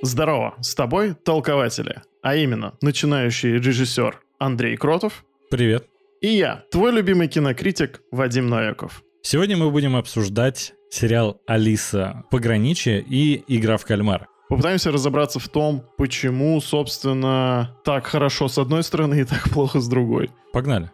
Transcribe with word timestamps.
Здорово, 0.00 0.54
с 0.60 0.76
тобой 0.76 1.14
толкователи, 1.14 2.02
а 2.22 2.36
именно 2.36 2.74
начинающий 2.80 3.54
режиссер 3.54 4.20
Андрей 4.38 4.76
Кротов. 4.76 5.24
Привет. 5.50 5.88
И 6.20 6.28
я, 6.28 6.62
твой 6.70 6.92
любимый 6.92 7.26
кинокритик 7.26 8.00
Вадим 8.12 8.48
Новиков. 8.48 9.02
Сегодня 9.22 9.56
мы 9.56 9.72
будем 9.72 9.96
обсуждать 9.96 10.74
сериал 10.88 11.40
«Алиса. 11.48 12.22
Пограничье» 12.30 13.00
и 13.00 13.42
«Игра 13.48 13.76
в 13.76 13.84
кальмар». 13.84 14.28
Попытаемся 14.48 14.92
разобраться 14.92 15.40
в 15.40 15.48
том, 15.48 15.84
почему, 15.96 16.60
собственно, 16.60 17.76
так 17.84 18.06
хорошо 18.06 18.46
с 18.46 18.56
одной 18.56 18.84
стороны 18.84 19.22
и 19.22 19.24
так 19.24 19.50
плохо 19.50 19.80
с 19.80 19.88
другой. 19.88 20.30
Погнали. 20.52 20.92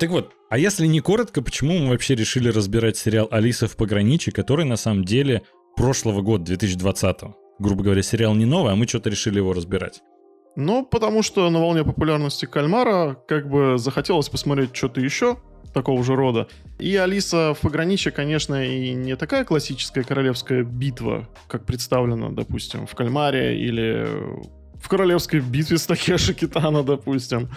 Так 0.00 0.10
вот, 0.10 0.32
а 0.52 0.58
если 0.58 0.86
не 0.86 1.00
коротко, 1.00 1.40
почему 1.40 1.78
мы 1.78 1.88
вообще 1.88 2.14
решили 2.14 2.50
разбирать 2.50 2.98
сериал 2.98 3.26
«Алиса 3.30 3.66
в 3.66 3.74
пограничье», 3.74 4.34
который 4.34 4.66
на 4.66 4.76
самом 4.76 5.02
деле 5.02 5.40
прошлого 5.76 6.20
года, 6.20 6.44
2020 6.44 7.22
-го. 7.22 7.32
Грубо 7.58 7.84
говоря, 7.84 8.02
сериал 8.02 8.34
не 8.34 8.44
новый, 8.44 8.74
а 8.74 8.76
мы 8.76 8.86
что-то 8.86 9.08
решили 9.08 9.38
его 9.38 9.54
разбирать. 9.54 10.02
Ну, 10.54 10.84
потому 10.84 11.22
что 11.22 11.48
на 11.48 11.58
волне 11.58 11.84
популярности 11.84 12.44
Кальмара 12.44 13.16
как 13.26 13.48
бы 13.48 13.78
захотелось 13.78 14.28
посмотреть 14.28 14.76
что-то 14.76 15.00
еще 15.00 15.38
такого 15.72 16.04
же 16.04 16.14
рода. 16.16 16.48
И 16.78 16.96
Алиса 16.96 17.54
в 17.54 17.60
пограничье, 17.60 18.12
конечно, 18.12 18.62
и 18.62 18.92
не 18.92 19.16
такая 19.16 19.46
классическая 19.46 20.04
королевская 20.04 20.64
битва, 20.64 21.30
как 21.48 21.64
представлена, 21.64 22.28
допустим, 22.28 22.86
в 22.86 22.94
Кальмаре 22.94 23.58
или 23.58 24.06
в 24.78 24.86
королевской 24.86 25.40
битве 25.40 25.78
с 25.78 25.86
Такеши 25.86 26.34
Китана, 26.34 26.82
допустим. 26.82 27.48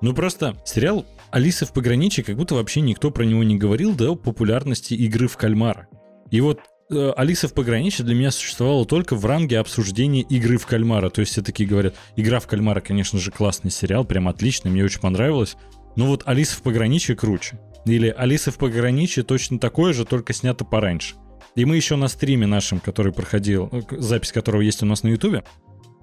Ну 0.00 0.12
просто 0.12 0.56
сериал 0.64 1.06
Алиса 1.30 1.66
в 1.66 1.72
пограничье, 1.72 2.24
как 2.24 2.36
будто 2.36 2.54
вообще 2.54 2.80
никто 2.80 3.10
про 3.10 3.24
него 3.24 3.42
не 3.42 3.56
говорил 3.56 3.94
до 3.94 4.16
популярности 4.16 4.94
игры 4.94 5.28
в 5.28 5.36
кальмара. 5.36 5.88
И 6.30 6.40
вот 6.40 6.60
э, 6.90 7.12
Алиса 7.16 7.48
в 7.48 7.54
пограничье 7.54 8.04
для 8.04 8.14
меня 8.14 8.30
существовала 8.30 8.84
только 8.84 9.14
в 9.16 9.24
ранге 9.24 9.58
обсуждения 9.58 10.22
игры 10.22 10.58
в 10.58 10.66
кальмара. 10.66 11.10
То 11.10 11.20
есть 11.20 11.32
все 11.32 11.42
такие 11.42 11.68
говорят, 11.68 11.94
игра 12.16 12.40
в 12.40 12.46
кальмара, 12.46 12.80
конечно 12.80 13.18
же, 13.18 13.30
классный 13.30 13.70
сериал, 13.70 14.04
прям 14.04 14.28
отличный, 14.28 14.70
мне 14.70 14.84
очень 14.84 15.00
понравилось. 15.00 15.56
Но 15.96 16.06
вот 16.06 16.22
Алиса 16.26 16.56
в 16.56 16.62
пограничье 16.62 17.16
круче. 17.16 17.58
Или 17.84 18.08
Алиса 18.08 18.50
в 18.50 18.58
пограничье 18.58 19.22
точно 19.22 19.58
такое 19.58 19.92
же, 19.92 20.04
только 20.04 20.32
снято 20.32 20.64
пораньше. 20.64 21.14
И 21.54 21.64
мы 21.64 21.76
еще 21.76 21.96
на 21.96 22.08
стриме 22.08 22.46
нашем, 22.46 22.80
который 22.80 23.12
проходил, 23.12 23.70
э, 23.72 23.82
запись 23.98 24.32
которого 24.32 24.60
есть 24.60 24.82
у 24.82 24.86
нас 24.86 25.02
на 25.02 25.08
Ютубе, 25.08 25.44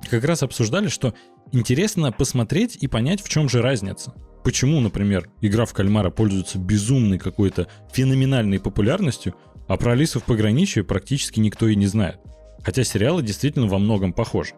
как 0.10 0.24
раз 0.24 0.44
обсуждали, 0.44 0.88
что 0.88 1.14
интересно 1.52 2.12
посмотреть 2.12 2.78
и 2.82 2.88
понять, 2.88 3.22
в 3.22 3.30
чем 3.30 3.50
же 3.50 3.62
разница. 3.62 4.14
Почему, 4.44 4.80
например, 4.82 5.30
игра 5.42 5.66
в 5.66 5.74
кальмара 5.74 6.10
пользуется 6.10 6.60
безумной 6.60 7.18
какой-то 7.18 7.68
феноменальной 7.92 8.60
популярностью, 8.60 9.36
а 9.68 9.78
про 9.78 9.94
Алису 9.94 10.20
в 10.20 10.24
пограничье 10.24 10.84
практически 10.84 11.40
никто 11.40 11.68
и 11.68 11.76
не 11.76 11.88
знает. 11.88 12.20
Хотя 12.62 12.84
сериалы 12.84 13.24
действительно 13.24 13.68
во 13.68 13.80
многом 13.80 14.14
похожи. 14.14 14.54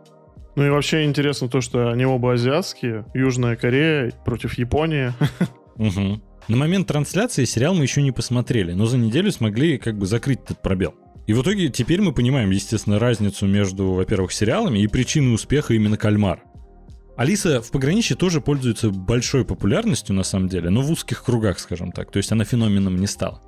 Ну 0.56 0.66
и 0.66 0.70
вообще 0.70 1.04
интересно 1.04 1.50
то, 1.50 1.62
что 1.62 1.90
они 1.92 2.06
оба 2.06 2.34
азиатские. 2.34 3.06
Южная 3.14 3.56
Корея 3.56 4.12
против 4.26 4.58
Японии. 4.58 5.12
Угу. 5.78 6.22
На 6.48 6.58
момент 6.58 6.88
трансляции 6.88 7.44
сериал 7.44 7.76
мы 7.76 7.84
еще 7.84 8.02
не 8.02 8.12
посмотрели, 8.12 8.72
но 8.72 8.86
за 8.86 8.98
неделю 8.98 9.32
смогли 9.32 9.78
как 9.78 9.98
бы 9.98 10.06
закрыть 10.06 10.40
этот 10.46 10.62
пробел. 10.62 10.96
И 11.28 11.34
в 11.34 11.42
итоге 11.42 11.70
теперь 11.70 12.02
мы 12.02 12.14
понимаем, 12.14 12.52
естественно, 12.52 13.00
разницу 13.00 13.48
между, 13.48 13.92
во-первых, 13.92 14.32
сериалами 14.32 14.80
и 14.80 14.88
причиной 14.88 15.34
успеха 15.34 15.74
именно 15.74 15.98
«Кальмар». 15.98 16.44
Алиса 17.18 17.62
в 17.62 17.72
пограничье 17.72 18.16
тоже 18.16 18.42
пользуется 18.42 18.90
большой 18.90 19.46
популярностью, 19.46 20.16
на 20.16 20.24
самом 20.24 20.50
деле, 20.50 20.70
но 20.70 20.82
в 20.82 20.92
узких 20.92 21.24
кругах, 21.24 21.60
скажем 21.60 21.92
так. 21.92 22.12
То 22.12 22.18
есть 22.18 22.32
она 22.32 22.44
феноменом 22.44 22.98
не 22.98 23.08
стала. 23.08 23.42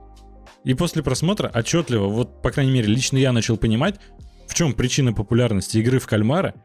И 0.63 0.73
после 0.73 1.03
просмотра 1.03 1.51
отчетливо, 1.53 2.07
вот, 2.07 2.41
по 2.41 2.51
крайней 2.51 2.71
мере, 2.71 2.87
лично 2.87 3.17
я 3.17 3.31
начал 3.31 3.57
понимать, 3.57 3.99
в 4.47 4.53
чем 4.53 4.73
причина 4.73 5.13
популярности 5.13 5.77
игры 5.77 5.99
в 5.99 6.07
кальмара 6.07 6.55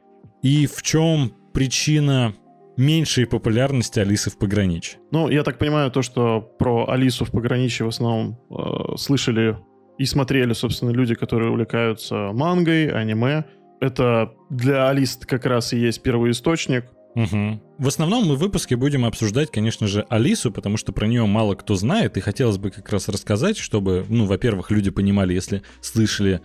и 0.43 0.67
в 0.67 0.83
чем 0.83 1.33
причина 1.53 2.35
меньшей 2.77 3.27
популярности 3.27 4.01
Алисы 4.01 4.31
в 4.31 4.39
пограничье. 4.39 4.99
Ну, 5.11 5.29
я 5.29 5.43
так 5.43 5.59
понимаю, 5.59 5.91
то, 5.91 6.03
что 6.03 6.41
про 6.41 6.89
Алису 6.89 7.25
в 7.25 7.31
пограничье 7.31 7.85
в 7.85 7.91
основном 7.91 8.39
э, 8.51 8.97
слышали 8.97 9.59
и 9.99 10.05
смотрели, 10.05 10.53
собственно, 10.53 10.91
люди, 10.91 11.15
которые 11.15 11.51
увлекаются 11.51 12.31
мангой, 12.33 12.89
аниме. 12.89 13.45
Это 13.82 14.32
для 14.48 14.88
Алис 14.88 15.19
как 15.26 15.44
раз 15.44 15.72
и 15.72 15.76
есть 15.76 16.03
первый 16.03 16.31
источник. 16.31 16.84
Угу. 17.16 17.60
В 17.78 17.88
основном 17.88 18.26
мы 18.26 18.37
в 18.37 18.38
выпуске 18.38 18.76
будем 18.76 19.04
обсуждать, 19.04 19.50
конечно 19.50 19.88
же, 19.88 20.06
Алису, 20.09 20.53
потому 20.53 20.76
что 20.76 20.93
про 20.93 21.09
нее 21.09 21.26
мало 21.26 21.56
кто 21.56 21.75
знает, 21.75 22.16
и 22.16 22.20
хотелось 22.20 22.59
бы 22.59 22.70
как 22.70 22.88
раз 22.91 23.09
рассказать, 23.09 23.59
чтобы, 23.59 24.06
ну, 24.09 24.26
во-первых, 24.26 24.70
люди 24.70 24.91
понимали, 24.91 25.34
если 25.34 25.62
слышали 25.81 26.41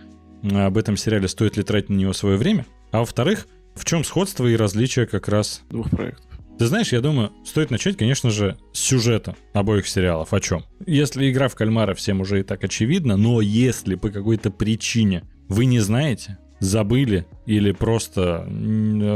об 0.52 0.80
этом 0.80 0.98
сериале, 0.98 1.28
стоит 1.28 1.58
ли 1.58 1.64
тратить 1.64 1.90
на 1.90 1.94
него 1.94 2.12
свое 2.12 2.38
время, 2.38 2.66
а 2.92 3.02
во-вторых, 3.02 3.48
в 3.76 3.86
чем 3.86 4.04
сходство 4.04 4.48
и 4.48 4.56
различие 4.56 5.06
как 5.06 5.28
раз 5.28 5.62
двух 5.70 5.92
проектов. 5.92 6.26
Ты 6.58 6.66
знаешь, 6.66 6.92
я 6.92 7.02
думаю, 7.02 7.34
стоит 7.46 7.70
начать, 7.70 7.98
конечно 7.98 8.32
же, 8.32 8.58
с 8.74 8.80
сюжета 8.80 9.36
обоих 9.54 9.88
сериалов. 9.88 10.34
О 10.34 10.40
чем? 10.40 10.66
Если 10.88 11.30
игра 11.30 11.50
в 11.50 11.56
кальмара 11.56 11.94
всем 11.94 12.20
уже 12.20 12.40
и 12.40 12.44
так 12.44 12.64
очевидна, 12.64 13.16
но 13.16 13.42
если 13.42 13.94
по 13.94 14.10
какой-то 14.10 14.50
причине 14.50 15.24
вы 15.50 15.66
не 15.66 15.80
знаете, 15.80 16.40
забыли 16.60 17.26
или 17.46 17.72
просто 17.72 18.48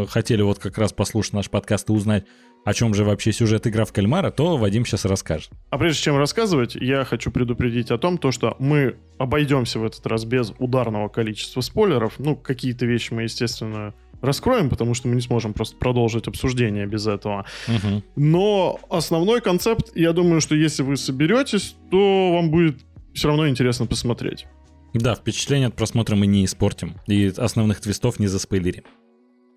хотели 0.10 0.42
вот 0.42 0.60
как 0.60 0.78
раз 0.78 0.94
послушать 0.94 1.34
наш 1.34 1.50
подкаст 1.50 1.90
и 1.90 1.94
узнать, 1.94 2.26
о 2.64 2.74
чем 2.74 2.94
же 2.94 3.04
вообще 3.04 3.32
сюжет 3.32 3.66
игра 3.66 3.86
в 3.86 3.94
кальмара, 3.94 4.30
то 4.30 4.56
Вадим 4.58 4.86
сейчас 4.86 5.06
расскажет. 5.06 5.50
А 5.72 5.78
прежде 5.78 6.04
чем 6.04 6.18
рассказывать, 6.18 6.76
я 6.76 7.04
хочу 7.06 7.32
предупредить 7.32 7.90
о 7.90 7.98
том, 7.98 8.18
то, 8.18 8.32
что 8.32 8.56
мы 8.60 8.98
обойдемся 9.18 9.80
в 9.80 9.86
этот 9.86 10.06
раз 10.06 10.26
без 10.26 10.54
ударного 10.60 11.10
количества 11.10 11.62
спойлеров. 11.62 12.20
Ну, 12.20 12.36
какие-то 12.36 12.86
вещи 12.86 13.14
мы, 13.14 13.24
естественно, 13.24 13.96
раскроем, 14.22 14.70
потому 14.70 14.94
что 14.94 15.08
мы 15.08 15.16
не 15.16 15.22
сможем 15.22 15.54
просто 15.54 15.76
продолжить 15.78 16.28
обсуждение 16.28 16.86
без 16.86 17.08
этого. 17.08 17.46
Угу. 17.68 18.04
Но 18.16 18.80
основной 18.92 19.42
концепт, 19.42 19.92
я 19.96 20.14
думаю, 20.14 20.42
что 20.42 20.54
если 20.54 20.84
вы 20.84 20.98
соберетесь, 20.98 21.76
то 21.90 22.34
вам 22.34 22.52
будет 22.52 22.78
все 23.14 23.30
равно 23.30 23.50
интересно 23.50 23.88
посмотреть. 23.88 24.46
Да, 24.94 25.16
впечатление 25.16 25.68
от 25.68 25.76
просмотра 25.76 26.16
мы 26.16 26.28
не 26.28 26.46
испортим. 26.46 26.96
И 27.08 27.32
основных 27.38 27.80
твистов 27.80 28.20
не 28.20 28.28
заспойлерим. 28.28 28.84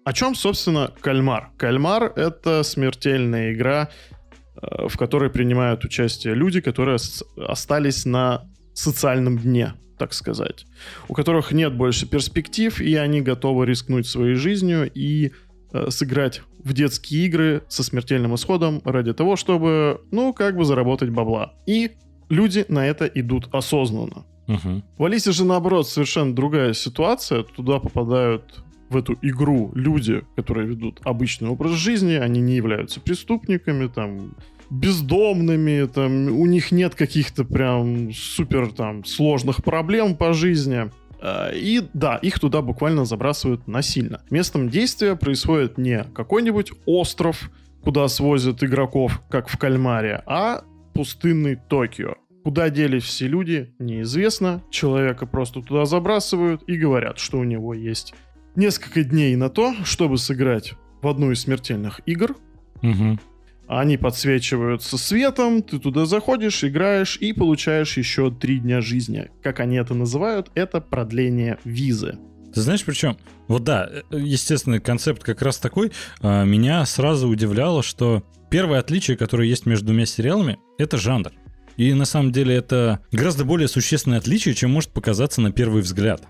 О 0.05 0.12
чем, 0.12 0.34
собственно, 0.34 0.93
кальмар? 1.00 1.50
Кальмар— 1.56 2.12
это 2.17 2.62
смертельная 2.62 3.55
игра, 3.55 3.89
э, 4.61 4.89
в 4.89 4.97
которой 4.99 5.31
принимают 5.31 5.84
участие 5.84 6.34
люди, 6.34 6.61
которые 6.61 6.99
остались 7.37 8.05
на 8.05 8.49
социальном 8.75 9.39
дне 9.39 9.75
так 9.97 10.12
сказать, 10.12 10.67
у 11.09 11.15
которых 11.15 11.53
нет 11.53 11.73
больше 11.77 12.06
перспектив, 12.06 12.81
и 12.81 12.97
они 12.97 13.21
готовы 13.21 13.65
рискнуть 13.65 14.09
своей 14.09 14.34
жизнью 14.34 14.91
и 14.93 15.31
э, 15.73 15.91
сыграть 15.91 16.43
в 16.59 16.73
детские 16.73 17.27
игры 17.27 17.62
со 17.69 17.84
смертельным 17.84 18.34
исходом 18.34 18.83
ради 18.84 19.12
того, 19.12 19.37
чтобы, 19.37 20.00
ну, 20.11 20.33
как 20.33 20.56
бы 20.56 20.65
заработать 20.65 21.11
бабла. 21.11 21.55
И 21.67 21.93
люди 22.28 22.65
на 22.69 22.87
это 22.87 23.06
идут 23.06 23.49
осознанно. 23.53 24.27
Угу. 24.47 24.82
В 24.99 25.05
Алисе 25.05 25.32
же, 25.32 25.44
наоборот, 25.44 25.88
совершенно 25.88 26.34
другая 26.34 26.72
ситуация. 26.72 27.43
Туда 27.43 27.78
попадают 27.78 28.65
в 28.91 28.97
эту 28.97 29.16
игру 29.22 29.71
люди, 29.75 30.22
которые 30.37 30.66
ведут 30.66 31.00
обычный 31.05 31.49
образ 31.49 31.72
жизни, 31.72 32.15
они 32.15 32.41
не 32.41 32.55
являются 32.55 33.00
преступниками, 33.00 33.88
там, 33.88 34.34
бездомными, 34.71 35.87
там, 35.87 36.28
у 36.28 36.47
них 36.47 36.72
нет 36.72 36.94
каких-то 36.94 37.44
прям 37.44 38.12
супер 38.12 38.72
там 38.72 39.05
сложных 39.05 39.62
проблем 39.62 40.16
по 40.16 40.32
жизни. 40.32 40.91
А, 41.21 41.50
и 41.50 41.82
да, 41.94 42.16
их 42.16 42.38
туда 42.38 42.62
буквально 42.62 43.05
забрасывают 43.05 43.66
насильно. 43.66 44.22
Местом 44.31 44.69
действия 44.69 45.16
происходит 45.16 45.78
не 45.78 46.05
какой-нибудь 46.15 46.72
остров, 46.87 47.50
куда 47.82 48.09
свозят 48.09 48.62
игроков, 48.62 49.22
как 49.28 49.49
в 49.49 49.59
кальмаре, 49.59 50.22
а 50.26 50.62
пустынный 50.94 51.56
Токио. 51.56 52.14
Куда 52.44 52.69
делись 52.69 53.05
все 53.05 53.26
люди, 53.26 53.75
неизвестно. 53.79 54.62
Человека 54.70 55.25
просто 55.25 55.62
туда 55.62 55.87
забрасывают 55.87 56.62
и 56.67 56.76
говорят, 56.76 57.19
что 57.19 57.38
у 57.38 57.44
него 57.44 57.73
есть 57.73 58.14
несколько 58.55 59.02
дней 59.02 59.35
на 59.35 59.49
то, 59.49 59.75
чтобы 59.85 60.19
сыграть 60.19 60.75
в 61.00 61.08
одну 61.08 61.31
из 61.32 61.41
смертельных 61.41 62.02
игр. 62.05 62.37
Угу. 62.82 63.19
Они 63.67 63.96
подсвечиваются 63.96 64.99
светом, 64.99 65.62
ты 65.62 65.79
туда 65.79 66.05
заходишь, 66.05 66.62
играешь 66.64 67.17
и 67.17 67.32
получаешь 67.32 67.96
еще 67.96 68.31
три 68.31 68.58
дня 68.58 68.82
жизни. 68.82 69.31
Как 69.43 69.61
они 69.61 69.76
это 69.76 69.94
называют, 69.94 70.50
это 70.55 70.82
продление 70.82 71.58
визы. 71.64 72.19
Ты 72.52 72.61
знаешь, 72.61 72.85
причем, 72.85 73.17
вот 73.49 73.64
да, 73.64 73.91
естественно, 74.11 74.81
концепт 74.81 75.25
как 75.25 75.41
раз 75.41 75.56
такой. 75.56 75.93
А, 76.20 76.44
меня 76.44 76.85
сразу 76.85 77.26
удивляло, 77.26 77.82
что 77.82 78.23
первое 78.50 78.81
отличие, 78.81 79.17
которое 79.17 79.49
есть 79.49 79.64
между 79.64 79.87
двумя 79.87 80.05
сериалами, 80.05 80.58
это 80.76 80.99
жанр. 80.99 81.32
И 81.76 81.93
на 81.94 82.05
самом 82.05 82.32
деле 82.32 82.55
это 82.55 83.00
гораздо 83.12 83.44
более 83.44 83.69
существенное 83.69 84.19
отличие, 84.19 84.55
чем 84.55 84.71
может 84.71 84.91
показаться 84.91 85.41
на 85.41 85.53
первый 85.53 85.82
взгляд. 85.82 86.23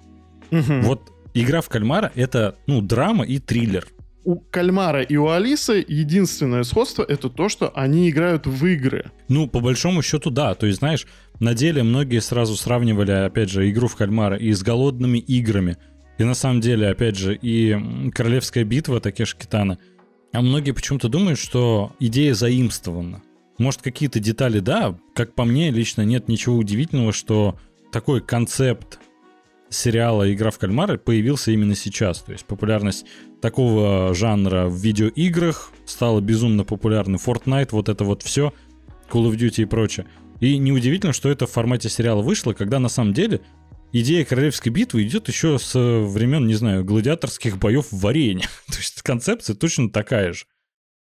Угу. 0.50 0.80
Вот 0.82 1.12
игра 1.34 1.60
в 1.60 1.68
кальмара 1.68 2.12
это, 2.14 2.56
ну, 2.66 2.80
драма 2.80 3.24
и 3.24 3.38
триллер. 3.38 3.86
у 4.24 4.36
Кальмара 4.36 5.02
и 5.02 5.16
у 5.16 5.28
Алисы 5.28 5.84
единственное 5.86 6.62
сходство 6.64 7.02
это 7.02 7.28
то, 7.28 7.48
что 7.48 7.70
они 7.74 8.08
играют 8.08 8.46
в 8.46 8.66
игры. 8.66 9.10
Ну, 9.28 9.46
по 9.46 9.60
большому 9.60 10.02
счету, 10.02 10.30
да. 10.30 10.54
То 10.54 10.66
есть, 10.66 10.78
знаешь, 10.78 11.06
на 11.40 11.54
деле 11.54 11.82
многие 11.82 12.20
сразу 12.20 12.56
сравнивали, 12.56 13.10
опять 13.10 13.50
же, 13.50 13.68
игру 13.70 13.86
в 13.86 13.96
кальмара 13.96 14.36
и 14.36 14.52
с 14.52 14.62
голодными 14.62 15.18
играми. 15.18 15.76
И 16.16 16.24
на 16.24 16.34
самом 16.34 16.60
деле, 16.60 16.88
опять 16.88 17.16
же, 17.16 17.34
и 17.34 18.10
Королевская 18.12 18.64
битва 18.64 19.00
Такеши 19.00 19.36
Китана. 19.36 19.78
А 20.32 20.40
многие 20.40 20.72
почему-то 20.72 21.08
думают, 21.08 21.38
что 21.38 21.92
идея 22.00 22.34
заимствована. 22.34 23.22
Может, 23.58 23.82
какие-то 23.82 24.20
детали, 24.20 24.58
да, 24.60 24.98
как 25.14 25.34
по 25.34 25.44
мне, 25.44 25.70
лично 25.70 26.02
нет 26.02 26.28
ничего 26.28 26.56
удивительного, 26.56 27.12
что 27.12 27.58
такой 27.92 28.20
концепт 28.20 28.98
сериала 29.70 30.32
«Игра 30.32 30.50
в 30.50 30.58
кальмары» 30.58 30.98
появился 30.98 31.50
именно 31.50 31.74
сейчас. 31.74 32.20
То 32.20 32.32
есть 32.32 32.44
популярность 32.44 33.06
такого 33.40 34.14
жанра 34.14 34.66
в 34.66 34.76
видеоиграх 34.76 35.70
стала 35.86 36.20
безумно 36.20 36.64
популярной. 36.64 37.18
Fortnite, 37.18 37.68
вот 37.72 37.88
это 37.88 38.04
вот 38.04 38.22
все, 38.22 38.52
Call 39.10 39.30
of 39.30 39.36
Duty 39.36 39.62
и 39.62 39.64
прочее. 39.66 40.06
И 40.40 40.58
неудивительно, 40.58 41.12
что 41.12 41.28
это 41.28 41.46
в 41.46 41.50
формате 41.50 41.88
сериала 41.88 42.22
вышло, 42.22 42.52
когда 42.52 42.78
на 42.78 42.88
самом 42.88 43.12
деле 43.12 43.40
идея 43.92 44.24
королевской 44.24 44.72
битвы 44.72 45.04
идет 45.04 45.28
еще 45.28 45.58
с 45.58 45.74
времен, 45.74 46.46
не 46.46 46.54
знаю, 46.54 46.84
гладиаторских 46.84 47.58
боев 47.58 47.86
в 47.90 48.06
арене. 48.06 48.42
То 48.66 48.78
есть 48.78 49.02
концепция 49.02 49.54
точно 49.54 49.90
такая 49.90 50.32
же. 50.32 50.44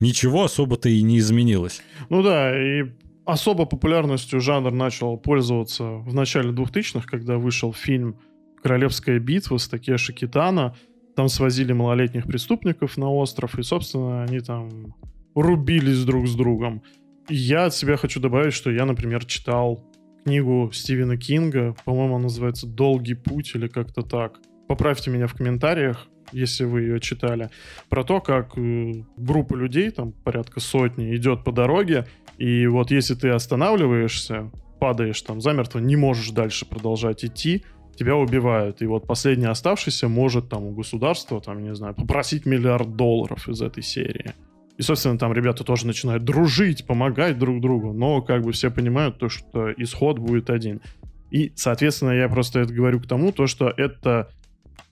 Ничего 0.01 0.45
особо-то 0.45 0.89
и 0.89 1.03
не 1.03 1.19
изменилось. 1.19 1.83
Ну 2.11 2.23
да, 2.23 2.55
и 2.55 2.85
особо 3.25 3.65
популярностью 3.65 4.41
жанр 4.41 4.71
начал 4.71 5.17
пользоваться 5.17 5.85
в 5.85 6.15
начале 6.15 6.51
2000-х, 6.51 7.07
когда 7.07 7.39
вышел 7.39 7.73
фильм 7.73 8.19
«Королевская 8.63 9.19
битва» 9.19 9.57
с 9.57 9.69
Такеши 9.69 10.13
Китана. 10.13 10.77
Там 11.17 11.29
свозили 11.29 11.73
малолетних 11.73 12.27
преступников 12.27 12.99
на 12.99 13.11
остров, 13.11 13.59
и, 13.59 13.63
собственно, 13.63 14.23
они 14.25 14.41
там 14.41 14.95
рубились 15.35 16.05
друг 16.05 16.29
с 16.29 16.35
другом. 16.35 16.83
Я 17.29 17.67
от 17.67 17.75
себя 17.75 17.97
хочу 17.97 18.21
добавить, 18.21 18.53
что 18.53 18.71
я, 18.71 18.85
например, 18.85 19.25
читал 19.25 19.83
книгу 20.25 20.71
Стивена 20.73 21.17
Кинга, 21.17 21.75
по-моему, 21.85 22.17
она 22.17 22.25
называется 22.25 22.67
«Долгий 22.67 23.15
путь» 23.15 23.53
или 23.55 23.67
как-то 23.69 24.03
так. 24.03 24.41
Поправьте 24.69 25.11
меня 25.11 25.27
в 25.27 25.35
комментариях, 25.35 26.09
если 26.33 26.65
вы 26.65 26.83
ее 26.83 27.01
читали, 27.01 27.51
про 27.89 28.05
то, 28.05 28.21
как 28.21 28.57
э, 28.57 28.93
группа 29.17 29.55
людей, 29.55 29.91
там 29.91 30.13
порядка 30.13 30.61
сотни, 30.61 31.15
идет 31.17 31.45
по 31.45 31.53
дороге, 31.53 32.07
и 32.39 32.67
вот 32.67 32.91
если 32.91 33.15
ты 33.15 33.31
останавливаешься, 33.31 34.51
падаешь 34.79 35.21
там 35.23 35.41
замертво, 35.41 35.79
не 35.79 35.97
можешь 35.97 36.31
дальше 36.31 36.67
продолжать 36.67 37.25
идти, 37.25 37.65
тебя 37.97 38.17
убивают. 38.17 38.83
И 38.83 38.87
вот 38.87 39.07
последний 39.07 39.47
оставшийся 39.47 40.09
может 40.09 40.49
там 40.49 40.65
у 40.65 40.73
государства, 40.73 41.41
там, 41.41 41.63
не 41.63 41.75
знаю, 41.75 41.95
попросить 41.95 42.47
миллиард 42.47 42.95
долларов 42.97 43.49
из 43.49 43.63
этой 43.63 43.83
серии. 43.83 44.33
И, 44.77 44.83
собственно, 44.83 45.19
там 45.19 45.33
ребята 45.33 45.65
тоже 45.65 45.87
начинают 45.87 46.25
дружить, 46.25 46.87
помогать 46.87 47.39
друг 47.39 47.61
другу, 47.63 47.93
но 47.93 48.21
как 48.21 48.43
бы 48.43 48.53
все 48.53 48.71
понимают 48.71 49.19
то, 49.19 49.31
что 49.31 49.73
исход 49.73 50.19
будет 50.19 50.51
один. 50.51 50.83
И, 51.31 51.53
соответственно, 51.57 52.11
я 52.11 52.29
просто 52.29 52.61
это 52.61 52.73
говорю 52.73 53.01
к 53.01 53.07
тому, 53.07 53.33
то, 53.33 53.47
что 53.47 53.73
это, 53.75 54.31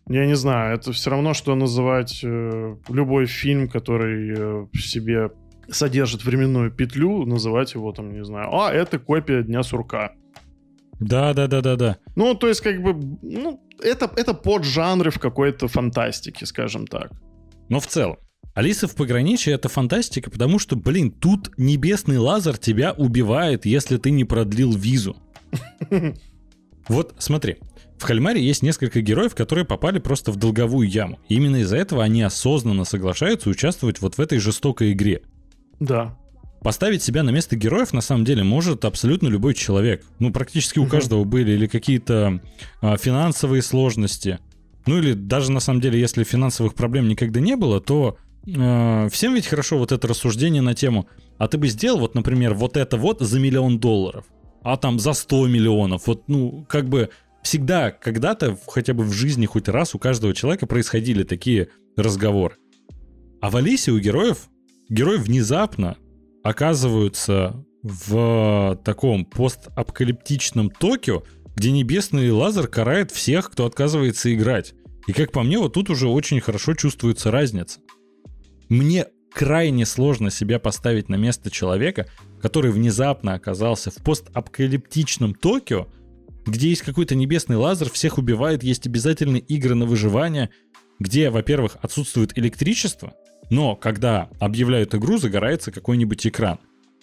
я 0.09 0.27
не 0.27 0.37
знаю, 0.37 0.77
это 0.77 0.93
все 0.93 1.11
равно, 1.11 1.35
что 1.35 1.55
называть 1.55 2.21
э, 2.23 2.77
любой 2.89 3.27
фильм, 3.27 3.69
который 3.69 4.35
э, 4.37 4.67
в 4.73 4.81
себе 4.81 5.31
содержит 5.69 6.25
временную 6.25 6.71
петлю, 6.71 7.25
называть 7.25 7.75
его 7.75 7.93
там, 7.93 8.13
не 8.13 8.25
знаю, 8.25 8.55
а, 8.55 8.73
это 8.73 8.99
копия 8.99 9.43
Дня 9.43 9.63
сурка. 9.63 10.13
Да, 11.01 11.33
да, 11.33 11.47
да, 11.47 11.61
да, 11.61 11.77
да. 11.77 11.97
Ну, 12.17 12.35
то 12.35 12.49
есть, 12.49 12.61
как 12.61 12.83
бы, 12.83 12.95
ну, 13.23 13.61
это, 13.83 14.11
это 14.17 14.35
поджанры 14.35 15.11
в 15.11 15.19
какой-то 15.19 15.69
фантастике, 15.69 16.47
скажем 16.47 16.87
так. 16.87 17.11
Но 17.69 17.81
в 17.81 17.87
целом, 17.87 18.19
Алиса 18.55 18.87
в 18.87 18.95
пограничье 18.95 19.55
это 19.55 19.69
фантастика, 19.69 20.31
потому 20.31 20.59
что, 20.59 20.77
блин, 20.77 21.11
тут 21.11 21.51
небесный 21.59 22.19
лазер 22.19 22.57
тебя 22.59 22.93
убивает, 22.93 23.67
если 23.67 23.97
ты 23.97 24.11
не 24.11 24.25
продлил 24.25 24.73
визу. 24.73 25.17
Вот 26.87 27.15
смотри, 27.17 27.57
в 27.99 28.07
Кальмаре 28.07 28.43
есть 28.43 28.63
несколько 28.63 29.01
героев, 29.01 29.35
которые 29.35 29.65
попали 29.65 29.99
просто 29.99 30.33
в 30.33 30.37
долговую 30.37 30.89
яму. 30.89 31.19
И 31.29 31.37
именно 31.37 31.57
из-за 31.57 31.77
этого 31.77 32.03
они 32.03 32.23
осознанно 32.23 32.85
соглашаются 32.85 33.49
участвовать 33.49 34.01
вот 34.01 34.17
в 34.17 34.21
этой 34.21 34.39
жестокой 34.39 34.93
игре. 34.93 35.23
Да. 35.81 36.17
Поставить 36.63 37.03
себя 37.03 37.23
на 37.23 37.31
место 37.31 37.57
героев 37.57 37.93
на 37.93 38.01
самом 38.01 38.25
деле 38.25 38.43
может 38.43 38.85
абсолютно 38.85 39.29
любой 39.29 39.55
человек. 39.55 40.05
Ну, 40.19 40.33
практически 40.33 40.79
у 40.79 40.87
каждого 40.87 41.25
были 41.25 41.53
или 41.53 41.67
какие-то 41.67 42.41
а, 42.81 42.97
финансовые 42.97 43.63
сложности. 43.63 44.39
Ну 44.87 44.99
или 44.99 45.13
даже 45.13 45.53
на 45.53 45.61
самом 45.61 45.81
деле, 45.81 46.01
если 46.01 46.25
финансовых 46.25 46.75
проблем 46.75 47.09
никогда 47.09 47.41
не 47.41 47.57
было, 47.57 47.81
то 47.81 48.17
э, 48.47 49.09
всем 49.11 49.35
ведь 49.35 49.47
хорошо 49.47 49.79
вот 49.79 49.93
это 49.93 50.09
рассуждение 50.09 50.63
на 50.63 50.75
тему, 50.75 51.07
а 51.39 51.49
ты 51.49 51.59
бы 51.59 51.69
сделал 51.69 52.01
вот, 52.01 52.15
например, 52.15 52.55
вот 52.55 52.77
это 52.77 52.97
вот 52.97 53.21
за 53.21 53.41
миллион 53.41 53.79
долларов, 53.79 54.27
а 54.63 54.77
там 54.77 54.99
за 54.99 55.13
100 55.13 55.47
миллионов. 55.49 56.07
Вот, 56.07 56.25
ну, 56.29 56.67
как 56.69 56.89
бы 56.89 57.11
всегда 57.45 57.93
когда-то, 57.93 58.59
хотя 58.67 58.95
бы 58.95 59.05
в 59.05 59.13
жизни 59.13 59.47
хоть 59.47 59.69
раз 59.69 59.95
у 59.95 59.99
каждого 59.99 60.35
человека 60.35 60.67
происходили 60.67 61.23
такие 61.23 61.69
разговоры. 61.97 62.57
А 63.41 63.51
в 63.51 63.57
Алисе 63.57 63.93
у 63.93 63.99
героев, 64.01 64.49
герои 64.89 65.19
внезапно 65.19 65.97
оказываются 66.43 67.65
в 67.83 68.81
таком 68.85 69.27
постапокалиптичном 69.27 70.71
Токио, 70.71 71.23
где 71.55 71.71
небесный 71.71 72.31
лазер 72.31 72.67
карает 72.67 73.11
всех, 73.11 73.51
кто 73.51 73.67
отказывается 73.67 74.35
играть. 74.35 74.75
И 75.07 75.13
как 75.13 75.31
по 75.31 75.43
мне, 75.43 75.59
вот 75.59 75.75
тут 75.75 75.91
уже 75.91 76.09
очень 76.09 76.41
хорошо 76.41 76.75
чувствуется 76.75 77.31
разница. 77.31 77.81
Мне 78.71 79.07
крайне 79.35 79.85
сложно 79.85 80.31
себя 80.31 80.59
поставить 80.59 81.11
на 81.11 81.17
место 81.17 81.51
человека, 81.51 82.07
который 82.41 82.71
внезапно 82.71 83.35
оказался 83.35 83.91
в 83.91 83.97
постапокалиптичном 83.97 85.35
Токио, 85.35 85.89
где 86.47 86.69
есть 86.69 86.83
какой-то 86.83 87.15
небесный 87.15 87.57
лазер, 87.57 87.91
всех 87.91 88.19
убивает, 88.19 88.63
есть 88.63 88.87
обязательные 88.87 89.41
игры 89.41 89.75
на 89.75 89.87
выживание, 89.87 90.51
где, 90.99 91.31
во-первых, 91.31 91.77
отсутствует 91.83 92.39
электричество, 92.39 93.15
но 93.51 93.77
когда 93.77 94.29
объявляют 94.41 94.95
игру, 94.95 95.19
загорается 95.19 95.73
какой-нибудь 95.73 96.27
экран. 96.27 96.59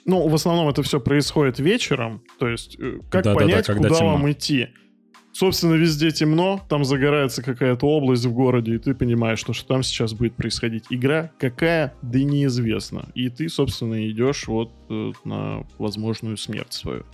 Ну, 0.05 0.27
в 0.27 0.33
основном 0.33 0.67
это 0.69 0.81
все 0.81 0.99
происходит 0.99 1.59
вечером, 1.59 2.23
то 2.39 2.47
есть 2.47 2.75
э, 2.79 2.99
как 3.11 3.23
да, 3.23 3.35
понять, 3.35 3.67
да, 3.67 3.73
да, 3.73 3.77
куда 3.77 3.89
темно. 3.89 4.13
вам 4.13 4.31
идти? 4.31 4.69
Собственно, 5.33 5.75
везде 5.75 6.11
темно, 6.11 6.59
там 6.67 6.83
загорается 6.83 7.41
какая-то 7.41 7.85
область 7.85 8.25
в 8.25 8.33
городе, 8.33 8.75
и 8.75 8.77
ты 8.79 8.93
понимаешь, 8.93 9.39
что, 9.39 9.53
что 9.53 9.67
там 9.67 9.83
сейчас 9.83 10.13
будет 10.13 10.35
происходить. 10.35 10.85
Игра 10.89 11.31
какая, 11.39 11.93
да 12.01 12.19
и 12.19 12.25
неизвестно. 12.25 13.09
И 13.15 13.29
ты, 13.29 13.47
собственно, 13.47 14.09
идешь 14.09 14.47
вот 14.47 14.71
э, 14.89 15.11
на 15.23 15.65
возможную 15.77 16.35
смерть 16.35 16.73
свою. 16.73 17.05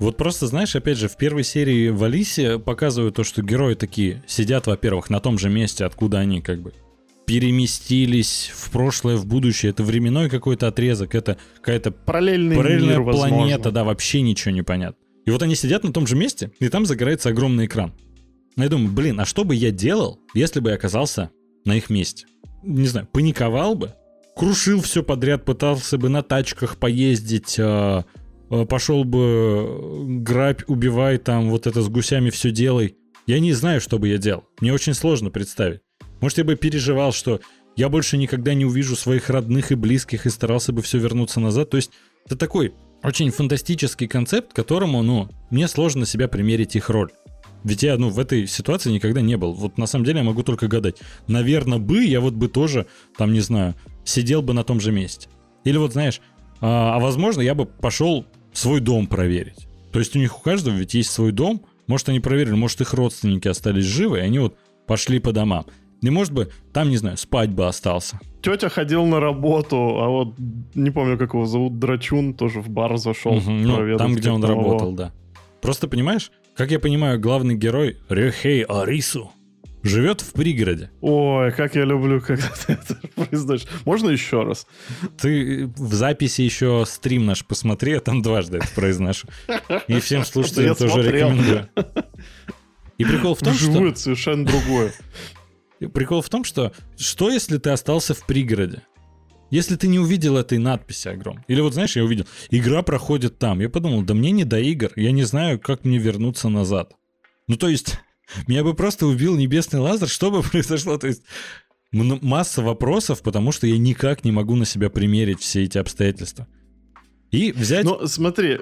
Вот 0.00 0.16
просто, 0.16 0.46
знаешь, 0.46 0.74
опять 0.74 0.96
же, 0.96 1.08
в 1.08 1.16
первой 1.18 1.44
серии 1.44 1.90
в 1.90 2.02
Алисе 2.02 2.58
показывают 2.58 3.16
то, 3.16 3.22
что 3.22 3.42
герои 3.42 3.74
такие 3.74 4.24
сидят, 4.26 4.66
во-первых, 4.66 5.10
на 5.10 5.20
том 5.20 5.38
же 5.38 5.50
месте, 5.50 5.84
откуда 5.84 6.18
они 6.20 6.40
как 6.40 6.62
бы 6.62 6.72
переместились 7.26 8.50
в 8.54 8.70
прошлое, 8.70 9.16
в 9.16 9.26
будущее. 9.26 9.70
Это 9.70 9.84
временной 9.84 10.30
какой-то 10.30 10.68
отрезок, 10.68 11.14
это 11.14 11.36
какая-то 11.56 11.92
параллельная 11.92 12.56
мир, 12.56 13.04
планета, 13.04 13.04
возможно. 13.04 13.70
да, 13.70 13.84
вообще 13.84 14.22
ничего 14.22 14.52
не 14.52 14.62
понятно. 14.62 14.96
И 15.26 15.30
вот 15.30 15.42
они 15.42 15.54
сидят 15.54 15.84
на 15.84 15.92
том 15.92 16.06
же 16.06 16.16
месте, 16.16 16.50
и 16.60 16.68
там 16.70 16.86
загорается 16.86 17.28
огромный 17.28 17.66
экран. 17.66 17.92
Я 18.56 18.70
думаю, 18.70 18.90
блин, 18.90 19.20
а 19.20 19.26
что 19.26 19.44
бы 19.44 19.54
я 19.54 19.70
делал, 19.70 20.18
если 20.32 20.60
бы 20.60 20.70
я 20.70 20.76
оказался 20.76 21.30
на 21.66 21.76
их 21.76 21.90
месте? 21.90 22.24
Не 22.62 22.86
знаю, 22.86 23.06
паниковал 23.06 23.74
бы, 23.74 23.92
крушил 24.34 24.80
все 24.80 25.02
подряд, 25.02 25.44
пытался 25.44 25.98
бы 25.98 26.08
на 26.08 26.22
тачках 26.22 26.78
поездить, 26.78 27.56
э, 27.58 28.02
пошел 28.68 29.04
бы 29.04 30.20
грабь, 30.22 30.62
убивай, 30.66 31.18
там 31.18 31.50
вот 31.50 31.66
это 31.66 31.82
с 31.82 31.88
гусями 31.88 32.30
все 32.30 32.50
делай. 32.50 32.96
Я 33.26 33.38
не 33.38 33.52
знаю, 33.52 33.80
что 33.80 33.98
бы 33.98 34.08
я 34.08 34.18
делал. 34.18 34.44
Мне 34.60 34.72
очень 34.72 34.94
сложно 34.94 35.30
представить. 35.30 35.80
Может, 36.20 36.38
я 36.38 36.44
бы 36.44 36.56
переживал, 36.56 37.12
что 37.12 37.40
я 37.76 37.88
больше 37.88 38.16
никогда 38.16 38.52
не 38.54 38.64
увижу 38.64 38.96
своих 38.96 39.30
родных 39.30 39.72
и 39.72 39.74
близких 39.74 40.26
и 40.26 40.30
старался 40.30 40.72
бы 40.72 40.82
все 40.82 40.98
вернуться 40.98 41.40
назад. 41.40 41.70
То 41.70 41.76
есть 41.76 41.92
это 42.26 42.36
такой 42.36 42.74
очень 43.02 43.30
фантастический 43.30 44.06
концепт, 44.06 44.52
которому, 44.52 45.02
ну, 45.02 45.28
мне 45.50 45.68
сложно 45.68 46.04
себя 46.04 46.28
примерить 46.28 46.76
их 46.76 46.90
роль. 46.90 47.10
Ведь 47.62 47.82
я, 47.82 47.96
ну, 47.96 48.08
в 48.08 48.18
этой 48.18 48.46
ситуации 48.46 48.90
никогда 48.90 49.20
не 49.20 49.36
был. 49.36 49.52
Вот 49.52 49.78
на 49.78 49.86
самом 49.86 50.04
деле 50.04 50.18
я 50.18 50.24
могу 50.24 50.42
только 50.42 50.66
гадать. 50.66 50.96
Наверное, 51.26 51.78
бы 51.78 52.04
я 52.04 52.20
вот 52.20 52.34
бы 52.34 52.48
тоже, 52.48 52.86
там, 53.16 53.32
не 53.32 53.40
знаю, 53.40 53.74
сидел 54.04 54.42
бы 54.42 54.54
на 54.54 54.64
том 54.64 54.80
же 54.80 54.92
месте. 54.92 55.28
Или 55.64 55.76
вот, 55.76 55.92
знаешь, 55.92 56.20
а, 56.60 56.96
а 56.96 56.98
возможно, 56.98 57.40
я 57.40 57.54
бы 57.54 57.66
пошел 57.66 58.26
свой 58.52 58.80
дом 58.80 59.06
проверить. 59.06 59.66
То 59.92 59.98
есть 59.98 60.14
у 60.16 60.18
них 60.18 60.38
у 60.38 60.42
каждого 60.42 60.74
ведь 60.74 60.94
есть 60.94 61.10
свой 61.10 61.32
дом. 61.32 61.62
Может, 61.86 62.08
они 62.08 62.20
проверили, 62.20 62.54
может, 62.54 62.80
их 62.80 62.94
родственники 62.94 63.48
остались 63.48 63.84
живы, 63.84 64.18
и 64.18 64.22
они 64.22 64.38
вот 64.38 64.56
пошли 64.86 65.18
по 65.18 65.32
домам. 65.32 65.66
И 66.02 66.10
может 66.10 66.32
бы 66.32 66.50
там, 66.72 66.88
не 66.88 66.96
знаю, 66.96 67.16
спать 67.16 67.50
бы 67.50 67.66
остался. 67.66 68.20
Тетя 68.42 68.68
ходил 68.68 69.04
на 69.04 69.20
работу, 69.20 69.76
а 69.76 70.08
вот 70.08 70.34
не 70.74 70.90
помню, 70.90 71.18
как 71.18 71.34
его 71.34 71.44
зовут, 71.44 71.78
Драчун 71.78 72.32
тоже 72.34 72.60
в 72.60 72.70
бар 72.70 72.96
зашел. 72.96 73.34
Угу, 73.34 73.50
ну, 73.50 73.98
там, 73.98 74.14
где 74.14 74.30
он 74.30 74.42
работал, 74.42 74.92
да. 74.92 75.12
Просто 75.60 75.88
понимаешь, 75.88 76.30
как 76.56 76.70
я 76.70 76.78
понимаю, 76.78 77.20
главный 77.20 77.54
герой 77.54 77.98
Рюхей 78.08 78.62
Арису, 78.62 79.30
живет 79.82 80.20
в 80.20 80.32
пригороде. 80.32 80.90
Ой, 81.00 81.52
как 81.52 81.74
я 81.74 81.84
люблю, 81.84 82.20
когда 82.20 82.48
ты 82.66 82.72
это 82.74 83.00
произносишь. 83.14 83.66
Можно 83.84 84.10
еще 84.10 84.42
раз? 84.42 84.66
Ты 85.18 85.66
в 85.76 85.94
записи 85.94 86.42
еще 86.42 86.84
стрим 86.86 87.26
наш 87.26 87.44
посмотри, 87.44 87.92
я 87.92 88.00
там 88.00 88.22
дважды 88.22 88.58
это 88.58 88.68
произношу. 88.74 89.28
И 89.88 90.00
всем 90.00 90.24
слушателям 90.24 90.68
Я 90.68 90.74
тоже 90.74 90.92
смотрел. 90.92 91.28
рекомендую. 91.30 91.68
И 92.98 93.04
прикол 93.04 93.34
в 93.34 93.40
том, 93.40 93.54
что... 93.54 93.70
Вживую 93.70 93.90
это 93.90 94.00
совершенно 94.00 94.44
другое. 94.44 94.92
Прикол 95.94 96.20
в 96.20 96.28
том, 96.28 96.44
что 96.44 96.72
что 96.98 97.30
если 97.30 97.56
ты 97.56 97.70
остался 97.70 98.12
в 98.12 98.26
пригороде? 98.26 98.82
Если 99.50 99.74
ты 99.76 99.88
не 99.88 99.98
увидел 99.98 100.36
этой 100.36 100.58
надписи 100.58 101.08
огромной. 101.08 101.42
Или 101.48 101.60
вот 101.60 101.74
знаешь, 101.74 101.96
я 101.96 102.04
увидел, 102.04 102.26
игра 102.50 102.82
проходит 102.82 103.38
там. 103.38 103.60
Я 103.60 103.68
подумал, 103.68 104.02
да 104.02 104.14
мне 104.14 104.30
не 104.30 104.44
до 104.44 104.60
игр, 104.60 104.92
я 104.96 105.10
не 105.10 105.24
знаю, 105.24 105.58
как 105.58 105.84
мне 105.84 105.98
вернуться 105.98 106.48
назад. 106.48 106.92
Ну 107.48 107.56
то 107.56 107.68
есть, 107.68 107.98
меня 108.46 108.64
бы 108.64 108.74
просто 108.74 109.06
убил 109.06 109.36
небесный 109.36 109.80
лазер, 109.80 110.08
что 110.08 110.30
бы 110.30 110.42
произошло? 110.50 110.98
То 110.98 111.06
есть, 111.08 111.22
масса 111.92 112.62
вопросов, 112.62 113.22
потому 113.22 113.52
что 113.52 113.66
я 113.66 113.78
никак 113.78 114.24
не 114.24 114.32
могу 114.32 114.56
на 114.56 114.64
себя 114.64 114.90
примерить 114.90 115.40
все 115.40 115.64
эти 115.64 115.78
обстоятельства. 115.78 116.46
И 117.30 117.52
взять... 117.52 117.84
Но 117.84 118.06
смотри, 118.06 118.58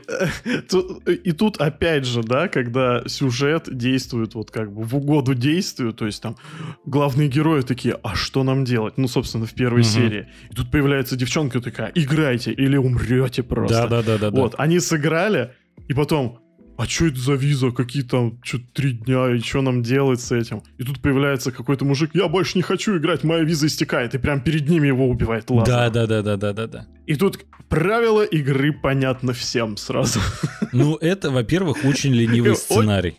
и 1.25 1.33
тут 1.33 1.57
опять 1.57 2.05
же, 2.05 2.23
да, 2.23 2.49
когда 2.49 3.03
сюжет 3.07 3.65
действует 3.75 4.35
вот 4.35 4.51
как 4.51 4.73
бы 4.73 4.83
в 4.83 4.95
угоду 4.95 5.35
действию, 5.35 5.95
то 5.95 6.05
есть 6.05 6.23
там 6.23 6.37
главные 6.85 7.29
герои 7.29 7.63
такие, 7.63 7.99
а 8.03 8.15
что 8.15 8.43
нам 8.43 8.65
делать? 8.65 8.99
Ну, 8.99 9.09
собственно, 9.09 9.47
в 9.47 9.55
первой 9.55 9.81
Мгм. 9.81 9.89
серии. 9.89 10.29
И 10.51 10.55
тут 10.55 10.71
появляется 10.71 11.17
девчонка 11.17 11.61
такая, 11.61 11.93
играйте 11.95 12.53
или 12.53 12.77
умрете 12.77 13.43
просто. 13.43 13.89
Да-да-да-да. 13.89 14.31
Вот, 14.31 14.55
они 14.59 14.81
сыграли, 14.81 15.55
и 15.89 15.95
потом, 15.95 16.39
а 16.79 16.87
что 16.87 17.07
это 17.07 17.19
за 17.19 17.35
виза? 17.35 17.73
Какие 17.73 18.05
там, 18.05 18.39
что 18.45 18.59
три 18.73 18.93
дня, 18.93 19.35
и 19.35 19.41
что 19.41 19.63
нам 19.63 19.83
делать 19.83 20.21
с 20.21 20.31
этим? 20.31 20.63
И 20.79 20.85
тут 20.85 21.01
появляется 21.01 21.51
какой-то 21.51 21.85
мужик, 21.85 22.13
я 22.15 22.29
больше 22.29 22.57
не 22.57 22.63
хочу 22.63 22.97
играть, 22.97 23.25
моя 23.25 23.43
виза 23.43 23.67
истекает, 23.67 24.15
и 24.15 24.19
прям 24.19 24.41
перед 24.41 24.69
ними 24.69 24.87
его 24.87 25.09
убивает 25.09 25.51
лазер. 25.51 25.75
Да-да-да-да-да-да. 25.75 26.87
И 27.07 27.17
тут 27.17 27.45
правила 27.69 28.23
игры 28.23 28.73
понятно 28.73 29.33
всем 29.33 29.77
сразу. 29.77 30.21
Ну, 30.73 30.97
это, 30.97 31.31
во-первых, 31.31 31.79
очень 31.85 32.13
ленивый 32.13 32.55
сценарий. 32.55 33.17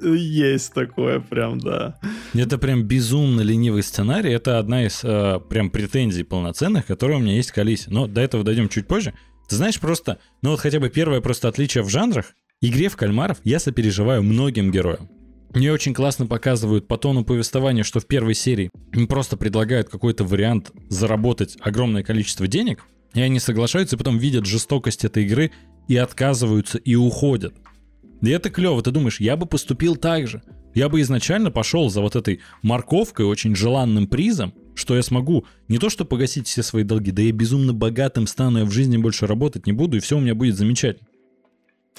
Есть 0.00 0.74
такое 0.74 1.20
прям, 1.20 1.58
да. 1.58 1.98
Это 2.34 2.58
прям 2.58 2.82
безумно 2.82 3.40
ленивый 3.40 3.82
сценарий. 3.82 4.30
Это 4.30 4.58
одна 4.58 4.84
из 4.84 5.00
э, 5.02 5.40
прям 5.48 5.70
претензий 5.70 6.22
полноценных, 6.22 6.84
которые 6.84 7.18
у 7.18 7.22
меня 7.22 7.34
есть 7.34 7.50
к 7.50 7.58
Алисе. 7.58 7.86
Но 7.88 8.06
до 8.06 8.20
этого 8.20 8.44
дойдем 8.44 8.68
чуть 8.68 8.86
позже. 8.86 9.14
Ты 9.48 9.56
знаешь, 9.56 9.80
просто, 9.80 10.18
ну 10.42 10.50
вот 10.50 10.60
хотя 10.60 10.80
бы 10.80 10.90
первое 10.90 11.22
просто 11.22 11.48
отличие 11.48 11.82
в 11.82 11.88
жанрах. 11.88 12.34
Игре 12.62 12.88
в 12.88 12.96
кальмаров 12.96 13.38
я 13.44 13.58
сопереживаю 13.58 14.22
многим 14.22 14.70
героям. 14.70 15.10
Мне 15.54 15.70
очень 15.72 15.92
классно 15.92 16.26
показывают 16.26 16.88
по 16.88 16.96
тону 16.96 17.22
повествования, 17.22 17.82
что 17.82 18.00
в 18.00 18.06
первой 18.06 18.32
серии 18.32 18.70
им 18.94 19.06
просто 19.06 19.36
предлагают 19.36 19.90
какой-то 19.90 20.24
вариант 20.24 20.70
заработать 20.88 21.58
огромное 21.60 22.02
количество 22.02 22.46
денег, 22.46 22.84
и 23.12 23.20
они 23.20 23.40
соглашаются, 23.40 23.96
и 23.96 23.98
потом 23.98 24.16
видят 24.16 24.46
жестокость 24.46 25.04
этой 25.04 25.24
игры 25.24 25.52
и 25.86 25.96
отказываются 25.96 26.78
и 26.78 26.94
уходят. 26.94 27.54
И 28.22 28.30
это 28.30 28.48
клево, 28.48 28.82
ты 28.82 28.90
думаешь, 28.90 29.20
я 29.20 29.36
бы 29.36 29.44
поступил 29.44 29.96
так 29.96 30.26
же. 30.26 30.42
Я 30.74 30.88
бы 30.88 31.02
изначально 31.02 31.50
пошел 31.50 31.90
за 31.90 32.00
вот 32.00 32.16
этой 32.16 32.40
морковкой, 32.62 33.26
очень 33.26 33.54
желанным 33.54 34.06
призом, 34.06 34.54
что 34.74 34.96
я 34.96 35.02
смогу 35.02 35.44
не 35.68 35.76
то 35.76 35.90
что 35.90 36.06
погасить 36.06 36.48
все 36.48 36.62
свои 36.62 36.84
долги, 36.84 37.10
да 37.10 37.20
я 37.20 37.32
безумно 37.32 37.74
богатым 37.74 38.26
стану, 38.26 38.60
я 38.60 38.64
в 38.64 38.70
жизни 38.70 38.96
больше 38.96 39.26
работать 39.26 39.66
не 39.66 39.72
буду, 39.72 39.98
и 39.98 40.00
все 40.00 40.16
у 40.16 40.20
меня 40.20 40.34
будет 40.34 40.56
замечательно. 40.56 41.06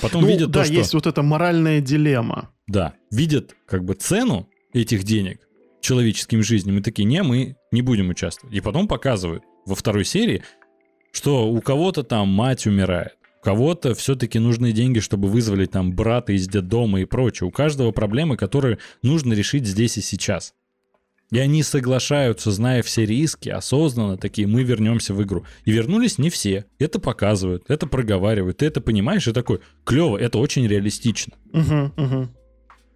Потом 0.01 0.21
Ну, 0.21 0.27
видят 0.27 0.51
да, 0.51 0.61
то, 0.61 0.65
что... 0.65 0.73
есть 0.73 0.93
вот 0.93 1.07
эта 1.07 1.23
моральная 1.23 1.81
дилемма. 1.81 2.51
Да, 2.67 2.93
видят 3.11 3.55
как 3.65 3.83
бы 3.83 3.93
цену 3.93 4.47
этих 4.73 5.03
денег 5.03 5.47
человеческим 5.81 6.43
жизням 6.43 6.77
и 6.77 6.81
такие, 6.81 7.05
не, 7.05 7.23
мы 7.23 7.55
не 7.71 7.81
будем 7.81 8.09
участвовать. 8.09 8.55
И 8.55 8.61
потом 8.61 8.87
показывают 8.87 9.43
во 9.65 9.75
второй 9.75 10.05
серии, 10.05 10.43
что 11.11 11.47
у 11.47 11.61
кого-то 11.61 12.03
там 12.03 12.27
мать 12.27 12.67
умирает, 12.67 13.17
у 13.41 13.43
кого-то 13.43 13.93
все-таки 13.95 14.39
нужны 14.39 14.71
деньги, 14.71 14.99
чтобы 14.99 15.29
вызволить 15.29 15.71
там 15.71 15.93
брата 15.93 16.33
из 16.33 16.47
детдома 16.47 17.01
и 17.01 17.05
прочее. 17.05 17.47
У 17.47 17.51
каждого 17.51 17.91
проблемы, 17.91 18.35
которые 18.37 18.79
нужно 19.01 19.33
решить 19.33 19.65
здесь 19.65 19.97
и 19.97 20.01
сейчас. 20.01 20.53
И 21.29 21.39
они 21.39 21.61
соглашаются, 21.61 22.51
зная 22.51 22.81
все 22.83 23.05
риски, 23.05 23.49
осознанно 23.49 24.17
такие, 24.17 24.47
мы 24.47 24.63
вернемся 24.63 25.13
в 25.13 25.21
игру. 25.23 25.45
И 25.65 25.71
вернулись 25.71 26.17
не 26.17 26.29
все. 26.29 26.65
Это 26.79 26.99
показывают, 26.99 27.65
это 27.67 27.85
проговаривают. 27.85 28.57
Ты 28.57 28.65
это 28.65 28.79
понимаешь 28.79 29.27
и 29.27 29.33
такой, 29.33 29.59
клево, 29.83 30.17
это 30.17 30.37
очень 30.37 30.65
реалистично. 30.65 31.33
Мгм, 31.51 31.93
мгм. 31.97 32.29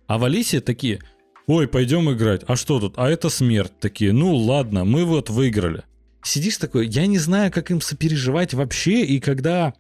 А 0.08 0.18
в 0.18 0.24
Алисе 0.24 0.62
такие, 0.62 1.02
ой, 1.46 1.68
пойдем 1.68 2.10
играть. 2.12 2.44
А 2.48 2.56
что 2.56 2.80
тут? 2.80 2.94
А 2.98 3.10
это 3.10 3.30
смерть. 3.30 3.74
Такие, 3.82 4.14
ну 4.14 4.34
ладно, 4.34 4.86
мы 4.86 5.04
вот 5.04 5.30
выиграли. 5.30 5.84
Сидишь 6.24 6.58
такой, 6.58 6.88
я 6.88 7.08
не 7.08 7.18
знаю, 7.18 7.52
как 7.52 7.72
им 7.72 7.82
сопереживать 7.82 8.54
вообще, 8.54 9.04
и 9.04 9.20
когда 9.20 9.74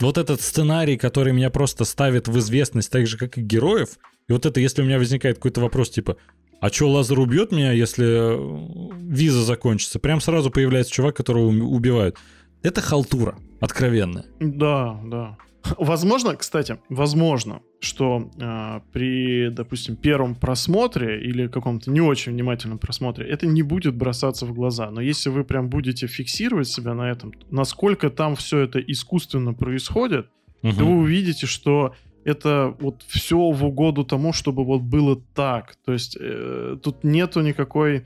вот 0.00 0.18
этот 0.18 0.40
сценарий, 0.40 0.96
который 0.96 1.32
меня 1.32 1.50
просто 1.50 1.84
ставит 1.84 2.26
в 2.26 2.36
известность, 2.38 2.90
так 2.90 3.06
же, 3.06 3.16
как 3.16 3.38
и 3.38 3.42
героев, 3.42 3.98
и 4.28 4.32
вот 4.32 4.46
это, 4.46 4.58
если 4.58 4.82
у 4.82 4.84
меня 4.84 4.98
возникает 4.98 5.36
какой-то 5.36 5.60
вопрос, 5.60 5.90
типа, 5.90 6.16
а 6.62 6.68
что, 6.70 6.88
Лазар 6.88 7.18
убьет 7.18 7.50
меня, 7.50 7.72
если 7.72 8.06
э, 8.06 8.96
виза 9.00 9.42
закончится? 9.42 9.98
Прям 9.98 10.20
сразу 10.20 10.48
появляется 10.48 10.92
чувак, 10.92 11.16
которого 11.16 11.46
убивают. 11.48 12.16
Это 12.62 12.80
халтура, 12.80 13.34
откровенная. 13.58 14.26
Да, 14.38 15.00
да. 15.04 15.36
Возможно, 15.76 16.36
кстати, 16.36 16.78
возможно, 16.88 17.62
что 17.80 18.30
э, 18.40 18.80
при, 18.92 19.48
допустим, 19.50 19.96
первом 19.96 20.36
просмотре 20.36 21.20
или 21.20 21.48
каком-то 21.48 21.90
не 21.90 22.00
очень 22.00 22.30
внимательном 22.30 22.78
просмотре 22.78 23.26
это 23.26 23.46
не 23.48 23.62
будет 23.62 23.96
бросаться 23.96 24.46
в 24.46 24.54
глаза. 24.54 24.88
Но 24.92 25.00
если 25.00 25.30
вы 25.30 25.42
прям 25.42 25.68
будете 25.68 26.06
фиксировать 26.06 26.68
себя 26.68 26.94
на 26.94 27.10
этом, 27.10 27.32
насколько 27.50 28.08
там 28.08 28.36
все 28.36 28.60
это 28.60 28.78
искусственно 28.78 29.52
происходит, 29.52 30.28
Мгм. 30.62 30.76
то 30.76 30.84
вы 30.84 30.96
увидите, 30.98 31.46
что 31.46 31.96
это 32.24 32.74
вот 32.80 33.02
все 33.08 33.50
в 33.50 33.64
угоду 33.64 34.04
тому, 34.04 34.32
чтобы 34.32 34.64
вот 34.64 34.82
было 34.82 35.20
так. 35.34 35.76
То 35.84 35.92
есть 35.92 36.16
э, 36.18 36.76
тут 36.82 37.04
нету 37.04 37.40
никакой, 37.40 38.04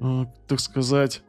э, 0.00 0.24
так 0.48 0.60
сказать... 0.60 1.22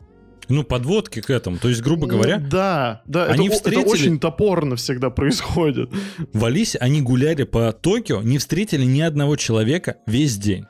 Ну, 0.50 0.63
подводки 0.63 1.22
к 1.22 1.30
этому. 1.30 1.58
То 1.58 1.70
есть, 1.70 1.82
грубо 1.82 2.06
ну, 2.06 2.13
говоря, 2.13 2.38
да, 2.38 3.02
да, 3.06 3.28
они 3.28 3.48
это, 3.48 3.56
встретили- 3.56 3.82
это 3.82 3.90
очень 3.92 4.20
топорно 4.20 4.75
всегда 4.75 5.10
происходит. 5.10 5.90
В 6.34 6.44
Алисе 6.44 6.78
они 6.80 7.02
гуляли 7.02 7.44
по 7.44 7.72
Токио, 7.72 8.22
не 8.22 8.40
встретили 8.40 8.84
ни 8.84 9.00
одного 9.00 9.38
человека 9.38 9.98
весь 10.06 10.38
день. 10.38 10.66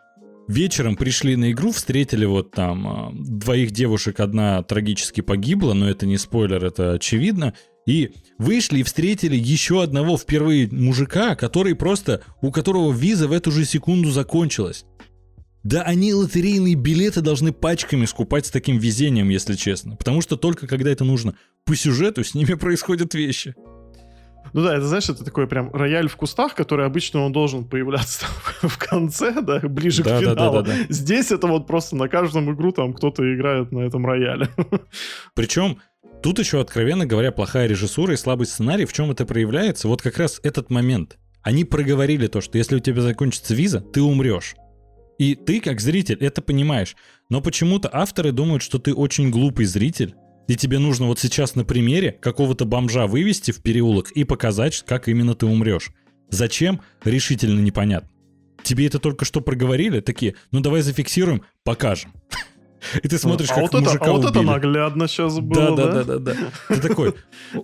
Вечером 0.48 0.98
пришли 0.98 1.36
на 1.38 1.52
игру, 1.52 1.72
встретили 1.72 2.26
вот 2.26 2.52
там 2.52 2.88
а, 2.88 3.12
двоих 3.14 3.72
девушек, 3.72 4.20
одна 4.20 4.62
трагически 4.62 5.22
погибла, 5.22 5.74
но 5.74 5.90
это 5.90 6.06
не 6.06 6.18
спойлер, 6.18 6.64
это 6.66 6.92
очевидно. 6.92 7.54
И 7.86 8.12
вышли 8.38 8.80
и 8.80 8.84
встретили 8.84 9.36
еще 9.36 9.84
одного 9.84 10.18
впервые 10.18 10.70
мужика, 10.72 11.36
который 11.36 11.76
просто, 11.76 12.22
у 12.42 12.52
которого 12.52 12.94
виза 12.94 13.28
в 13.28 13.32
эту 13.32 13.52
же 13.52 13.66
секунду 13.66 14.12
закончилась. 14.12 14.86
Да 15.64 15.82
они 15.84 16.14
лотерейные 16.14 16.76
билеты 16.76 17.22
должны 17.22 17.54
пачками 17.54 18.06
скупать 18.06 18.46
с 18.46 18.52
таким 18.52 18.78
везением, 18.78 19.30
если 19.30 19.56
честно. 19.56 19.96
Потому 19.96 20.22
что 20.22 20.36
только 20.36 20.68
когда 20.68 20.92
это 20.92 21.06
нужно 21.06 21.36
по 21.66 21.76
сюжету, 21.76 22.24
с 22.24 22.34
ними 22.34 22.54
происходят 22.56 23.14
вещи. 23.14 23.56
Ну 24.52 24.62
да, 24.62 24.76
это 24.76 24.86
знаешь, 24.86 25.10
это 25.10 25.24
такой 25.24 25.48
прям 25.48 25.72
рояль 25.74 26.08
в 26.08 26.16
кустах, 26.16 26.54
который 26.54 26.86
обычно 26.86 27.22
он 27.22 27.32
должен 27.32 27.66
появляться 27.66 28.22
там 28.62 28.70
в 28.70 28.78
конце, 28.78 29.42
да, 29.42 29.60
ближе 29.60 30.04
Да, 30.04 30.20
к 30.20 30.22
да, 30.24 30.32
финалу. 30.32 30.62
да, 30.62 30.62
да, 30.62 30.78
да. 30.78 30.94
Здесь 30.94 31.32
это 31.32 31.48
вот 31.48 31.66
просто 31.66 31.96
на 31.96 32.08
каждом 32.10 32.54
игру 32.54 32.72
там 32.72 32.94
кто-то 32.94 33.24
играет 33.34 33.72
на 33.72 33.80
этом 33.80 34.06
рояле. 34.06 34.50
Причем 35.34 35.80
тут 36.24 36.40
еще, 36.40 36.62
откровенно 36.62 37.06
говоря, 37.06 37.32
плохая 37.32 37.68
режиссура 37.68 38.14
и 38.14 38.18
слабый 38.18 38.48
сценарий, 38.48 38.86
в 38.86 38.94
чем 38.94 39.12
это 39.12 39.26
проявляется, 39.26 39.88
вот 39.88 40.02
как 40.02 40.18
раз 40.18 40.40
этот 40.42 40.72
момент. 40.72 41.18
Они 41.44 41.66
проговорили 41.66 42.28
то, 42.28 42.40
что 42.40 42.58
если 42.58 42.78
у 42.78 42.80
тебя 42.80 43.02
закончится 43.02 43.54
виза, 43.54 43.82
ты 43.82 44.02
умрешь. 44.02 44.56
И 45.20 45.36
ты, 45.36 45.60
как 45.60 45.82
зритель, 45.82 46.18
это 46.22 46.42
понимаешь. 46.42 46.96
Но 47.30 47.42
почему-то 47.42 47.90
авторы 47.92 48.32
думают, 48.32 48.64
что 48.64 48.80
ты 48.80 48.94
очень 48.94 49.30
глупый 49.30 49.66
зритель, 49.66 50.16
и 50.48 50.56
тебе 50.56 50.80
нужно 50.80 51.08
вот 51.08 51.20
сейчас 51.20 51.56
на 51.56 51.66
примере 51.66 52.14
какого-то 52.14 52.66
бомжа 52.66 53.06
вывести 53.06 53.52
в 53.52 53.62
переулок 53.62 54.12
и 54.12 54.24
показать, 54.24 54.82
как 54.88 55.10
именно 55.10 55.36
ты 55.36 55.46
умрешь. 55.46 55.92
Зачем? 56.30 56.82
Решительно 57.04 57.60
непонятно. 57.60 58.10
Тебе 58.64 58.88
это 58.88 59.00
только 59.00 59.26
что 59.26 59.42
проговорили? 59.42 60.00
Такие, 60.00 60.36
ну 60.52 60.62
давай 60.62 60.82
зафиксируем, 60.82 61.44
покажем. 61.66 62.14
И 63.02 63.08
ты 63.08 63.18
смотришь, 63.18 63.50
а 63.52 63.56
как 63.56 63.64
вот 63.64 63.74
это, 63.74 63.84
мужика 63.84 64.06
а 64.06 64.12
вот 64.12 64.26
это 64.26 64.42
наглядно 64.42 65.08
сейчас 65.08 65.40
было, 65.40 65.76
да, 65.76 65.86
да? 65.86 66.04
да, 66.04 66.20
да, 66.20 66.34
да. 66.34 66.76
Ты 66.76 66.82
такой, 66.82 67.14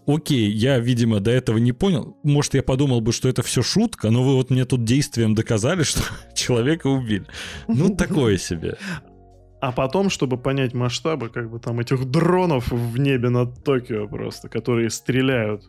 окей, 0.05 0.49
я, 0.51 0.79
видимо, 0.79 1.19
до 1.19 1.31
этого 1.31 1.57
не 1.57 1.71
понял. 1.71 2.17
Может, 2.23 2.53
я 2.53 2.63
подумал 2.63 3.01
бы, 3.01 3.11
что 3.11 3.29
это 3.29 3.43
все 3.43 3.61
шутка, 3.61 4.09
но 4.09 4.23
вы 4.23 4.35
вот 4.35 4.49
мне 4.49 4.65
тут 4.65 4.83
действием 4.83 5.35
доказали, 5.35 5.83
что 5.83 6.01
человека 6.33 6.87
убили. 6.87 7.25
Ну, 7.67 7.95
такое 7.95 8.37
себе. 8.37 8.77
А 9.61 9.71
потом, 9.73 10.09
чтобы 10.09 10.37
понять 10.37 10.73
масштабы, 10.73 11.29
как 11.29 11.51
бы 11.51 11.59
там 11.59 11.79
этих 11.79 12.05
дронов 12.05 12.71
в 12.71 12.97
небе 12.97 13.29
над 13.29 13.61
Токио 13.63 14.07
просто, 14.07 14.47
которые 14.47 14.89
стреляют. 14.89 15.63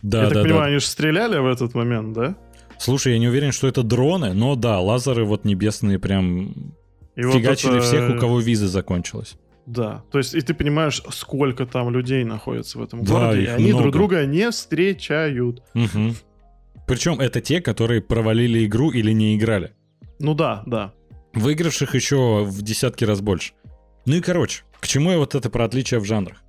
Да, 0.00 0.22
Я 0.22 0.28
да, 0.28 0.34
так 0.34 0.44
понимаю, 0.44 0.62
да. 0.62 0.68
они 0.68 0.78
же 0.78 0.86
стреляли 0.86 1.38
в 1.38 1.46
этот 1.46 1.74
момент, 1.74 2.14
да? 2.14 2.36
Слушай, 2.78 3.14
я 3.14 3.18
не 3.18 3.28
уверен, 3.28 3.52
что 3.52 3.66
это 3.66 3.82
дроны, 3.82 4.32
но 4.32 4.54
да, 4.54 4.80
лазеры 4.80 5.24
вот 5.24 5.44
небесные 5.44 5.98
прям... 5.98 6.74
И 7.18 7.24
вот 7.24 7.34
Фигачили 7.34 7.76
это- 7.78 7.84
всех, 7.84 8.14
у 8.14 8.18
кого 8.18 8.40
виза 8.40 8.68
закончилась. 8.68 9.34
Да, 9.66 10.02
то 10.10 10.18
есть 10.18 10.34
и 10.34 10.40
ты 10.40 10.54
понимаешь, 10.54 11.02
сколько 11.10 11.66
там 11.66 11.90
людей 11.90 12.24
находится 12.24 12.78
в 12.78 12.82
этом 12.82 13.02
Да, 13.04 13.12
городе, 13.12 13.42
и 13.42 13.46
они 13.46 13.66
много. 13.66 13.82
друг 13.82 13.92
друга 13.92 14.24
не 14.24 14.50
встречают. 14.50 15.62
Мгм. 15.74 16.14
Причем 16.86 17.20
это 17.20 17.40
те, 17.42 17.60
которые 17.60 18.00
провалили 18.00 18.64
игру 18.64 18.90
или 18.92 19.12
не 19.12 19.36
играли. 19.36 19.72
Ну 20.20 20.32
да, 20.34 20.62
да. 20.64 20.92
Выигравших 21.34 21.94
еще 21.94 22.44
в 22.44 22.62
десятки 22.62 23.04
раз 23.04 23.20
больше. 23.20 23.52
Ну 24.06 24.14
и 24.16 24.20
короче, 24.22 24.62
к 24.80 24.86
чему 24.86 25.10
я 25.10 25.18
вот 25.18 25.34
это 25.34 25.50
про 25.50 25.64
отличия 25.66 25.98
в 26.00 26.04
жанрах? 26.06 26.42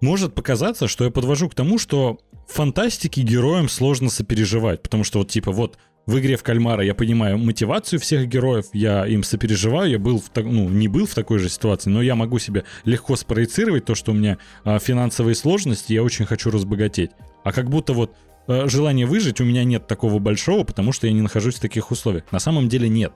Может 0.00 0.34
показаться, 0.34 0.88
что 0.88 1.04
я 1.04 1.10
подвожу 1.10 1.48
к 1.50 1.54
тому, 1.54 1.78
что 1.78 2.18
фантастике 2.48 3.22
героям 3.22 3.68
сложно 3.68 4.08
сопереживать, 4.08 4.82
потому 4.82 5.04
что 5.04 5.18
вот 5.18 5.28
типа 5.30 5.52
вот 5.52 5.78
в 6.06 6.18
игре 6.18 6.36
в 6.36 6.42
кальмара 6.42 6.84
я 6.84 6.94
понимаю 6.94 7.36
мотивацию 7.36 7.98
всех 7.98 8.28
героев, 8.28 8.66
я 8.72 9.06
им 9.06 9.24
сопереживаю, 9.24 9.90
я 9.90 9.98
был 9.98 10.20
в 10.20 10.30
ну, 10.36 10.68
не 10.68 10.86
был 10.88 11.06
в 11.06 11.14
такой 11.14 11.38
же 11.38 11.48
ситуации, 11.48 11.90
но 11.90 12.00
я 12.00 12.14
могу 12.14 12.38
себе 12.38 12.64
легко 12.84 13.16
спроецировать 13.16 13.84
то, 13.84 13.94
что 13.94 14.12
у 14.12 14.14
меня 14.14 14.38
а, 14.64 14.78
финансовые 14.78 15.34
сложности, 15.34 15.92
я 15.92 16.02
очень 16.02 16.24
хочу 16.24 16.50
разбогатеть. 16.50 17.10
А 17.42 17.52
как 17.52 17.68
будто 17.68 17.92
вот 17.92 18.14
э, 18.46 18.68
желание 18.68 19.06
выжить 19.06 19.40
у 19.40 19.44
меня 19.44 19.64
нет 19.64 19.86
такого 19.86 20.18
большого, 20.18 20.64
потому 20.64 20.92
что 20.92 21.06
я 21.06 21.12
не 21.12 21.22
нахожусь 21.22 21.56
в 21.56 21.60
таких 21.60 21.90
условиях. 21.90 22.24
На 22.30 22.38
самом 22.38 22.68
деле 22.68 22.88
нет. 22.88 23.12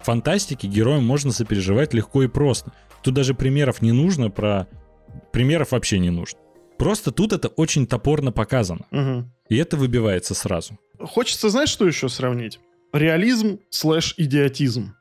В 0.00 0.06
фантастике 0.06 0.68
героям 0.68 1.04
можно 1.04 1.32
сопереживать 1.32 1.94
легко 1.94 2.24
и 2.24 2.28
просто. 2.28 2.72
Тут 3.02 3.14
даже 3.14 3.34
примеров 3.34 3.80
не 3.80 3.92
нужно, 3.92 4.30
про 4.30 4.66
примеров 5.32 5.72
вообще 5.72 5.98
не 5.98 6.10
нужно. 6.10 6.38
Просто 6.78 7.12
тут 7.12 7.32
это 7.32 7.48
очень 7.48 7.86
топорно 7.86 8.32
показано. 8.32 8.86
Мгм. 8.90 9.32
И 9.48 9.56
это 9.56 9.76
выбивается 9.76 10.34
сразу. 10.34 10.78
Хочется, 10.98 11.48
знаешь, 11.48 11.68
что 11.68 11.86
еще 11.86 12.08
сравнить? 12.08 12.60
Реализм 12.92 13.58
слэш 13.70 14.14
идиотизм. 14.16 14.94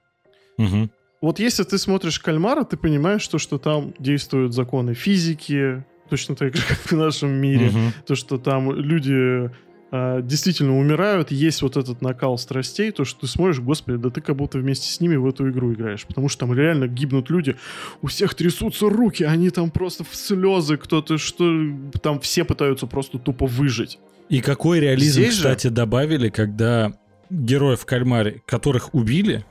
Мгм. 0.58 0.92
Вот 1.22 1.40
если 1.40 1.64
ты 1.64 1.78
смотришь 1.78 2.20
«Кальмара», 2.20 2.64
ты 2.64 2.76
понимаешь, 2.76 3.22
что, 3.22 3.38
что 3.38 3.58
там 3.58 3.94
действуют 3.98 4.54
законы 4.54 4.94
физики, 4.94 5.86
точно 6.10 6.36
так 6.36 6.56
же, 6.56 6.64
как 6.68 6.78
в 6.80 6.92
нашем 6.92 7.30
мире. 7.30 7.68
Мгм. 7.68 7.94
То, 8.06 8.16
что 8.16 8.38
там 8.38 8.72
люди 8.72 9.50
а, 9.96 10.24
действительно 10.24 10.76
умирают, 10.76 11.30
есть 11.30 11.62
вот 11.62 11.78
этот 11.78 12.02
накал 12.02 12.40
страстей, 12.40 12.90
то, 12.90 13.06
что 13.06 13.22
ты 13.22 13.28
смотришь, 13.28 13.60
господи, 13.60 14.00
да 14.00 14.10
ты 14.10 14.22
как 14.22 14.36
будто 14.36 14.58
вместе 14.58 14.92
с 14.92 15.00
ними 15.00 15.18
в 15.18 15.28
эту 15.28 15.48
игру 15.52 15.72
играешь. 15.72 16.04
Потому 16.08 16.30
что 16.30 16.48
там 16.48 16.58
реально 16.58 16.88
гибнут 16.88 17.30
люди, 17.30 17.58
у 18.02 18.08
всех 18.08 18.34
трясутся 18.34 18.90
руки, 18.90 19.22
они 19.24 19.52
там 19.52 19.70
просто 19.70 20.04
в 20.04 20.16
слезы, 20.16 20.78
кто-то 20.78 21.20
что... 21.20 21.46
Там 22.02 22.20
все 22.22 22.44
пытаются 22.44 22.88
просто 22.88 23.20
тупо 23.20 23.46
выжить. 23.46 24.00
И 24.30 24.42
какой 24.42 24.80
реализм, 24.80 25.22
Здесь 25.22 25.36
же- 25.36 25.42
кстати, 25.42 25.68
добавили, 25.68 26.30
когда 26.30 26.94
героев 27.30 27.82
в 27.82 27.86
кальмаре, 27.86 28.42
которых 28.48 28.96
убили, 28.96 29.46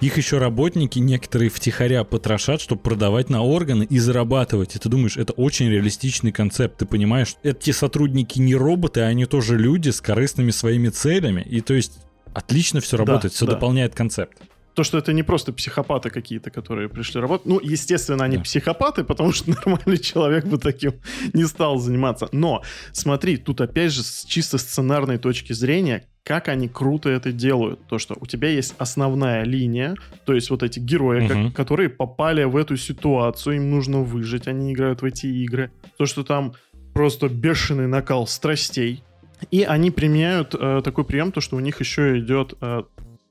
их 0.00 0.16
еще 0.16 0.38
работники 0.38 0.98
некоторые 0.98 1.48
втихаря 1.50 2.04
потрошат, 2.04 2.60
чтобы 2.60 2.82
продавать 2.82 3.30
на 3.30 3.42
органы 3.42 3.84
и 3.84 3.98
зарабатывать. 3.98 4.76
И 4.76 4.78
ты 4.78 4.88
думаешь, 4.88 5.16
это 5.16 5.32
очень 5.32 5.68
реалистичный 5.70 6.32
концепт. 6.32 6.76
Ты 6.78 6.86
понимаешь, 6.86 7.36
эти 7.42 7.70
сотрудники 7.70 8.38
не 8.38 8.54
роботы, 8.54 9.00
а 9.00 9.06
они 9.06 9.24
тоже 9.26 9.56
люди 9.58 9.90
с 9.90 10.00
корыстными 10.00 10.50
своими 10.50 10.88
целями. 10.88 11.40
И 11.40 11.60
то 11.60 11.74
есть 11.74 11.98
отлично 12.34 12.80
все 12.80 12.96
Да, 12.98 13.04
работает, 13.04 13.32
все 13.34 13.46
да. 13.46 13.52
дополняет 13.52 13.94
концепт. 13.94 14.36
То, 14.74 14.84
что 14.84 14.98
это 14.98 15.14
не 15.14 15.22
просто 15.22 15.54
психопаты 15.54 16.10
какие-то, 16.10 16.50
которые 16.50 16.90
пришли 16.90 17.18
работать. 17.18 17.46
Ну, 17.46 17.58
естественно, 17.62 18.24
они 18.24 18.36
Да. 18.36 18.42
психопаты, 18.42 19.04
потому 19.04 19.32
что 19.32 19.48
нормальный 19.64 19.96
человек 19.96 20.44
бы 20.44 20.58
таким 20.58 20.92
не 21.32 21.46
стал 21.46 21.78
заниматься. 21.78 22.28
Но, 22.32 22.62
смотри, 22.92 23.38
тут 23.38 23.62
опять 23.62 23.92
же 23.92 24.02
с 24.02 24.24
чисто 24.26 24.58
сценарной 24.58 25.16
точки 25.16 25.54
зрения, 25.54 26.04
как 26.26 26.48
они 26.48 26.68
круто 26.68 27.08
это 27.08 27.30
делают. 27.30 27.86
То, 27.86 27.98
что 27.98 28.16
у 28.20 28.26
тебя 28.26 28.48
есть 28.48 28.74
основная 28.78 29.44
линия, 29.44 29.94
то 30.24 30.34
есть 30.34 30.50
вот 30.50 30.64
эти 30.64 30.80
герои, 30.80 31.28
как- 31.28 31.36
Мгм. 31.36 31.52
которые 31.52 31.88
попали 31.88 32.42
в 32.42 32.56
эту 32.56 32.76
ситуацию, 32.76 33.56
им 33.56 33.70
нужно 33.70 34.00
выжить, 34.00 34.48
они 34.48 34.72
играют 34.72 35.02
в 35.02 35.04
эти 35.04 35.26
игры. 35.26 35.70
То, 35.98 36.04
что 36.06 36.24
там 36.24 36.54
просто 36.94 37.28
бешеный 37.28 37.86
накал 37.86 38.26
страстей. 38.26 39.04
И 39.52 39.62
они 39.62 39.92
применяют 39.92 40.56
э, 40.58 40.80
такой 40.82 41.04
прием, 41.04 41.30
то, 41.30 41.40
что 41.40 41.56
у 41.56 41.60
них 41.60 41.78
еще 41.80 42.18
идет 42.18 42.54
э, 42.60 42.82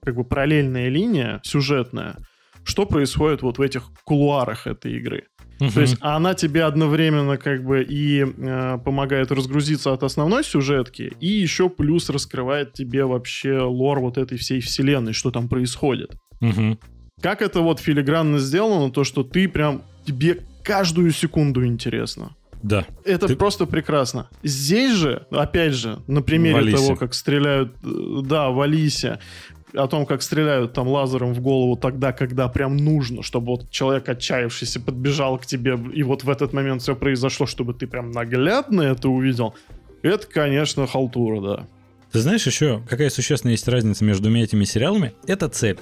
как 0.02 0.16
бы 0.16 0.24
параллельная 0.24 0.88
линия 0.88 1.42
сюжетная, 1.44 2.16
что 2.64 2.86
происходит 2.86 3.42
вот 3.42 3.58
в 3.58 3.62
этих 3.62 3.90
кулуарах 4.06 4.68
этой 4.68 4.94
игры. 4.94 5.24
То 5.60 5.82
есть 5.82 5.98
она 6.02 6.34
тебе 6.34 6.64
одновременно 6.64 7.38
как 7.38 7.64
бы 7.64 7.84
и 7.84 8.26
э, 8.26 8.78
помогает 8.84 9.32
разгрузиться 9.32 9.94
от 9.94 10.04
основной 10.04 10.44
сюжетки, 10.44 11.14
и 11.20 11.28
еще 11.28 11.70
плюс 11.70 12.10
раскрывает 12.10 12.74
тебе 12.74 13.06
вообще 13.06 13.60
лор 13.60 14.00
вот 14.00 14.18
этой 14.18 14.38
всей 14.38 14.60
вселенной, 14.60 15.14
что 15.14 15.32
там 15.32 15.48
происходит. 15.48 16.16
Как 17.22 17.42
это 17.42 17.62
вот 17.62 17.80
филигранно 17.80 18.40
сделано, 18.40 18.92
то 18.92 19.04
что 19.04 19.24
ты 19.24 19.48
прям 19.48 19.82
тебе 20.06 20.42
каждую 20.64 21.12
секунду 21.12 21.66
интересно. 21.66 22.36
Да. 22.62 22.86
Это 23.04 23.28
Ты- 23.28 23.36
просто 23.36 23.68
прекрасно. 23.68 24.28
Здесь 24.42 24.94
же, 24.96 25.28
опять 25.30 25.74
же, 25.74 26.00
на 26.08 26.24
примере 26.24 26.72
того, 26.72 26.96
как 26.96 27.14
стреляют, 27.14 27.76
э, 27.84 28.22
да, 28.24 28.50
в 28.50 28.60
Алисе, 28.60 29.20
о 29.76 29.88
том, 29.88 30.06
как 30.06 30.22
стреляют 30.22 30.74
там 30.74 30.88
лазером 30.88 31.34
в 31.34 31.42
голову 31.42 31.76
тогда, 31.76 32.12
когда 32.12 32.48
прям 32.48 32.78
нужно, 32.78 33.24
чтобы 33.24 33.48
вот 33.48 33.70
человек 33.70 34.08
отчаявшийся 34.10 34.80
подбежал 34.80 35.38
к 35.38 35.46
тебе, 35.46 35.78
и 35.94 36.04
вот 36.04 36.24
в 36.24 36.30
этот 36.30 36.54
момент 36.54 36.82
все 36.82 36.96
произошло, 36.96 37.46
чтобы 37.46 37.74
ты 37.74 37.88
прям 37.88 38.12
наглядно 38.12 38.82
это 38.82 39.10
увидел. 39.10 39.56
Это, 40.02 40.28
конечно, 40.28 40.88
халтура, 40.88 41.42
да. 41.42 41.68
Ты 42.12 42.20
знаешь 42.20 42.46
еще, 42.46 42.82
какая 42.88 43.10
существенная 43.10 43.54
есть 43.54 43.68
разница 43.68 44.06
между 44.06 44.34
этими 44.34 44.64
сериалами? 44.64 45.14
Это 45.28 45.50
цель. 45.50 45.78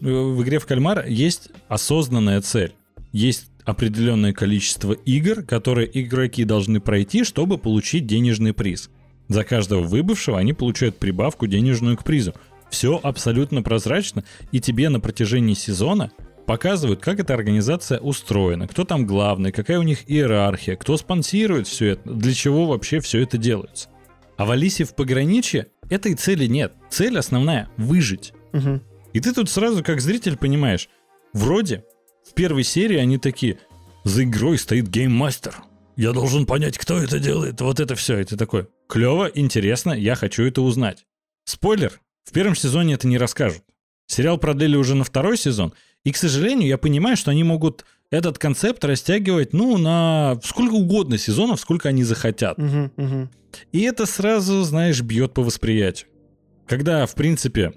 Э, 0.00 0.04
В 0.04 0.42
игре 0.42 0.58
в 0.58 0.66
кальмара 0.66 1.06
есть 1.06 1.50
осознанная 1.68 2.40
цель. 2.40 2.72
Есть 3.12 3.50
определенное 3.64 4.32
количество 4.32 4.92
игр, 4.92 5.42
которые 5.42 5.88
игроки 6.02 6.44
должны 6.44 6.80
пройти, 6.80 7.24
чтобы 7.24 7.58
получить 7.58 8.06
денежный 8.06 8.54
приз. 8.54 8.90
За 9.28 9.44
каждого 9.44 9.82
выбывшего 9.82 10.38
они 10.38 10.54
получают 10.54 10.96
прибавку 10.96 11.46
денежную 11.46 11.96
к 11.98 12.04
призу. 12.04 12.32
Все 12.70 13.00
абсолютно 13.02 13.62
прозрачно, 13.62 14.24
и 14.52 14.60
тебе 14.60 14.88
на 14.88 15.00
протяжении 15.00 15.54
сезона 15.54 16.12
показывают, 16.46 17.00
как 17.00 17.20
эта 17.20 17.34
организация 17.34 17.98
устроена, 17.98 18.66
кто 18.68 18.84
там 18.84 19.06
главный, 19.06 19.52
какая 19.52 19.78
у 19.78 19.82
них 19.82 20.10
иерархия, 20.10 20.76
кто 20.76 20.96
спонсирует 20.96 21.66
все 21.66 21.88
это, 21.90 22.10
для 22.10 22.32
чего 22.32 22.66
вообще 22.66 23.00
все 23.00 23.22
это 23.22 23.36
делается. 23.36 23.88
А 24.36 24.46
в 24.46 24.50
Алисе 24.50 24.84
в 24.84 24.94
пограничье 24.94 25.66
этой 25.90 26.14
цели 26.14 26.46
нет. 26.46 26.72
Цель 26.90 27.18
основная— 27.18 27.68
выжить. 27.76 28.32
Мгм. 28.52 28.82
И 29.12 29.20
ты 29.20 29.32
тут 29.34 29.50
сразу 29.50 29.82
как 29.82 30.00
зритель 30.00 30.36
понимаешь, 30.36 30.88
вроде 31.32 31.84
в 32.28 32.34
первой 32.34 32.62
серии 32.62 32.96
они 32.96 33.18
такие, 33.18 33.58
за 34.04 34.24
игрой 34.24 34.58
стоит 34.58 34.88
гейммастер. 34.88 35.56
Я 35.96 36.12
должен 36.12 36.46
понять, 36.46 36.78
кто 36.78 36.98
это 36.98 37.18
делает, 37.18 37.60
вот 37.60 37.80
это 37.80 37.94
все. 37.94 38.18
И 38.20 38.24
ты 38.24 38.36
такой, 38.36 38.68
клево, 38.88 39.30
интересно, 39.34 39.92
я 39.92 40.14
хочу 40.14 40.44
это 40.44 40.62
узнать. 40.62 41.04
Спойлер, 41.44 42.00
в 42.28 42.32
первом 42.32 42.54
сезоне 42.54 42.94
это 42.94 43.08
не 43.08 43.16
расскажут. 43.16 43.62
Сериал 44.06 44.36
продлили 44.36 44.76
уже 44.76 44.94
на 44.94 45.04
второй 45.04 45.38
сезон, 45.38 45.72
и, 46.04 46.12
к 46.12 46.16
сожалению, 46.18 46.68
я 46.68 46.76
понимаю, 46.76 47.16
что 47.16 47.30
они 47.30 47.42
могут 47.42 47.86
этот 48.10 48.38
концепт 48.38 48.84
растягивать, 48.84 49.54
ну, 49.54 49.78
на 49.78 50.38
сколько 50.44 50.74
угодно 50.74 51.16
сезонов, 51.16 51.58
сколько 51.58 51.88
они 51.88 52.04
захотят. 52.04 52.58
Мгм, 52.58 52.92
мгм. 52.96 53.30
И 53.72 53.80
это 53.80 54.04
сразу, 54.04 54.62
знаешь, 54.62 55.00
бьет 55.00 55.32
по 55.32 55.42
восприятию. 55.42 56.08
Когда, 56.66 57.06
в 57.06 57.14
принципе, 57.14 57.72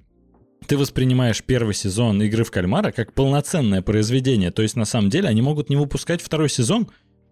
ты 0.68 0.78
воспринимаешь 0.78 1.42
первый 1.44 1.74
сезон 1.74 2.22
игры 2.22 2.44
в 2.44 2.52
кальмара 2.52 2.92
как 2.92 3.14
полноценное 3.14 3.82
произведение, 3.82 4.52
то 4.52 4.62
есть 4.62 4.76
на 4.76 4.86
самом 4.86 5.10
деле 5.10 5.30
они 5.30 5.42
могут 5.42 5.70
не 5.70 5.78
выпускать 5.78 6.22
второй 6.22 6.50
сезон, 6.50 6.90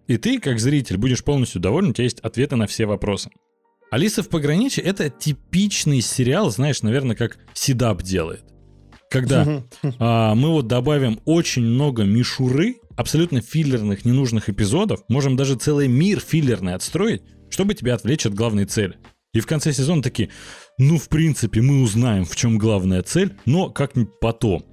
и 0.07 0.15
ты, 0.15 0.39
как 0.39 0.59
зритель, 0.59 0.97
будешь 0.97 1.23
полностью 1.23 1.59
доволен, 1.59 1.89
у 1.89 1.93
тебя 1.93 2.05
есть 2.05 2.19
ответы 2.21 2.55
на 2.55 2.65
все 2.65 2.85
вопросы. 2.85 3.29
Алиса 3.91 4.21
в 4.21 4.29
пограничье 4.29 4.83
это 4.83 5.09
типичный 5.09 6.01
сериал, 6.01 6.51
знаешь, 6.51 6.83
наверное, 6.83 7.15
как 7.15 7.37
Сидап 7.53 8.03
делает. 8.03 8.43
Когда 9.09 9.63
а, 9.99 10.35
мы 10.35 10.49
вот 10.49 10.67
добавим 10.67 11.19
очень 11.25 11.63
много 11.63 12.03
мишуры, 12.03 12.75
абсолютно 12.95 13.41
филлерных, 13.41 14.05
ненужных 14.05 14.49
эпизодов, 14.49 15.01
можем 15.09 15.35
даже 15.35 15.55
целый 15.55 15.87
мир 15.87 16.19
филлерный 16.19 16.75
отстроить, 16.75 17.23
чтобы 17.49 17.73
тебя 17.73 17.95
отвлечь 17.95 18.27
от 18.27 18.35
главной 18.35 18.65
цели. 18.65 18.97
И 19.33 19.39
в 19.39 19.47
конце 19.47 19.73
сезона 19.73 20.03
такие, 20.03 20.29
ну, 20.77 20.97
в 20.97 21.09
принципе, 21.09 21.61
мы 21.61 21.81
узнаем, 21.81 22.25
в 22.25 22.35
чем 22.35 22.57
главная 22.57 23.01
цель, 23.01 23.35
но 23.45 23.69
как-нибудь 23.69 24.19
потом. 24.19 24.65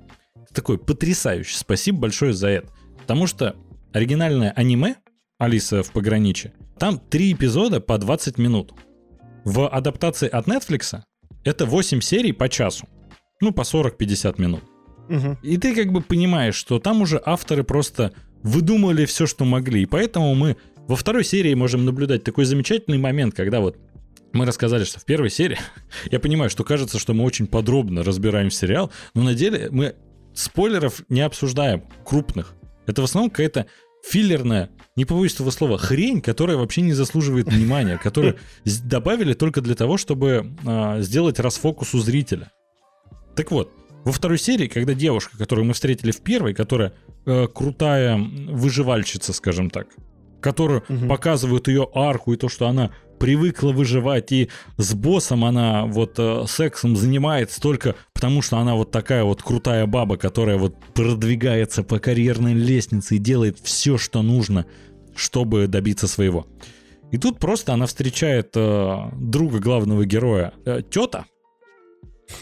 Такой 0.53 0.79
потрясающе. 0.79 1.57
Спасибо 1.57 2.01
большое 2.01 2.33
за 2.33 2.49
это. 2.49 2.69
Потому 2.99 3.27
что 3.27 3.57
оригинальное 3.93 4.51
аниме 4.51 4.97
«Алиса 5.39 5.83
в 5.83 5.93
пограничье», 5.93 6.53
там 6.79 6.99
три 6.99 7.33
эпизода 7.33 7.81
по 7.81 7.97
20 7.97 8.39
минут. 8.39 8.73
В 9.47 9.69
адаптации 9.69 10.29
от 10.29 10.49
Netflix 10.49 11.03
это 11.45 11.67
8 11.67 12.01
серий 12.01 12.33
по 12.33 12.49
часу. 12.49 12.89
Ну, 13.41 13.53
по 13.53 13.61
40-50 13.61 14.41
минут. 14.41 14.65
Мгм. 15.09 15.39
И 15.41 15.57
ты 15.57 15.73
как 15.73 15.93
бы 15.93 16.01
понимаешь, 16.01 16.57
что 16.57 16.81
там 16.81 17.01
уже 17.01 17.23
авторы 17.25 17.63
просто 17.63 18.13
выдумали 18.43 19.05
все, 19.05 19.27
что 19.27 19.45
могли. 19.45 19.83
И 19.83 19.87
поэтому 19.87 20.35
мы 20.35 20.57
во 20.89 20.97
второй 20.97 21.23
серии 21.23 21.55
можем 21.55 21.85
наблюдать 21.85 22.25
такой 22.25 22.45
замечательный 22.45 22.99
момент, 22.99 23.37
когда 23.37 23.61
вот 23.61 23.79
мы 24.33 24.47
рассказали, 24.47 24.83
что 24.83 24.99
в 24.99 25.05
первой 25.05 25.31
серии, 25.31 25.59
я 26.11 26.19
понимаю, 26.19 26.51
что 26.51 26.65
кажется, 26.65 26.99
что 26.99 27.15
мы 27.15 27.23
очень 27.23 27.47
подробно 27.47 28.03
разбираем 28.03 28.51
сериал, 28.51 28.91
но 29.15 29.23
на 29.23 29.35
деле 29.35 29.69
мы 29.71 29.95
спойлеров 30.35 31.03
не 31.09 31.21
обсуждаем, 31.21 31.85
крупных. 32.05 32.57
Это 32.89 33.01
в 33.01 33.05
основном 33.05 33.31
какая-то 33.31 33.67
филлерная, 34.05 34.71
не 34.97 35.05
побоюсь 35.05 35.35
этого 35.35 35.51
слова, 35.51 35.79
хрень, 35.79 36.21
которая 36.21 36.57
вообще 36.57 36.81
не 36.81 36.93
заслуживает 36.93 37.49
внимания, 37.49 37.99
которую 38.03 38.37
добавили 38.65 39.35
только 39.35 39.61
для 39.61 39.75
того, 39.75 39.97
чтобы 39.97 40.53
э, 40.65 41.03
сделать 41.03 41.39
расфокус 41.39 41.95
у 41.95 41.99
зрителя. 41.99 42.51
Так 43.35 43.51
вот, 43.51 43.73
во 44.05 44.13
второй 44.13 44.39
серии, 44.39 44.67
когда 44.67 44.95
девушка, 44.95 45.37
которую 45.37 45.67
мы 45.67 45.75
встретили 45.75 46.11
в 46.11 46.21
первой, 46.23 46.55
которая 46.55 46.95
э, 47.27 47.47
крутая 47.53 48.17
выживальщица, 48.17 49.33
скажем 49.33 49.69
так, 49.69 49.89
которую 50.41 50.85
угу. 50.89 51.09
показывают 51.09 51.69
ее 51.69 51.89
арку 51.95 52.33
и 52.33 52.37
то, 52.37 52.49
что 52.49 52.67
она 52.69 52.93
привыкла 53.19 53.73
выживать, 53.73 54.33
и 54.33 54.51
с 54.77 54.95
боссом 54.95 55.45
она 55.45 55.87
вот 55.87 56.15
э, 56.19 56.45
сексом 56.49 56.97
занимается 56.97 57.61
только 57.61 57.95
потому, 58.13 58.43
что 58.43 58.59
она 58.59 58.75
вот 58.75 58.91
такая 58.91 59.25
вот 59.25 59.43
крутая 59.43 59.87
баба, 59.87 60.17
которая 60.17 60.57
вот 60.57 60.77
продвигается 60.95 61.83
по 61.83 61.99
карьерной 61.99 62.55
лестнице 62.55 63.17
и 63.17 63.19
делает 63.19 63.59
все, 63.63 63.99
что 63.99 64.23
нужно, 64.23 64.67
чтобы 65.15 65.67
добиться 65.67 66.07
своего. 66.07 66.47
И 67.13 67.19
тут 67.19 67.39
просто 67.39 67.73
она 67.73 67.87
встречает 67.87 68.51
э, 68.55 69.11
друга 69.15 69.59
главного 69.59 70.05
героя, 70.05 70.53
э, 70.65 70.83
тета, 70.89 71.27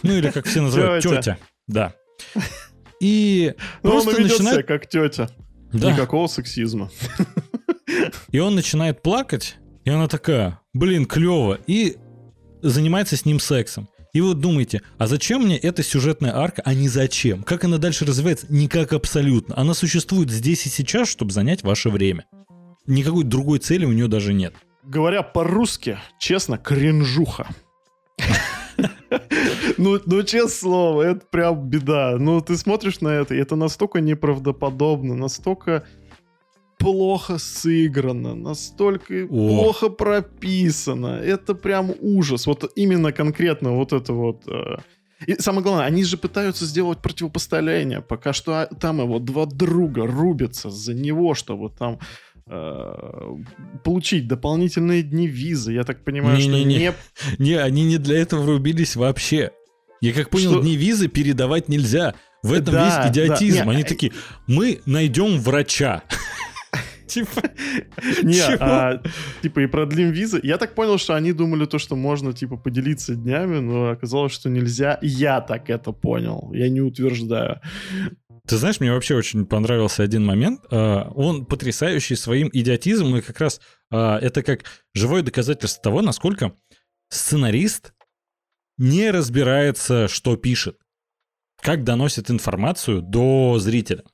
ну 0.03 0.13
или 0.13 0.31
как 0.31 0.47
все 0.47 0.63
называют, 0.63 1.03
тетя, 1.03 1.39
да. 1.67 1.95
И 3.01 3.55
ну, 3.83 3.91
просто 3.91 4.11
он 4.17 4.23
начинает... 4.23 4.57
себя 4.57 4.63
как 4.63 4.89
тетя. 4.89 5.29
Да. 5.73 5.93
Никакого 5.93 6.29
сексизма. 6.29 6.91
И 8.31 8.39
он 8.39 8.55
начинает 8.55 9.03
плакать, 9.03 9.57
и 9.85 9.91
она 9.91 10.09
такая, 10.09 10.61
блин, 10.75 11.07
клево, 11.07 11.59
и 11.67 11.97
занимается 12.63 13.17
с 13.17 13.25
ним 13.25 13.41
сексом. 13.41 13.89
И 14.13 14.21
вот 14.21 14.39
думаете, 14.39 14.83
а 14.97 15.07
зачем 15.07 15.43
мне 15.43 15.59
эта 15.59 15.83
сюжетная 15.83 16.37
арка, 16.37 16.63
а 16.65 16.73
не 16.73 16.89
зачем? 16.89 17.43
Как 17.43 17.65
она 17.65 17.79
дальше 17.79 18.05
развивается? 18.05 18.47
Никак 18.49 18.93
абсолютно. 18.93 19.59
Она 19.59 19.75
существует 19.75 20.31
здесь 20.31 20.67
и 20.67 20.69
сейчас, 20.69 21.09
чтобы 21.09 21.33
занять 21.33 21.65
ваше 21.65 21.91
время. 21.91 22.27
Никакой 22.87 23.25
другой 23.25 23.59
цели 23.59 23.85
у 23.85 23.93
нее 23.93 24.07
даже 24.07 24.33
нет. 24.33 24.55
Говоря 24.85 25.23
по-русски, 25.23 25.99
честно, 26.21 26.59
кринжуха. 26.59 27.49
Ну, 29.79 30.01
ну, 30.07 30.23
честное 30.23 30.49
слово, 30.49 31.03
это 31.03 31.27
прям 31.31 31.69
беда. 31.69 32.17
Ну, 32.19 32.41
ты 32.41 32.57
смотришь 32.57 33.01
на 33.01 33.09
это, 33.09 33.35
и 33.35 33.39
это 33.39 33.57
настолько 33.57 34.01
неправдоподобно, 34.01 35.15
настолько 35.15 35.85
плохо 36.85 37.39
сыграно, 37.39 38.35
настолько 38.35 39.25
О. 39.25 39.27
плохо 39.27 39.89
прописано. 39.89 41.21
Это 41.25 41.55
прям 41.55 41.93
ужас. 42.01 42.47
Вот 42.47 42.71
именно 42.77 43.13
конкретно 43.13 43.73
вот 43.73 43.93
это 43.93 44.13
вот... 44.13 44.43
Э... 44.47 44.77
И 45.27 45.41
самое 45.41 45.63
главное, 45.63 45.87
они 45.87 46.05
же 46.05 46.19
пытаются 46.19 46.67
сделать 46.67 47.01
противопоставление. 47.01 48.03
Пока 48.03 48.33
что 48.33 48.63
а, 48.63 48.67
там 48.67 49.01
его 49.01 49.19
два 49.19 49.47
друга 49.47 50.07
рубятся 50.07 50.71
за 50.71 50.93
него, 50.93 51.35
чтобы 51.35 51.71
там 51.71 52.01
э, 52.47 53.37
получить 53.83 54.29
дополнительные 54.29 55.03
дни 55.03 55.27
визы. 55.27 55.73
Я 55.73 55.85
так 55.85 56.05
понимаю, 56.05 56.37
не, 56.37 56.43
что 56.43 56.53
не, 56.53 56.65
не... 56.65 56.77
не... 56.79 56.93
Не, 57.39 57.55
они 57.55 57.85
не 57.85 57.97
для 57.97 58.19
этого 58.19 58.45
рубились 58.45 58.97
вообще. 58.97 59.53
Я 60.03 60.13
как 60.13 60.29
понял, 60.29 60.51
что... 60.51 60.61
дни 60.61 60.77
визы 60.77 61.09
передавать 61.09 61.69
нельзя. 61.69 62.15
В 62.43 62.53
этом 62.53 62.75
да, 62.75 62.85
весь 62.85 63.11
идиотизм. 63.11 63.65
Да. 63.65 63.71
Они 63.71 63.85
такие, 63.85 64.13
мы 64.47 64.83
найдем 64.85 65.41
врача. 65.41 66.03
Типа, 67.07 67.43
не, 68.23 68.41
а, 68.61 69.03
типа 69.43 69.61
и 69.61 69.67
продлим 69.67 70.11
визы. 70.11 70.41
Я 70.43 70.59
так 70.59 70.75
понял, 70.75 70.99
что 70.99 71.15
они 71.15 71.33
думали 71.33 71.67
то, 71.67 71.79
что 71.79 71.97
можно, 71.97 72.33
типа, 72.33 72.57
поделиться 72.57 73.15
днями, 73.15 73.59
но 73.59 73.91
оказалось, 73.91 74.33
что 74.33 74.49
нельзя. 74.49 74.99
Я 75.03 75.41
так 75.41 75.69
это 75.71 75.93
понял. 75.93 76.51
Я 76.55 76.69
не 76.69 76.81
утверждаю. 76.81 77.61
Ты 78.47 78.57
знаешь, 78.57 78.81
мне 78.81 78.93
вообще 78.93 79.17
очень 79.17 79.47
понравился 79.47 80.03
один 80.03 80.25
момент. 80.25 80.61
А, 80.71 81.11
он 81.15 81.47
потрясающий 81.47 82.17
своим 82.17 82.49
идиотизмом, 82.53 83.17
и 83.17 83.21
как 83.21 83.41
раз 83.41 83.61
а, 83.91 84.19
это 84.19 84.43
как 84.43 84.65
живое 84.95 85.23
доказательство 85.23 85.83
того, 85.83 86.03
насколько 86.03 86.55
сценарист 87.11 87.95
не 88.79 89.11
разбирается, 89.11 90.09
что 90.09 90.37
пишет, 90.37 90.79
как 91.61 91.85
доносит 91.85 92.31
информацию 92.31 93.03
до 93.03 93.59
зрителя. 93.59 94.05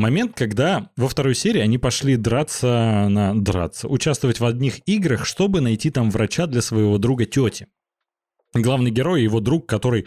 Момент, 0.00 0.32
когда 0.34 0.88
во 0.96 1.08
второй 1.08 1.34
серии 1.34 1.60
они 1.60 1.76
пошли 1.76 2.16
драться 2.16 3.06
на 3.10 3.38
драться, 3.38 3.86
участвовать 3.86 4.40
в 4.40 4.46
одних 4.46 4.80
играх, 4.88 5.26
чтобы 5.26 5.60
найти 5.60 5.90
там 5.90 6.10
врача 6.10 6.46
для 6.46 6.62
своего 6.62 6.96
друга 6.96 7.26
тети. 7.26 7.66
Главный 8.54 8.90
герой, 8.90 9.22
его 9.22 9.40
друг, 9.40 9.68
который, 9.68 10.06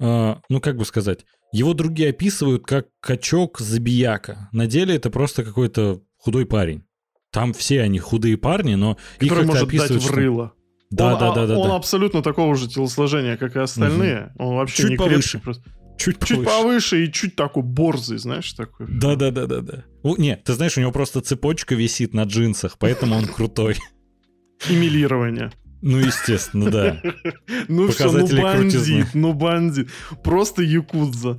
э, 0.00 0.34
ну 0.48 0.60
как 0.62 0.78
бы 0.78 0.86
сказать, 0.86 1.26
его 1.52 1.74
други 1.74 2.06
описывают 2.06 2.64
как 2.64 2.86
качок-забияка. 3.00 4.48
На 4.52 4.66
деле 4.66 4.96
это 4.96 5.10
просто 5.10 5.44
какой-то 5.44 6.00
худой 6.16 6.46
парень. 6.46 6.86
Там 7.30 7.52
все 7.52 7.82
они 7.82 7.98
худые 7.98 8.38
парни, 8.38 8.74
но 8.74 8.96
который 9.18 9.42
их 9.42 9.48
может 9.48 9.64
описывают, 9.64 10.02
дать 10.02 10.10
в 10.10 10.14
рыло. 10.14 10.54
Да, 10.88 11.12
он, 11.12 11.20
да, 11.20 11.34
да, 11.34 11.46
да. 11.46 11.58
Он 11.58 11.68
да. 11.68 11.76
абсолютно 11.76 12.22
такого 12.22 12.56
же 12.56 12.68
телосложения, 12.68 13.36
как 13.36 13.54
и 13.56 13.58
остальные. 13.58 14.32
Угу. 14.36 14.48
Он 14.48 14.56
вообще 14.56 14.82
Чуть 14.84 14.90
не 14.92 14.96
повыше. 14.96 15.32
крепкий, 15.32 15.44
просто. 15.44 15.70
Чуть 15.96 16.18
повыше. 16.18 16.34
Чуть 16.36 16.44
повыше 16.44 17.04
и 17.04 17.12
чуть 17.12 17.36
такой 17.36 17.62
борзый, 17.62 18.18
знаешь, 18.18 18.52
такой. 18.52 18.86
Да-да-да-да-да. 18.88 19.84
Не, 20.18 20.36
ты 20.36 20.52
знаешь, 20.54 20.76
у 20.76 20.80
него 20.80 20.92
просто 20.92 21.20
цепочка 21.20 21.74
висит 21.74 22.14
на 22.14 22.24
джинсах, 22.24 22.76
поэтому 22.78 23.16
он 23.16 23.26
крутой. 23.26 23.76
Эмилирование. 24.68 25.52
Ну, 25.82 25.98
естественно, 25.98 26.70
да. 26.70 27.02
Ну 27.68 27.88
все, 27.88 28.10
ну 28.10 28.42
бандит, 28.42 29.06
ну 29.14 29.32
бандит. 29.32 29.90
Просто 30.24 30.62
якудза. 30.62 31.38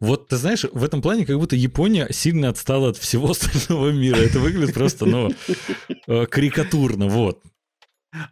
Вот 0.00 0.28
ты 0.28 0.36
знаешь, 0.36 0.64
в 0.70 0.84
этом 0.84 1.02
плане 1.02 1.24
как 1.24 1.38
будто 1.38 1.56
Япония 1.56 2.08
сильно 2.10 2.48
отстала 2.48 2.90
от 2.90 2.96
всего 2.96 3.30
остального 3.30 3.90
мира. 3.90 4.16
Это 4.16 4.38
выглядит 4.38 4.74
просто, 4.74 5.06
ну, 5.06 5.30
э, 6.06 6.26
карикатурно, 6.26 7.08
вот. 7.08 7.42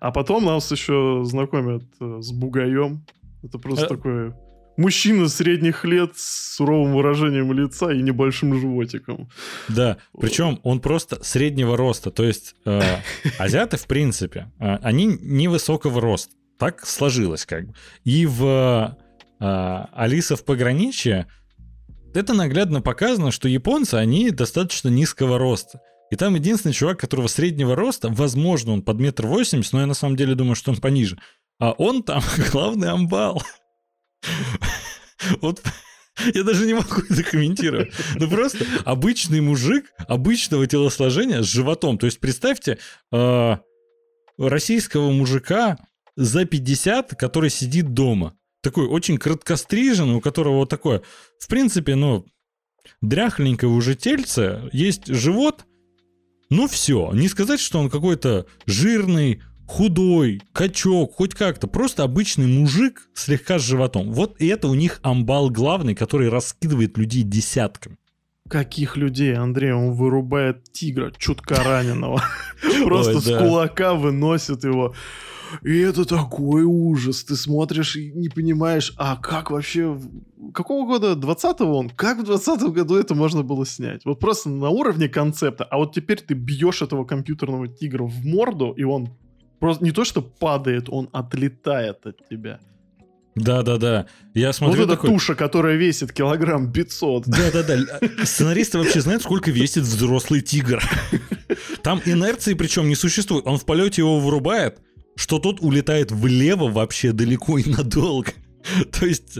А 0.00 0.12
потом 0.12 0.44
нас 0.44 0.70
еще 0.70 1.22
знакомят 1.24 1.84
э, 2.00 2.18
с 2.20 2.30
бугаем. 2.30 3.04
Это 3.42 3.58
просто 3.58 3.86
а... 3.86 3.88
такое 3.88 4.36
мужчина 4.76 5.28
средних 5.28 5.84
лет 5.84 6.16
с 6.16 6.56
суровым 6.56 6.94
выражением 6.94 7.52
лица 7.52 7.92
и 7.92 8.02
небольшим 8.02 8.58
животиком. 8.58 9.28
Да, 9.68 9.98
причем 10.18 10.60
он 10.62 10.80
просто 10.80 11.22
среднего 11.22 11.76
роста. 11.76 12.10
То 12.10 12.24
есть 12.24 12.54
э, 12.64 12.80
азиаты, 13.38 13.76
в 13.76 13.86
принципе, 13.86 14.50
э, 14.58 14.76
они 14.82 15.06
невысокого 15.06 16.00
роста. 16.00 16.34
Так 16.58 16.86
сложилось 16.86 17.44
как 17.44 17.68
бы. 17.68 17.74
И 18.04 18.26
в 18.26 18.96
э, 19.40 19.84
Алиса 19.92 20.36
в 20.36 20.44
пограничье 20.44 21.26
это 22.14 22.34
наглядно 22.34 22.82
показано, 22.82 23.30
что 23.30 23.48
японцы, 23.48 23.94
они 23.94 24.30
достаточно 24.30 24.88
низкого 24.88 25.38
роста. 25.38 25.80
И 26.10 26.16
там 26.16 26.34
единственный 26.34 26.74
чувак, 26.74 27.00
которого 27.00 27.26
среднего 27.26 27.74
роста, 27.74 28.10
возможно, 28.10 28.72
он 28.72 28.82
под 28.82 29.00
метр 29.00 29.26
восемьдесят, 29.26 29.72
но 29.72 29.80
я 29.80 29.86
на 29.86 29.94
самом 29.94 30.16
деле 30.16 30.34
думаю, 30.34 30.54
что 30.54 30.70
он 30.70 30.76
пониже. 30.76 31.18
А 31.58 31.72
он 31.72 32.02
там 32.02 32.22
главный 32.52 32.90
амбал. 32.90 33.42
Вот 35.40 35.62
я 36.34 36.42
даже 36.42 36.66
не 36.66 36.74
могу 36.74 37.02
это 37.08 37.22
комментировать. 37.22 37.92
Ну 38.16 38.28
просто 38.28 38.64
обычный 38.84 39.40
мужик 39.40 39.92
обычного 40.08 40.66
телосложения 40.66 41.42
с 41.42 41.46
животом. 41.46 41.98
То 41.98 42.06
есть 42.06 42.20
представьте 42.20 42.78
э, 43.12 43.56
российского 44.38 45.10
мужика 45.10 45.78
за 46.16 46.44
50, 46.44 47.14
который 47.16 47.50
сидит 47.50 47.94
дома. 47.94 48.34
Такой 48.62 48.86
очень 48.86 49.18
краткостриженный, 49.18 50.14
у 50.14 50.20
которого 50.20 50.58
вот 50.58 50.68
такое, 50.68 51.02
в 51.38 51.48
принципе, 51.48 51.96
ну, 51.96 52.26
дряхленькое 53.00 53.72
уже 53.72 53.94
тельце, 53.94 54.68
есть 54.72 55.06
живот, 55.06 55.64
ну 56.48 56.68
все. 56.68 57.10
Не 57.12 57.28
сказать, 57.28 57.60
что 57.60 57.80
он 57.80 57.90
какой-то 57.90 58.46
жирный, 58.66 59.42
худой, 59.66 60.42
качок, 60.52 61.14
хоть 61.14 61.34
как-то. 61.34 61.66
Просто 61.66 62.02
обычный 62.02 62.46
мужик 62.46 63.08
слегка 63.14 63.58
с 63.58 63.62
животом. 63.62 64.12
Вот 64.12 64.40
и 64.40 64.46
это 64.46 64.68
у 64.68 64.74
них 64.74 65.00
амбал 65.02 65.50
главный, 65.50 65.94
который 65.94 66.28
раскидывает 66.28 66.98
людей 66.98 67.22
десятками. 67.22 67.96
Каких 68.48 68.96
людей, 68.96 69.34
Андрей? 69.34 69.72
Он 69.72 69.92
вырубает 69.92 70.70
тигра, 70.72 71.12
чутка 71.16 71.54
раненого. 71.62 72.22
Просто 72.84 73.20
с 73.20 73.38
кулака 73.38 73.94
выносит 73.94 74.64
его. 74.64 74.94
И 75.62 75.78
это 75.78 76.04
такой 76.04 76.64
ужас. 76.64 77.24
Ты 77.24 77.36
смотришь 77.36 77.96
и 77.96 78.10
не 78.12 78.28
понимаешь, 78.28 78.92
а 78.96 79.16
как 79.16 79.50
вообще... 79.50 79.98
Какого 80.54 80.86
года? 80.86 81.12
20-го 81.12 81.78
он? 81.78 81.90
Как 81.90 82.18
в 82.18 82.24
20 82.24 82.62
году 82.72 82.96
это 82.96 83.14
можно 83.14 83.42
было 83.42 83.64
снять? 83.64 84.04
Вот 84.04 84.18
просто 84.18 84.48
на 84.50 84.70
уровне 84.70 85.08
концепта. 85.08 85.64
А 85.64 85.78
вот 85.78 85.94
теперь 85.94 86.20
ты 86.20 86.34
бьешь 86.34 86.82
этого 86.82 87.04
компьютерного 87.04 87.68
тигра 87.68 88.04
в 88.04 88.24
морду, 88.24 88.72
и 88.72 88.82
он 88.82 89.10
Просто 89.62 89.84
не 89.84 89.92
то, 89.92 90.04
что 90.04 90.22
падает, 90.22 90.88
он 90.88 91.08
отлетает 91.12 92.04
от 92.04 92.28
тебя. 92.28 92.58
Да-да-да. 93.36 94.06
Я 94.34 94.52
смотрю 94.52 94.80
вот 94.80 94.84
эта 94.86 94.96
такой... 94.96 95.10
туша, 95.10 95.36
которая 95.36 95.76
весит 95.76 96.12
килограмм 96.12 96.72
500. 96.72 97.28
Да-да-да. 97.28 98.00
Сценаристы 98.24 98.78
вообще 98.78 99.00
знают, 99.00 99.22
сколько 99.22 99.52
весит 99.52 99.84
взрослый 99.84 100.40
тигр. 100.40 100.82
Там 101.84 102.02
инерции 102.04 102.54
причем 102.54 102.88
не 102.88 102.96
существует. 102.96 103.46
Он 103.46 103.56
в 103.56 103.64
полете 103.64 104.02
его 104.02 104.18
вырубает, 104.18 104.80
что 105.14 105.38
тот 105.38 105.60
улетает 105.60 106.10
влево 106.10 106.68
вообще 106.68 107.12
далеко 107.12 107.58
и 107.58 107.70
надолго. 107.70 108.32
То 108.90 109.06
есть 109.06 109.38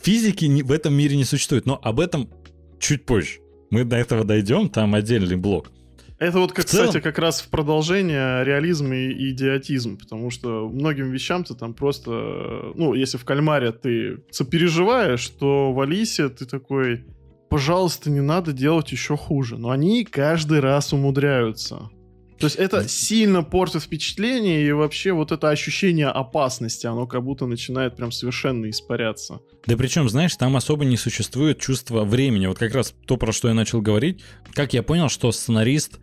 физики 0.00 0.62
в 0.62 0.70
этом 0.70 0.94
мире 0.94 1.16
не 1.16 1.24
существует, 1.24 1.66
но 1.66 1.80
об 1.82 1.98
этом 1.98 2.30
чуть 2.78 3.06
позже. 3.06 3.40
Мы 3.72 3.82
до 3.82 3.96
этого 3.96 4.22
дойдем, 4.22 4.68
там 4.68 4.94
отдельный 4.94 5.34
блок. 5.34 5.72
Это 6.18 6.38
вот, 6.38 6.52
как, 6.52 6.64
целом- 6.66 6.86
кстати, 6.88 7.02
как 7.02 7.18
раз 7.18 7.40
в 7.40 7.48
продолжение 7.48 8.44
реализм 8.44 8.92
и 8.92 9.30
идиотизм, 9.30 9.98
потому 9.98 10.30
что 10.30 10.68
многим 10.68 11.10
вещам 11.10 11.44
ты 11.44 11.54
там 11.54 11.74
просто, 11.74 12.72
ну, 12.74 12.94
если 12.94 13.18
в 13.18 13.24
кальмаре 13.24 13.72
ты 13.72 14.18
сопереживаешь, 14.30 15.26
то 15.28 15.72
в 15.72 15.80
Алисе 15.80 16.28
ты 16.28 16.46
такой, 16.46 17.04
пожалуйста, 17.50 18.10
не 18.10 18.20
надо 18.20 18.52
делать 18.52 18.92
еще 18.92 19.16
хуже. 19.16 19.58
Но 19.58 19.70
они 19.70 20.04
каждый 20.04 20.60
раз 20.60 20.92
умудряются. 20.92 21.90
То 22.38 22.46
есть 22.46 22.56
это 22.56 22.88
сильно 22.88 23.42
портит 23.42 23.82
впечатление, 23.82 24.66
и 24.66 24.72
вообще 24.72 25.12
вот 25.12 25.30
это 25.32 25.50
ощущение 25.50 26.08
опасности, 26.08 26.86
оно 26.86 27.06
как 27.06 27.22
будто 27.22 27.46
начинает 27.46 27.96
прям 27.96 28.10
совершенно 28.12 28.68
испаряться. 28.68 29.40
Да 29.66 29.76
причем, 29.76 30.08
знаешь, 30.08 30.34
там 30.36 30.56
особо 30.56 30.84
не 30.84 30.96
существует 30.96 31.58
чувства 31.60 32.04
времени. 32.04 32.46
Вот 32.46 32.58
как 32.58 32.74
раз 32.74 32.92
то, 33.06 33.16
про 33.16 33.32
что 33.32 33.48
я 33.48 33.54
начал 33.54 33.80
говорить. 33.80 34.22
Как 34.52 34.74
я 34.74 34.82
понял, 34.82 35.08
что 35.08 35.30
сценарист, 35.32 36.00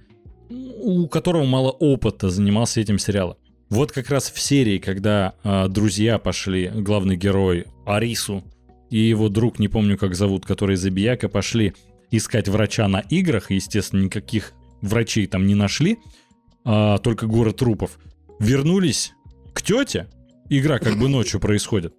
у 0.52 1.08
которого 1.08 1.46
мало 1.46 1.70
опыта, 1.72 2.30
занимался 2.30 2.82
этим 2.82 3.00
сериалом. 3.00 3.38
Вот 3.70 3.92
как 3.92 4.10
раз 4.10 4.30
в 4.32 4.40
серии, 4.40 4.80
когда 4.80 5.34
а, 5.44 5.68
друзья 5.68 6.20
пошли, 6.20 6.70
главный 6.74 7.16
герой 7.16 7.68
Арису 7.86 8.44
и 8.90 8.98
его 8.98 9.30
друг, 9.30 9.60
не 9.60 9.70
помню 9.70 9.98
как 9.98 10.14
зовут, 10.14 10.46
который 10.46 10.76
Забияка, 10.76 11.30
пошли 11.30 11.74
искать 12.12 12.50
врача 12.50 12.88
на 12.88 13.00
играх, 13.00 13.52
естественно, 13.52 14.02
никаких 14.02 14.52
врачей 14.82 15.26
там 15.28 15.48
не 15.48 15.56
нашли, 15.56 16.00
а, 16.66 16.98
только 16.98 17.28
город 17.28 17.58
трупов. 17.58 17.98
Вернулись 18.40 19.14
к 19.54 19.62
тете, 19.62 20.10
игра 20.50 20.80
как 20.80 20.98
бы 20.98 21.08
ночью 21.08 21.40
происходит, 21.40 21.94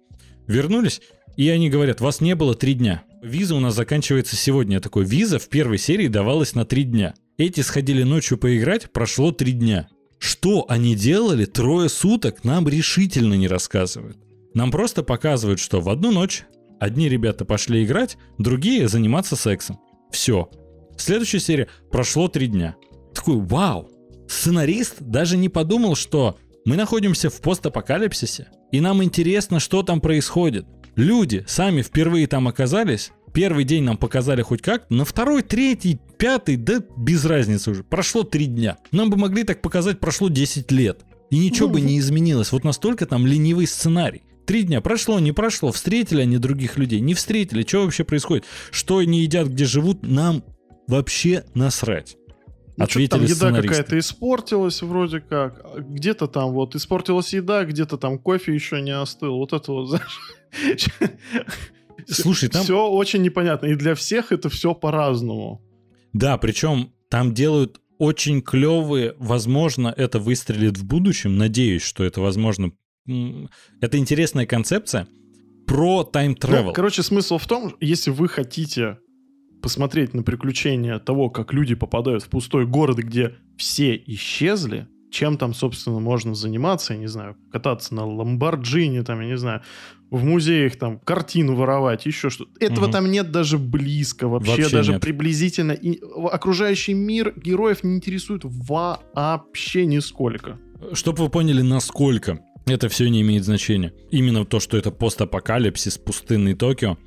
вернулись, 0.45 1.01
и 1.37 1.49
они 1.49 1.69
говорят, 1.69 2.01
вас 2.01 2.21
не 2.21 2.35
было 2.35 2.53
три 2.53 2.75
дня. 2.75 3.03
Виза 3.23 3.55
у 3.55 3.59
нас 3.59 3.73
заканчивается 3.75 4.35
сегодня. 4.35 4.79
Такой, 4.79 5.05
виза 5.05 5.39
в 5.39 5.49
первой 5.49 5.77
серии 5.77 6.07
давалась 6.07 6.53
на 6.53 6.65
три 6.65 6.83
дня. 6.83 7.15
Эти 7.37 7.61
сходили 7.61 8.03
ночью 8.03 8.37
поиграть, 8.37 8.91
прошло 8.91 9.31
три 9.31 9.53
дня. 9.53 9.87
Что 10.19 10.65
они 10.69 10.95
делали 10.95 11.45
трое 11.45 11.89
суток, 11.89 12.43
нам 12.43 12.67
решительно 12.69 13.33
не 13.33 13.47
рассказывают. 13.47 14.17
Нам 14.53 14.69
просто 14.69 15.01
показывают, 15.01 15.59
что 15.59 15.81
в 15.81 15.89
одну 15.89 16.11
ночь 16.11 16.45
одни 16.79 17.09
ребята 17.09 17.43
пошли 17.43 17.83
играть, 17.83 18.17
другие 18.37 18.87
заниматься 18.87 19.35
сексом. 19.35 19.79
Все. 20.11 20.49
Следующая 20.95 21.39
серия 21.39 21.67
прошло 21.91 22.27
три 22.27 22.47
дня. 22.47 22.75
Такой, 23.15 23.37
вау, 23.37 23.89
сценарист 24.27 25.01
даже 25.01 25.35
не 25.35 25.49
подумал, 25.49 25.95
что 25.95 26.37
мы 26.65 26.75
находимся 26.75 27.31
в 27.31 27.41
постапокалипсисе, 27.41 28.47
и 28.71 28.79
нам 28.79 29.03
интересно, 29.03 29.59
что 29.59 29.81
там 29.81 30.01
происходит. 30.01 30.65
Люди 30.95 31.43
сами 31.47 31.81
впервые 31.81 32.27
там 32.27 32.47
оказались, 32.47 33.11
первый 33.33 33.65
день 33.65 33.83
нам 33.83 33.97
показали 33.97 34.41
хоть 34.41 34.61
как, 34.61 34.89
на 34.89 35.05
второй, 35.05 35.41
третий, 35.41 35.99
пятый, 36.17 36.55
да 36.55 36.81
без 36.95 37.25
разницы 37.25 37.71
уже. 37.71 37.83
Прошло 37.83 38.23
три 38.23 38.45
дня. 38.45 38.77
Нам 38.91 39.09
бы 39.09 39.17
могли 39.17 39.43
так 39.43 39.61
показать, 39.61 39.99
прошло 39.99 40.29
10 40.29 40.71
лет. 40.71 41.01
И 41.29 41.37
ничего 41.37 41.67
бы 41.67 41.81
не 41.81 41.99
изменилось. 41.99 42.51
Вот 42.51 42.63
настолько 42.63 43.05
там 43.05 43.25
ленивый 43.25 43.65
сценарий. 43.67 44.21
Три 44.45 44.63
дня 44.63 44.81
прошло, 44.81 45.19
не 45.19 45.31
прошло, 45.31 45.71
встретили 45.71 46.21
они 46.21 46.37
других 46.37 46.77
людей, 46.77 46.99
не 46.99 47.13
встретили, 47.13 47.63
что 47.63 47.83
вообще 47.83 48.03
происходит? 48.03 48.43
Что 48.71 48.97
они 48.97 49.21
едят, 49.21 49.47
где 49.47 49.65
живут, 49.65 50.03
нам 50.03 50.43
вообще 50.87 51.45
насрать. 51.53 52.17
Ну, 52.75 52.85
что-то 52.87 53.07
там 53.09 53.23
Ответили 53.23 53.47
еда 53.47 53.61
какая-то 53.61 53.99
испортилась 53.99 54.81
вроде 54.81 55.21
как. 55.21 55.63
Где-то 55.89 56.27
там 56.27 56.51
вот 56.51 56.75
испортилась 56.75 57.33
еда, 57.33 57.65
где-то 57.65 57.97
там 57.97 58.17
кофе 58.17 58.53
еще 58.53 58.81
не 58.81 58.91
остыл. 58.91 59.37
Вот 59.37 59.53
это 59.53 59.71
вот, 59.71 59.85
знаешь... 59.89 60.19
Слушай, 62.07 62.49
там- 62.49 62.63
Все 62.63 62.87
очень 62.87 63.21
непонятно. 63.21 63.67
И 63.67 63.75
для 63.75 63.95
всех 63.95 64.31
это 64.31 64.49
все 64.49 64.73
по-разному. 64.73 65.61
Да, 66.13 66.37
причем 66.37 66.91
там 67.09 67.33
делают 67.33 67.79
очень 67.97 68.41
клевые, 68.41 69.15
возможно, 69.17 69.93
это 69.95 70.19
выстрелит 70.19 70.77
в 70.77 70.85
будущем, 70.85 71.37
надеюсь, 71.37 71.83
что 71.83 72.03
это 72.03 72.21
возможно. 72.21 72.71
Это 73.81 73.97
интересная 73.97 74.45
концепция 74.45 75.07
про 75.67 76.09
travel. 76.13 76.63
Ну, 76.65 76.73
короче, 76.73 77.03
смысл 77.03 77.37
в 77.37 77.47
том, 77.47 77.75
если 77.79 78.11
вы 78.11 78.27
хотите 78.27 78.97
посмотреть 79.61 80.13
на 80.13 80.23
приключения 80.23 80.99
того, 80.99 81.29
как 81.29 81.53
люди 81.53 81.75
попадают 81.75 82.23
в 82.23 82.29
пустой 82.29 82.65
город, 82.65 82.97
где 82.97 83.35
все 83.57 83.95
исчезли, 83.95 84.87
чем 85.13 85.37
там, 85.37 85.53
собственно, 85.53 85.99
можно 85.99 86.33
заниматься, 86.33 86.93
я 86.93 86.99
не 86.99 87.05
знаю, 87.07 87.37
кататься 87.51 87.93
на 87.93 88.03
ламборджини, 88.05 89.01
там, 89.01 89.21
я 89.21 89.27
не 89.27 89.37
знаю, 89.37 89.61
в 90.09 90.23
музеях 90.23 90.75
там 90.75 90.99
картину 90.99 91.55
воровать, 91.55 92.05
еще 92.07 92.29
что-то. 92.31 92.51
Этого 92.59 92.85
Мгм. 92.85 92.91
там 92.91 93.11
нет 93.11 93.31
даже 93.31 93.57
близко, 93.59 94.27
вообще, 94.27 94.51
Вообще 94.51 94.69
даже 94.69 94.91
нет. 94.93 95.01
приблизительно. 95.01 95.71
И 95.73 95.99
окружающий 96.31 96.93
мир 96.95 97.33
героев 97.35 97.83
не 97.83 97.95
интересует 97.95 98.41
вообще 98.43 99.85
нисколько. 99.85 100.57
Чтобы 100.93 101.23
вы 101.23 101.29
поняли, 101.29 101.61
насколько 101.61 102.39
это 102.65 102.89
все 102.89 103.07
не 103.09 103.21
имеет 103.21 103.43
значения. 103.43 103.93
Именно 104.11 104.45
то, 104.45 104.59
что 104.59 104.77
это 104.77 104.89
постапокалипсис, 104.91 105.97
пустынный 105.99 106.55
Токио. 106.55 106.97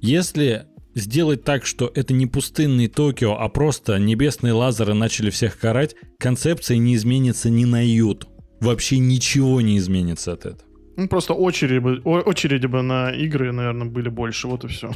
Если 0.00 0.66
сделать 0.96 1.44
так, 1.44 1.66
что 1.66 1.92
это 1.94 2.12
не 2.14 2.26
пустынный 2.26 2.88
Токио, 2.88 3.36
а 3.38 3.48
просто 3.48 3.98
небесные 3.98 4.54
лазеры 4.54 4.94
начали 4.94 5.30
всех 5.30 5.58
карать, 5.58 5.94
концепция 6.18 6.78
не 6.78 6.96
изменится 6.96 7.50
ни 7.50 7.64
на 7.64 7.84
йоту. 7.86 8.26
Вообще 8.60 8.98
ничего 8.98 9.60
не 9.60 9.76
изменится 9.76 10.32
от 10.32 10.46
этого. 10.46 10.62
Ну, 10.96 11.08
просто 11.08 11.34
очереди 11.34 11.78
бы, 11.78 12.00
очереди 12.00 12.66
бы 12.66 12.80
на 12.80 13.10
игры, 13.10 13.52
наверное, 13.52 13.86
были 13.86 14.08
больше, 14.08 14.48
вот 14.48 14.64
и 14.64 14.68
все. 14.68 14.90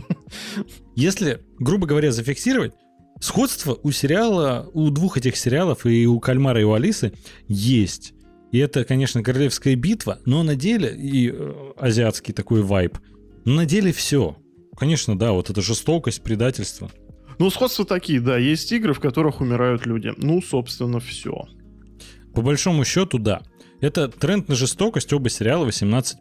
Если, 0.96 1.40
грубо 1.58 1.86
говоря, 1.86 2.10
зафиксировать, 2.10 2.72
сходство 3.20 3.78
у 3.82 3.90
сериала, 3.92 4.70
у 4.72 4.88
двух 4.88 5.18
этих 5.18 5.36
сериалов, 5.36 5.84
и 5.84 6.06
у 6.06 6.18
Кальмара, 6.18 6.62
и 6.62 6.64
у 6.64 6.72
Алисы, 6.72 7.12
есть. 7.48 8.14
И 8.50 8.58
это, 8.58 8.84
конечно, 8.84 9.22
королевская 9.22 9.76
битва, 9.76 10.20
но 10.24 10.42
на 10.42 10.56
деле, 10.56 10.96
и 10.96 11.30
э, 11.30 11.52
азиатский 11.76 12.32
такой 12.32 12.62
вайб, 12.62 12.96
но 13.44 13.56
на 13.56 13.66
деле 13.66 13.92
все. 13.92 14.38
Конечно, 14.80 15.16
да, 15.16 15.32
вот 15.32 15.50
эта 15.50 15.60
жестокость, 15.60 16.22
предательство. 16.22 16.90
Ну, 17.38 17.50
сходства 17.50 17.84
такие, 17.84 18.18
да. 18.18 18.38
Есть 18.38 18.72
игры, 18.72 18.94
в 18.94 18.98
которых 18.98 19.42
умирают 19.42 19.84
люди. 19.84 20.10
Ну, 20.16 20.40
собственно, 20.40 21.00
все. 21.00 21.44
По 22.34 22.40
большому 22.40 22.86
счету, 22.86 23.18
да. 23.18 23.42
Это 23.82 24.08
тренд 24.08 24.48
на 24.48 24.54
жестокость, 24.54 25.12
оба 25.12 25.28
сериала 25.28 25.66
18+. 25.66 26.14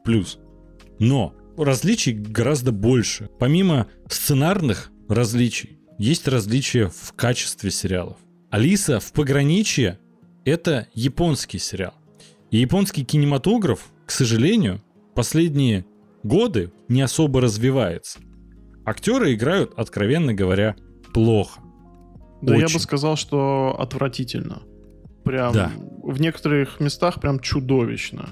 Но 1.00 1.34
различий 1.58 2.12
гораздо 2.12 2.74
больше. 2.74 3.30
Помимо 3.40 3.88
сценарных 4.10 4.92
различий, 5.08 5.80
есть 5.98 6.28
различия 6.28 6.90
в 6.90 7.14
качестве 7.16 7.72
сериалов. 7.72 8.18
Алиса 8.50 9.00
в 9.00 9.14
пограничье— 9.14 10.00
это 10.44 10.90
японский 10.94 11.60
сериал. 11.60 11.94
И 12.52 12.58
японский 12.58 13.06
кинематограф, 13.06 13.90
к 14.06 14.12
сожалению, 14.12 14.82
последние 15.16 15.86
годы 16.24 16.74
не 16.90 17.02
особо 17.02 17.40
развивается. 17.40 18.20
Актеры 18.90 19.34
играют, 19.34 19.74
откровенно 19.78 20.34
говоря, 20.34 20.76
плохо. 21.14 21.62
Да, 22.42 22.56
я 22.56 22.66
Очень. 22.66 22.76
бы 22.76 22.80
сказал, 22.80 23.16
что 23.18 23.76
отвратительно. 23.80 24.64
Прям 25.24 25.54
Да. 25.54 25.72
в 26.04 26.20
некоторых 26.20 26.80
местах 26.80 27.22
прям 27.22 27.40
чудовищно. 27.40 28.30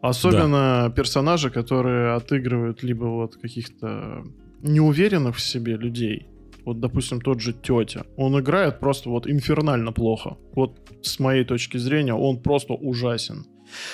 Особенно 0.00 0.90
персонажи, 0.96 1.50
которые 1.50 2.14
отыгрывают 2.14 2.82
либо 2.82 3.04
вот 3.04 3.36
каких-то 3.36 4.24
неуверенных 4.62 5.36
в 5.36 5.40
себе 5.40 5.76
людей. 5.76 6.26
Вот, 6.64 6.80
допустим, 6.80 7.20
тот 7.20 7.40
же 7.40 7.52
тетя. 7.52 8.04
Он 8.16 8.38
играет 8.40 8.80
просто 8.80 9.10
вот 9.10 9.26
инфернально 9.26 9.92
плохо. 9.92 10.36
Вот 10.54 10.80
с 11.02 11.20
моей 11.20 11.44
точки 11.44 11.78
зрения, 11.78 12.14
он 12.14 12.42
просто 12.42 12.72
ужасен. 12.74 13.44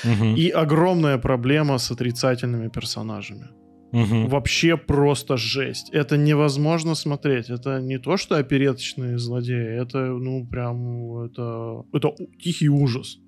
Мгм. 0.05 0.37
И 0.37 0.49
огромная 0.51 1.19
проблема 1.19 1.79
с 1.79 1.91
отрицательными 1.91 2.69
персонажами. 2.69 3.49
Мгм. 3.93 4.29
Вообще 4.29 4.77
просто 4.77 5.37
жесть. 5.37 5.91
Это 5.91 6.17
невозможно 6.17 6.95
смотреть. 6.95 7.49
Это 7.49 7.81
не 7.81 7.99
то, 7.99 8.17
что 8.17 8.37
опереточные 8.37 9.19
злодеи. 9.19 9.81
Это, 9.81 9.99
ну, 9.99 10.47
прям, 10.47 11.23
это, 11.25 11.85
это 11.93 12.15
тихий 12.43 12.69
ужас. 12.69 13.19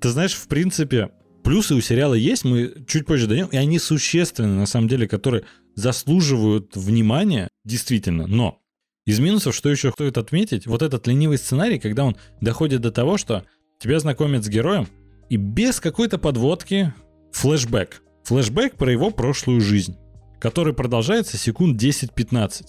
Ты 0.00 0.08
знаешь, 0.08 0.34
в 0.34 0.48
принципе, 0.48 1.10
плюсы 1.44 1.74
у 1.74 1.80
сериала 1.80 2.14
есть, 2.14 2.44
мы 2.44 2.84
чуть 2.88 3.06
позже 3.06 3.26
дойдем, 3.26 3.46
и 3.48 3.56
они 3.56 3.78
существенны, 3.78 4.54
на 4.54 4.66
самом 4.66 4.88
деле, 4.88 5.06
которые 5.06 5.44
заслуживают 5.74 6.74
внимания, 6.74 7.48
действительно. 7.64 8.26
Но 8.26 8.60
из 9.06 9.18
минусов, 9.20 9.54
что 9.54 9.70
еще 9.70 9.90
стоит 9.90 10.18
отметить, 10.18 10.66
вот 10.66 10.82
этот 10.82 11.06
ленивый 11.06 11.38
сценарий, 11.38 11.78
когда 11.78 12.04
он 12.04 12.16
доходит 12.40 12.80
до 12.80 12.90
того, 12.90 13.16
что 13.16 13.44
тебя 13.78 13.98
знакомят 14.00 14.44
с 14.44 14.48
героем, 14.48 14.88
и 15.28 15.36
без 15.36 15.80
какой-то 15.80 16.18
подводки 16.18 16.92
флешбэк. 17.32 18.02
Флешбэк 18.24 18.76
про 18.76 18.92
его 18.92 19.10
прошлую 19.10 19.60
жизнь, 19.60 19.96
который 20.40 20.72
продолжается 20.72 21.36
секунд 21.36 21.80
10-15. 21.80 22.64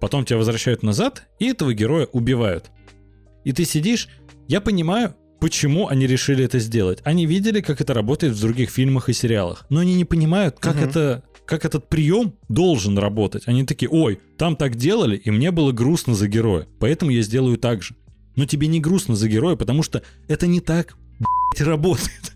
Потом 0.00 0.24
тебя 0.24 0.36
возвращают 0.36 0.82
назад, 0.82 1.26
и 1.38 1.46
этого 1.46 1.72
героя 1.72 2.06
убивают. 2.12 2.70
И 3.44 3.52
ты 3.52 3.64
сидишь, 3.64 4.08
я 4.48 4.60
понимаю, 4.60 5.14
почему 5.40 5.88
они 5.88 6.06
решили 6.06 6.44
это 6.44 6.58
сделать. 6.58 7.00
Они 7.04 7.26
видели, 7.26 7.60
как 7.60 7.80
это 7.80 7.94
работает 7.94 8.34
в 8.34 8.40
других 8.40 8.70
фильмах 8.70 9.08
и 9.08 9.12
сериалах, 9.12 9.64
но 9.70 9.80
они 9.80 9.94
не 9.94 10.04
понимают, 10.04 10.58
как 10.58 10.76
Мгм. 10.76 10.84
это 10.88 11.22
как 11.46 11.66
этот 11.66 11.90
прием 11.90 12.34
должен 12.48 12.96
работать. 12.96 13.42
Они 13.46 13.64
такие, 13.66 13.90
ой, 13.90 14.18
там 14.38 14.56
так 14.56 14.76
делали, 14.76 15.16
и 15.18 15.30
мне 15.30 15.50
было 15.50 15.72
грустно 15.72 16.14
за 16.14 16.26
героя, 16.26 16.66
поэтому 16.80 17.10
я 17.10 17.20
сделаю 17.20 17.58
так 17.58 17.82
же. 17.82 17.94
Но 18.34 18.46
тебе 18.46 18.66
не 18.66 18.80
грустно 18.80 19.14
за 19.14 19.28
героя, 19.28 19.54
потому 19.54 19.82
что 19.82 20.02
это 20.26 20.46
не 20.46 20.60
так, 20.60 20.96
блядь, 21.18 21.66
работает. 21.68 22.32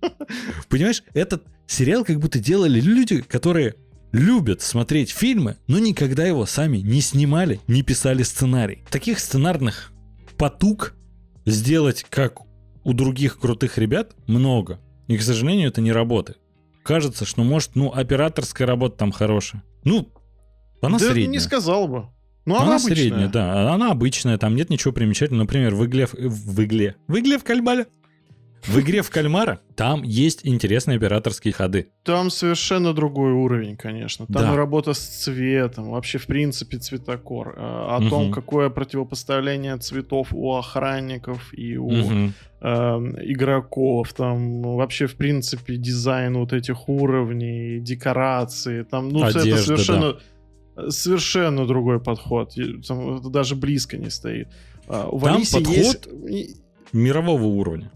Понимаешь, 0.68 1.02
этот 1.14 1.44
сериал 1.66 2.04
как 2.04 2.18
будто 2.20 2.38
делали 2.38 2.80
люди, 2.80 3.20
которые 3.20 3.74
любят 4.12 4.62
смотреть 4.62 5.10
фильмы, 5.10 5.56
но 5.66 5.78
никогда 5.78 6.24
его 6.26 6.46
сами 6.46 6.78
не 6.78 7.00
снимали, 7.00 7.60
не 7.66 7.82
писали 7.82 8.22
сценарий. 8.22 8.82
Таких 8.90 9.18
сценарных 9.18 9.92
потуг 10.36 10.94
сделать 11.44 12.04
как 12.08 12.40
у 12.84 12.92
других 12.92 13.38
крутых 13.38 13.76
ребят 13.78 14.12
много. 14.26 14.80
И, 15.08 15.16
к 15.16 15.22
сожалению, 15.22 15.68
это 15.68 15.80
не 15.80 15.92
работает. 15.92 16.38
Кажется, 16.82 17.24
что, 17.26 17.42
может, 17.44 17.74
ну, 17.76 17.92
операторская 17.92 18.66
работа 18.66 18.96
там 18.98 19.12
хорошая. 19.12 19.62
Ну, 19.84 20.08
она 20.80 20.98
да 20.98 21.06
средняя. 21.06 21.26
не 21.28 21.38
сказал 21.40 21.86
бы. 21.88 22.06
Ну, 22.46 22.54
она, 22.54 22.62
она, 22.62 22.70
она 22.70 22.78
средняя, 22.78 23.24
обычная. 23.24 23.28
да. 23.28 23.74
Она 23.74 23.90
обычная, 23.90 24.38
там 24.38 24.54
нет 24.56 24.70
ничего 24.70 24.92
примечательного. 24.94 25.42
Например, 25.44 25.74
в 25.74 25.84
игле... 25.84 26.06
в- 26.06 26.14
В 26.14 26.64
игле... 26.64 26.96
В 27.06 27.18
игле 27.18 27.38
в 27.38 27.44
кальмаре. 27.44 27.86
В 28.66 28.78
игре 28.80 29.02
в 29.02 29.10
кальмара 29.10 29.60
там 29.76 30.02
есть 30.02 30.40
интересные 30.46 30.96
операторские 30.96 31.52
ходы. 31.54 31.88
Там 32.02 32.28
совершенно 32.30 32.92
другой 32.92 33.32
уровень, 33.32 33.76
конечно. 33.76 34.26
Там 34.26 34.42
Да. 34.42 34.56
работа 34.56 34.92
с 34.94 34.98
цветом, 34.98 35.90
вообще, 35.90 36.18
в 36.18 36.26
принципе, 36.26 36.78
цветокор. 36.78 37.54
э, 37.56 37.60
О 37.60 37.98
том, 38.10 38.24
Мгм. 38.24 38.32
какое 38.32 38.68
противопоставление 38.68 39.76
цветов 39.78 40.28
у 40.32 40.54
охранников 40.54 41.52
и 41.54 41.76
у 41.76 41.90
Мгм. 41.90 42.34
э, 42.60 42.66
игроков. 43.22 44.12
Там 44.12 44.62
вообще, 44.62 45.06
в 45.06 45.14
принципе, 45.14 45.76
дизайн 45.76 46.36
вот 46.36 46.52
этих 46.52 46.88
уровней, 46.88 47.78
декорации. 47.80 48.82
Там, 48.82 49.08
ну, 49.08 49.24
это 49.24 49.40
Одежда, 49.40 49.62
совершенно, 49.62 50.16
совершенно 50.88 51.66
другой 51.66 52.00
подход. 52.00 52.54
Там 52.86 53.16
это 53.18 53.28
даже 53.30 53.54
близко 53.56 53.96
не 53.96 54.10
стоит. 54.10 54.48
А, 54.88 55.06
У 55.08 55.20
Там 55.20 55.34
Валиси 55.34 55.54
подход 55.54 55.76
есть- 55.76 56.08
Мирового 56.92 57.44
уровня. 57.44 57.90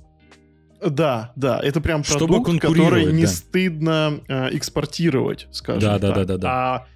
Да, 0.84 1.32
да, 1.36 1.60
это 1.62 1.80
прям 1.80 2.04
Чтобы 2.04 2.42
продукт, 2.42 2.60
который 2.60 3.12
не 3.12 3.22
да. 3.22 3.28
стыдно 3.28 4.20
э, 4.28 4.56
экспортировать, 4.56 5.46
скажем 5.52 5.80
Да, 5.80 5.98
да, 5.98 6.08
так. 6.08 6.16
да, 6.16 6.24
да, 6.24 6.36
да. 6.38 6.48
А, 6.50 6.86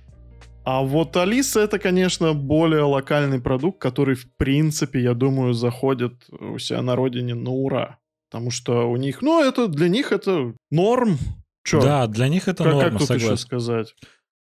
а 0.65 0.83
вот 0.83 1.17
Алиса 1.17 1.61
это, 1.61 1.79
конечно, 1.79 2.35
более 2.35 2.83
локальный 2.83 3.41
продукт, 3.41 3.81
который, 3.81 4.17
в 4.17 4.27
принципе, 4.37 5.01
я 5.01 5.15
думаю, 5.15 5.53
заходит 5.53 6.15
у 6.31 6.59
себя 6.59 6.83
на 6.83 6.97
родине 6.97 7.35
на 7.35 7.51
ура. 7.51 7.99
Потому 8.31 8.51
что 8.51 8.91
у 8.91 8.97
них, 8.97 9.23
ну, 9.23 9.43
это 9.43 9.69
для 9.69 9.89
них 9.89 10.11
это 10.11 10.53
норм. 10.71 11.19
Чё? 11.65 11.81
Да, 11.81 12.07
для 12.09 12.29
них 12.29 12.49
это 12.49 12.65
как, 12.65 12.73
норма, 12.73 12.91
как 12.91 12.99
тут 12.99 13.11
еще 13.11 13.21
согласен. 13.21 13.47
сказать? 13.47 13.95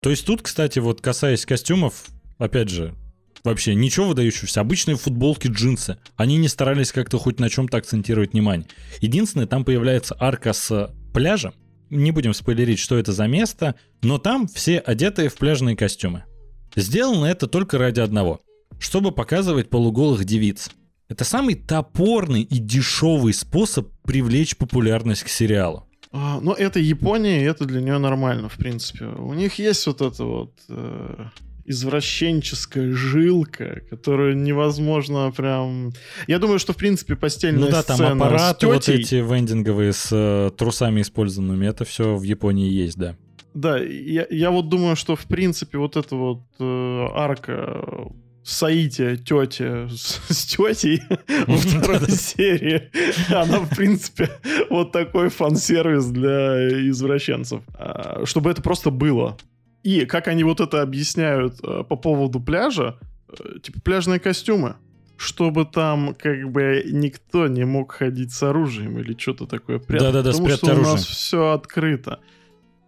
То 0.02 0.10
есть 0.10 0.26
тут, 0.26 0.42
кстати, 0.42 0.80
вот 0.80 1.02
касаясь 1.02 1.46
костюмов, 1.46 2.06
опять 2.38 2.70
же, 2.70 2.94
вообще 3.44 3.76
ничего 3.76 4.08
выдающегося. 4.08 4.62
Обычные 4.62 4.98
футболки, 4.98 5.48
джинсы. 5.48 5.98
Они 6.16 6.38
не 6.38 6.48
старались 6.48 6.92
как-то 6.92 7.18
хоть 7.18 7.40
на 7.40 7.50
чем-то 7.50 7.78
акцентировать 7.78 8.34
внимание. 8.34 8.68
Единственное, 9.02 9.48
там 9.48 9.66
появляется 9.66 10.16
арка 10.20 10.54
с 10.54 10.94
пляжа. 11.14 11.54
Не 11.90 12.12
будем 12.12 12.34
спойлерить, 12.34 12.80
что 12.80 12.98
это 12.98 13.12
за 13.12 13.28
место, 13.28 13.76
но 14.02 14.18
там 14.18 14.48
все 14.48 14.80
одетые 14.80 15.30
в 15.30 15.36
пляжные 15.36 15.76
костюмы. 15.76 16.24
Сделано 16.76 17.26
это 17.26 17.48
только 17.48 17.78
ради 17.78 18.00
одного. 18.00 18.42
Чтобы 18.80 19.12
показывать 19.12 19.70
полуголых 19.70 20.26
девиц. 20.26 20.72
Это 21.08 21.24
самый 21.24 21.56
топорный 21.56 22.42
и 22.42 22.58
дешевый 22.58 23.34
способ 23.34 23.90
привлечь 24.04 24.58
популярность 24.58 25.24
к 25.24 25.28
сериалу. 25.28 25.88
А, 26.12 26.40
ну, 26.42 26.54
это 26.54 26.80
Япония, 26.80 27.42
и 27.42 27.46
это 27.46 27.66
для 27.66 27.82
нее 27.82 27.98
нормально, 27.98 28.50
в 28.50 28.56
принципе. 28.56 29.06
У 29.06 29.34
них 29.34 29.60
есть 29.60 29.86
вот 29.86 30.02
эта 30.02 30.24
вот 30.24 30.54
э, 30.70 31.26
извращенческая 31.66 32.92
жилка, 32.92 33.82
которую 33.90 34.38
невозможно 34.38 35.32
прям... 35.36 35.94
Я 36.28 36.40
думаю, 36.40 36.60
что, 36.60 36.74
в 36.74 36.78
принципе, 36.78 37.16
постельная 37.16 37.66
Ну 37.66 37.72
да, 37.72 37.84
там 37.84 38.02
аппараты 38.02 38.68
вот 38.68 38.90
эти 38.90 39.16
вендинговые 39.16 39.94
с 39.94 40.10
э, 40.12 40.52
трусами 40.58 41.02
использованными, 41.02 41.66
это 41.66 41.86
все 41.86 42.16
в 42.16 42.24
Японии 42.24 42.70
есть, 42.70 42.98
да. 42.98 43.16
Да, 43.54 43.78
я, 43.78 44.26
я 44.30 44.50
вот 44.50 44.70
думаю, 44.70 44.96
что, 44.96 45.16
в 45.16 45.26
принципе, 45.26 45.78
вот 45.78 45.96
эта 45.96 46.16
вот 46.16 46.42
э, 46.60 47.08
арка 47.14 48.12
Саити, 48.44 49.16
тети 49.16 49.88
с, 49.88 50.20
с 50.28 50.46
тетей 50.46 51.02
во 51.48 51.56
второй 51.56 52.10
серии, 52.12 52.90
она, 53.30 53.60
в 53.60 53.70
принципе, 53.76 54.30
вот 54.70 54.92
такой 54.92 55.30
фан-сервис 55.30 56.08
для 56.08 56.90
извращенцев. 56.90 57.62
А, 57.76 58.26
Чтобы 58.26 58.52
это 58.52 58.62
просто 58.62 58.90
было. 58.90 59.38
И 59.84 60.06
как 60.06 60.28
они 60.28 60.44
вот 60.44 60.62
это 60.62 60.82
объясняют 60.82 61.60
э, 61.62 61.84
по 61.84 61.96
поводу 61.98 62.40
пляжа, 62.40 62.98
э, 63.28 63.60
типа 63.62 63.82
пляжные 63.82 64.20
костюмы, 64.20 64.78
чтобы 65.18 65.66
там 65.66 66.16
как 66.16 66.52
бы 66.52 66.84
никто 66.86 67.48
не 67.48 67.66
мог 67.66 67.92
ходить 67.92 68.32
с 68.32 68.42
оружием 68.44 68.98
или 69.00 69.16
что-то 69.18 69.46
такое 69.46 69.80
прятать. 69.80 70.14
Да-да-да, 70.14 70.32
потому 70.32 70.50
что 70.50 70.68
у 70.68 70.72
оружие. 70.72 70.94
нас 70.94 71.06
все 71.06 71.52
открыто. 71.52 72.20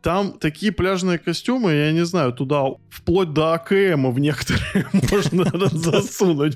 Там 0.02 0.34
такие 0.34 0.72
пляжные 0.72 1.18
костюмы, 1.18 1.74
я 1.74 1.92
не 1.92 2.06
знаю, 2.06 2.32
туда 2.32 2.64
вплоть 2.90 3.34
до 3.34 3.54
АКМа 3.54 4.12
в 4.12 4.20
некоторые 4.20 4.88
можно 5.12 5.68
засунуть. 5.70 6.56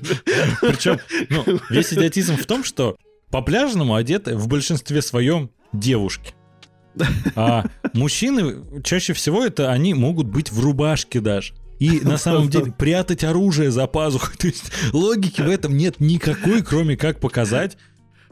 Причем, 0.60 0.98
ну, 1.28 1.58
весь 1.68 1.92
идиотизм 1.92 2.36
в 2.36 2.46
том, 2.46 2.62
что 2.64 2.96
по 3.30 3.42
пляжному 3.42 3.94
одеты 3.94 4.36
в 4.36 4.48
большинстве 4.48 5.02
своем 5.02 5.50
девушки. 5.72 6.32
А 7.36 7.64
мужчины, 7.94 8.82
чаще 8.82 9.12
всего 9.12 9.44
это 9.44 9.70
они 9.70 9.94
могут 9.94 10.26
быть 10.26 10.50
в 10.52 10.60
рубашке 10.60 11.20
даже. 11.20 11.54
И 11.78 12.00
на 12.00 12.18
самом 12.18 12.50
деле 12.50 12.72
прятать 12.72 13.24
оружие 13.24 13.70
за 13.70 13.86
пазухой. 13.86 14.34
То 14.38 14.46
есть 14.46 14.70
логики 14.92 15.40
в 15.40 15.48
этом 15.48 15.76
нет 15.76 15.98
никакой, 15.98 16.62
кроме 16.62 16.96
как 16.96 17.20
показать 17.20 17.76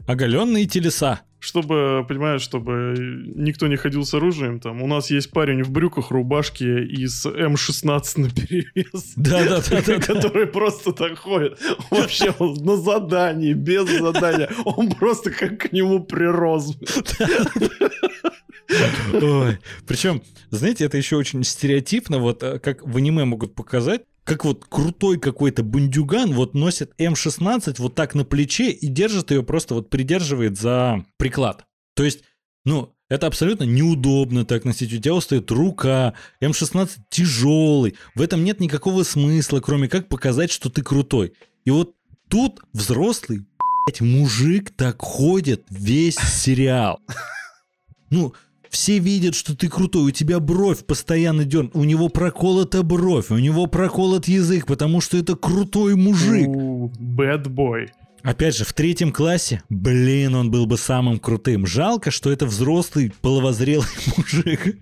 оголенные 0.07 0.65
телеса. 0.65 1.21
Чтобы, 1.39 2.05
понимаешь, 2.07 2.41
чтобы 2.41 2.95
никто 3.35 3.67
не 3.67 3.77
ходил 3.77 4.05
с 4.05 4.13
оружием, 4.13 4.59
там, 4.59 4.81
у 4.81 4.87
нас 4.87 5.09
есть 5.09 5.31
парень 5.31 5.63
в 5.63 5.71
брюках, 5.71 6.11
рубашке 6.11 6.83
и 6.83 7.07
с 7.07 7.25
М16 7.25 8.19
на 8.19 8.29
перевес. 8.29 9.13
Да-да-да. 9.15 9.99
Который 9.99 10.47
просто 10.47 10.91
так 10.91 11.17
ходит. 11.17 11.57
Вообще 11.89 12.33
на 12.39 12.75
задании, 12.75 13.53
без 13.53 13.89
задания. 13.89 14.49
Он 14.65 14.91
просто 14.91 15.31
как 15.31 15.57
к 15.59 15.71
нему 15.71 16.03
прирос. 16.03 16.77
Ой. 19.13 19.57
Причем, 19.87 20.21
знаете, 20.51 20.85
это 20.85 20.97
еще 20.97 21.15
очень 21.15 21.43
стереотипно, 21.43 22.19
вот 22.19 22.43
э, 22.43 22.59
как 22.59 22.85
в 22.85 22.97
аниме 22.97 23.25
могут 23.25 23.55
показать, 23.55 24.03
как 24.29 24.45
вот 24.45 24.65
крутой 24.69 25.19
какой-то 25.19 25.63
бандюган 25.63 26.33
вот 26.33 26.53
носит 26.53 26.93
М16 26.99 27.77
вот 27.79 27.95
так 27.95 28.13
на 28.13 28.23
плече 28.23 28.69
и 28.69 28.85
держит 28.85 29.31
ее 29.31 29.41
просто 29.41 29.73
вот 29.73 29.89
придерживает 29.89 30.55
за 30.55 31.03
приклад. 31.17 31.65
То 31.95 32.03
есть, 32.03 32.19
ну, 32.63 32.93
это 33.09 33.25
абсолютно 33.25 33.63
неудобно 33.63 34.45
так 34.45 34.65
носить. 34.65 34.93
У 34.93 34.97
тебя 34.97 35.15
устает 35.15 35.49
рука, 35.49 36.13
М16 36.43 36.91
тяжелый. 37.09 37.95
В 38.13 38.21
этом 38.21 38.43
нет 38.43 38.59
никакого 38.59 39.01
смысла, 39.01 39.61
кроме 39.61 39.89
как 39.89 40.07
показать, 40.09 40.51
что 40.51 40.69
ты 40.69 40.83
крутой. 40.83 41.33
И 41.65 41.71
вот 41.71 41.95
тут 42.27 42.61
взрослый, 42.71 43.47
блядь, 43.87 44.01
мужик 44.01 44.69
так 44.75 45.01
ходит 45.01 45.65
весь 45.71 46.17
сериал. 46.17 47.01
Ну, 48.11 48.35
все 48.69 48.99
видят, 48.99 49.35
что 49.35 49.55
ты 49.55 49.67
крутой, 49.67 50.03
у 50.03 50.11
тебя 50.11 50.39
бровь 50.39 50.85
постоянно 50.85 51.43
дерн, 51.45 51.71
у 51.73 51.83
него 51.83 52.09
проколота 52.09 52.83
бровь, 52.83 53.31
у 53.31 53.37
него 53.37 53.67
проколот 53.67 54.27
язык, 54.27 54.65
потому 54.65 55.01
что 55.01 55.17
это 55.17 55.35
крутой 55.35 55.95
мужик. 55.95 56.47
Boy. 56.47 57.87
Опять 58.21 58.57
же, 58.57 58.65
в 58.65 58.73
третьем 58.73 59.11
классе, 59.11 59.63
блин, 59.69 60.35
он 60.35 60.51
был 60.51 60.65
бы 60.65 60.77
самым 60.77 61.19
крутым. 61.19 61.65
Жалко, 61.65 62.11
что 62.11 62.31
это 62.31 62.45
взрослый, 62.45 63.13
половозрелый 63.21 63.87
мужик. 64.17 64.77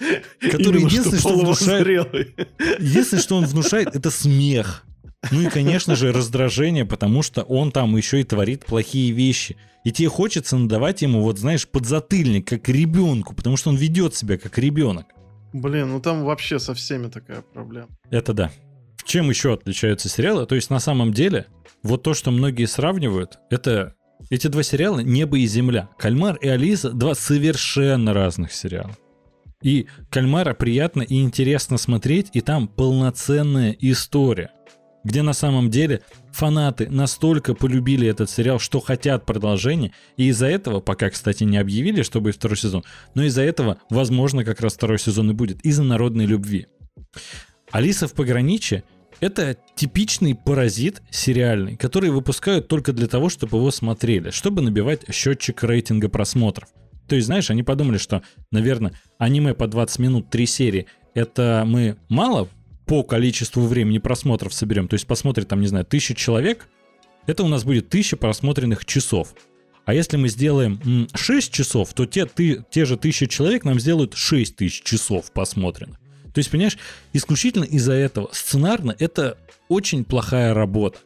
Который 0.40 0.80
Именно 0.80 0.88
единственное, 0.88 1.18
что 1.18 1.36
внушает... 1.36 1.84
половозрелый. 1.84 2.34
Единственное, 2.78 3.22
что 3.22 3.36
он 3.36 3.46
внушает, 3.46 3.94
это 3.94 4.10
смех. 4.10 4.84
Ну 5.30 5.42
и, 5.42 5.48
конечно 5.48 5.96
же, 5.96 6.12
раздражение, 6.12 6.84
потому 6.84 7.22
что 7.22 7.42
он 7.42 7.72
там 7.72 7.96
еще 7.96 8.20
и 8.20 8.24
творит 8.24 8.64
плохие 8.64 9.12
вещи. 9.12 9.56
И 9.84 9.92
тебе 9.92 10.08
хочется 10.08 10.56
надавать 10.56 11.02
ему, 11.02 11.22
вот 11.22 11.38
знаешь, 11.38 11.68
подзатыльник, 11.68 12.48
как 12.48 12.68
ребенку, 12.68 13.34
потому 13.34 13.56
что 13.56 13.70
он 13.70 13.76
ведет 13.76 14.14
себя 14.14 14.38
как 14.38 14.58
ребенок. 14.58 15.06
Блин, 15.52 15.90
ну 15.90 16.00
там 16.00 16.24
вообще 16.24 16.58
со 16.58 16.74
всеми 16.74 17.08
такая 17.08 17.42
проблема. 17.42 17.88
Это 18.10 18.32
да. 18.32 18.50
Чем 19.04 19.30
еще 19.30 19.54
отличаются 19.54 20.08
сериалы? 20.08 20.46
То 20.46 20.54
есть 20.54 20.70
на 20.70 20.78
самом 20.78 21.12
деле, 21.12 21.46
вот 21.82 22.02
то, 22.02 22.14
что 22.14 22.30
многие 22.30 22.66
сравнивают, 22.66 23.38
это 23.50 23.94
эти 24.28 24.46
два 24.46 24.62
сериала 24.62 25.00
«Небо 25.00 25.38
и 25.38 25.46
земля». 25.46 25.88
«Кальмар» 25.98 26.36
и 26.36 26.48
«Алиса»— 26.48 26.90
два 26.92 27.14
совершенно 27.14 28.12
разных 28.12 28.52
сериала. 28.52 28.96
И 29.62 29.86
«Кальмара» 30.10 30.54
приятно 30.54 31.02
и 31.02 31.20
интересно 31.22 31.78
смотреть, 31.78 32.30
и 32.34 32.40
там 32.40 32.68
полноценная 32.68 33.76
история. 33.80 34.50
Где 35.04 35.22
на 35.22 35.32
самом 35.32 35.70
деле 35.70 36.02
фанаты 36.32 36.88
настолько 36.90 37.54
полюбили 37.54 38.06
этот 38.06 38.30
сериал, 38.30 38.58
что 38.58 38.80
хотят 38.80 39.26
продолжения, 39.26 39.92
и 40.16 40.28
из-за 40.28 40.46
этого, 40.46 40.80
пока, 40.80 41.10
кстати, 41.10 41.44
не 41.44 41.58
объявили, 41.58 42.02
что 42.02 42.20
будет 42.20 42.36
второй 42.36 42.56
сезон, 42.56 42.84
но 43.14 43.24
из-за 43.24 43.42
этого, 43.42 43.78
возможно, 43.90 44.44
как 44.44 44.60
раз 44.60 44.74
второй 44.74 44.98
сезон 44.98 45.30
и 45.30 45.34
будет, 45.34 45.60
из-за 45.64 45.82
народной 45.82 46.26
любви. 46.26 46.66
Алиса 47.70 48.08
в 48.08 48.14
пограничье 48.14 48.84
это 49.20 49.56
типичный 49.76 50.34
паразит 50.34 51.02
сериальный, 51.10 51.76
который 51.76 52.10
выпускают 52.10 52.68
только 52.68 52.92
для 52.92 53.06
того, 53.06 53.28
чтобы 53.28 53.58
его 53.58 53.70
смотрели, 53.70 54.30
чтобы 54.30 54.62
набивать 54.62 55.02
счетчик 55.12 55.62
рейтинга 55.62 56.08
просмотров. 56.08 56.68
То 57.06 57.16
есть, 57.16 57.26
знаешь, 57.26 57.50
они 57.50 57.62
подумали, 57.62 57.98
что, 57.98 58.22
наверное, 58.50 58.92
аниме 59.18 59.52
по 59.54 59.66
20 59.66 59.98
минут, 59.98 60.30
3 60.30 60.46
серии, 60.46 60.86
это 61.12 61.64
мы 61.66 61.96
мало 62.08 62.48
по 62.90 63.04
количеству 63.04 63.68
времени 63.68 63.98
просмотров 63.98 64.52
соберем. 64.52 64.88
То 64.88 64.94
есть 64.94 65.06
посмотрит 65.06 65.46
там, 65.46 65.60
не 65.60 65.68
знаю, 65.68 65.84
тысяча 65.84 66.12
человек, 66.12 66.66
это 67.28 67.44
у 67.44 67.46
нас 67.46 67.62
будет 67.62 67.88
тысяча 67.88 68.16
просмотренных 68.16 68.84
часов. 68.84 69.36
А 69.84 69.94
если 69.94 70.16
мы 70.16 70.28
сделаем 70.28 71.06
6 71.14 71.52
часов, 71.52 71.94
то 71.94 72.04
те, 72.04 72.26
ты, 72.26 72.64
те 72.68 72.84
же 72.84 72.96
тысячи 72.96 73.26
человек 73.26 73.64
нам 73.64 73.78
сделают 73.78 74.14
6 74.14 74.56
тысяч 74.56 74.82
часов 74.82 75.30
посмотренных. 75.30 76.00
То 76.34 76.38
есть, 76.38 76.50
понимаешь, 76.50 76.78
исключительно 77.12 77.62
из-за 77.62 77.92
этого 77.92 78.28
сценарно 78.32 78.96
это 78.98 79.38
очень 79.68 80.04
плохая 80.04 80.52
работа. 80.52 80.98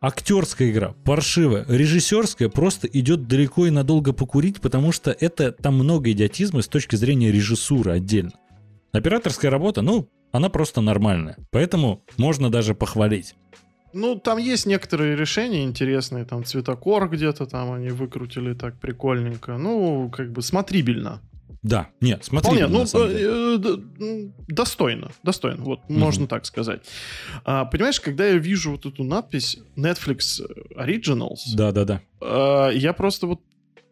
Актерская 0.00 0.70
игра 0.70 0.94
паршивая, 1.04 1.66
режиссерская 1.68 2.48
просто 2.48 2.86
идет 2.86 3.28
далеко 3.28 3.66
и 3.66 3.70
надолго 3.70 4.14
покурить, 4.14 4.62
потому 4.62 4.90
что 4.90 5.10
это 5.10 5.52
там 5.52 5.74
много 5.74 6.10
идиотизма 6.12 6.62
с 6.62 6.68
точки 6.68 6.96
зрения 6.96 7.30
режиссуры 7.30 7.92
отдельно. 7.92 8.32
Операторская 8.92 9.50
работа, 9.50 9.82
ну, 9.82 10.08
она 10.34 10.48
просто 10.48 10.80
нормальная, 10.80 11.36
поэтому 11.52 12.02
можно 12.16 12.50
даже 12.50 12.74
похвалить. 12.74 13.36
Ну, 13.92 14.16
там 14.16 14.38
есть 14.38 14.66
некоторые 14.66 15.14
решения 15.14 15.62
интересные, 15.62 16.24
там 16.24 16.44
цветокор 16.44 17.08
где-то 17.08 17.46
там 17.46 17.72
они 17.72 17.90
выкрутили 17.90 18.52
так 18.52 18.80
прикольненько. 18.80 19.56
Ну, 19.56 20.10
как 20.10 20.32
бы 20.32 20.42
смотрибельно. 20.42 21.20
Да, 21.62 21.88
нет, 22.00 22.24
смотри. 22.24 22.50
Вполне, 22.50 22.66
ну, 22.66 22.84
э, 22.84 23.58
э, 24.00 24.28
достойно, 24.48 25.12
достойно, 25.22 25.62
вот, 25.62 25.80
угу. 25.88 25.94
можно 25.94 26.26
так 26.26 26.46
сказать. 26.46 26.82
А, 27.44 27.64
понимаешь, 27.64 28.00
когда 28.00 28.26
я 28.26 28.36
вижу 28.36 28.72
вот 28.72 28.86
эту 28.86 29.04
надпись 29.04 29.58
Netflix 29.76 30.40
Originals, 30.76 31.54
да-да-да, 31.54 32.00
а, 32.20 32.70
я 32.70 32.92
просто 32.92 33.28
вот 33.28 33.40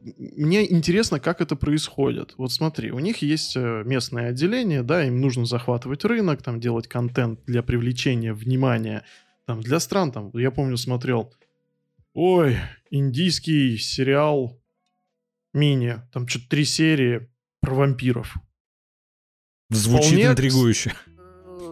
мне 0.02 0.70
интересно, 0.70 1.20
как 1.20 1.40
это 1.40 1.56
происходит. 1.56 2.34
Вот 2.36 2.52
смотри, 2.52 2.90
у 2.90 2.98
них 2.98 3.22
есть 3.22 3.56
э, 3.56 3.82
местное 3.84 4.30
отделение, 4.30 4.82
да, 4.82 5.04
им 5.04 5.20
нужно 5.20 5.46
захватывать 5.46 6.04
рынок, 6.04 6.42
там 6.42 6.60
делать 6.60 6.88
контент 6.88 7.40
для 7.46 7.62
привлечения 7.62 8.32
внимания, 8.32 9.04
там 9.46 9.60
для 9.60 9.78
стран, 9.80 10.12
там, 10.12 10.30
я 10.34 10.50
помню, 10.50 10.76
смотрел, 10.76 11.32
ой, 12.14 12.58
индийский 12.90 13.78
сериал 13.78 14.60
мини, 15.52 16.02
там 16.12 16.26
что-то 16.26 16.48
три 16.48 16.64
серии, 16.64 17.28
про 17.60 17.74
вампиров. 17.74 18.34
Звучит 19.70 20.08
Вполне... 20.08 20.26
интригующе. 20.26 20.92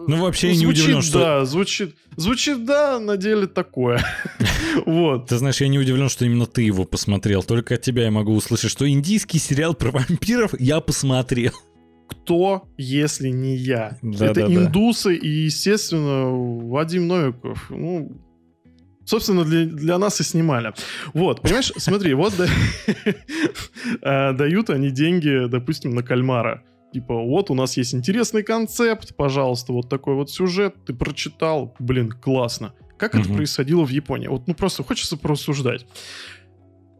Ну, 0.07 0.21
вообще 0.21 0.47
ну, 0.47 0.53
я 0.53 0.59
не 0.59 0.65
звучит, 0.65 0.83
удивлен, 0.83 1.01
что... 1.01 1.19
Да, 1.19 1.45
звучит, 1.45 1.95
звучит, 2.15 2.65
да, 2.65 2.99
на 2.99 3.17
деле 3.17 3.47
такое. 3.47 4.03
вот. 4.85 5.27
Ты 5.27 5.37
знаешь, 5.37 5.61
я 5.61 5.67
не 5.67 5.79
удивлен, 5.79 6.09
что 6.09 6.25
именно 6.25 6.45
ты 6.45 6.63
его 6.63 6.85
посмотрел. 6.85 7.43
Только 7.43 7.75
от 7.75 7.81
тебя 7.81 8.03
я 8.05 8.11
могу 8.11 8.33
услышать, 8.33 8.71
что 8.71 8.89
индийский 8.89 9.39
сериал 9.39 9.73
про 9.73 9.91
вампиров 9.91 10.53
я 10.59 10.79
посмотрел. 10.79 11.53
Кто, 12.09 12.67
если 12.77 13.29
не 13.29 13.55
я? 13.55 13.97
Да, 14.01 14.27
Это 14.27 14.47
да, 14.47 14.53
индусы 14.53 15.09
да. 15.09 15.27
и, 15.27 15.29
естественно, 15.29 16.29
Вадим 16.67 17.07
Новиков. 17.07 17.67
Ну, 17.69 18.21
собственно, 19.05 19.43
для, 19.43 19.65
для 19.65 19.97
нас 19.97 20.19
и 20.19 20.23
снимали. 20.23 20.73
Вот, 21.13 21.41
понимаешь, 21.41 21.71
смотри, 21.77 22.13
вот 22.13 22.33
э, 24.01 24.33
дают 24.33 24.69
они 24.69 24.91
деньги, 24.91 25.47
допустим, 25.47 25.91
на 25.95 26.03
кальмара. 26.03 26.63
Типа, 26.93 27.15
вот 27.15 27.49
у 27.49 27.53
нас 27.53 27.77
есть 27.77 27.95
интересный 27.95 28.43
концепт, 28.43 29.15
пожалуйста, 29.15 29.71
вот 29.71 29.89
такой 29.89 30.15
вот 30.15 30.29
сюжет, 30.29 30.75
ты 30.85 30.93
прочитал, 30.93 31.73
блин, 31.79 32.11
классно. 32.11 32.73
Как 32.97 33.15
это 33.15 33.27
происходило 33.33 33.83
в 33.83 33.89
Японии? 33.89 34.27
Вот, 34.27 34.47
ну 34.47 34.53
просто 34.53 34.83
хочется 34.83 35.17
порассуждать. 35.17 35.87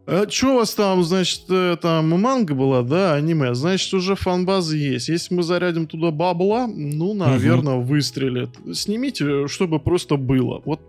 А 0.04 0.28
что 0.28 0.54
у 0.54 0.56
вас 0.56 0.74
там, 0.74 1.04
значит, 1.04 1.42
э, 1.48 1.76
там 1.80 2.08
манга 2.20 2.54
была, 2.54 2.82
да, 2.82 3.14
аниме, 3.14 3.54
значит, 3.54 3.94
уже 3.94 4.16
фанбазы 4.16 4.76
есть. 4.76 5.08
Если 5.08 5.32
мы 5.32 5.44
зарядим 5.44 5.86
туда 5.86 6.10
бабла, 6.10 6.66
ну, 6.66 7.14
наверное, 7.14 7.74
угу. 7.74 7.86
выстрелит. 7.86 8.50
Снимите, 8.74 9.46
чтобы 9.46 9.78
просто 9.78 10.16
было. 10.16 10.60
Вот 10.64 10.80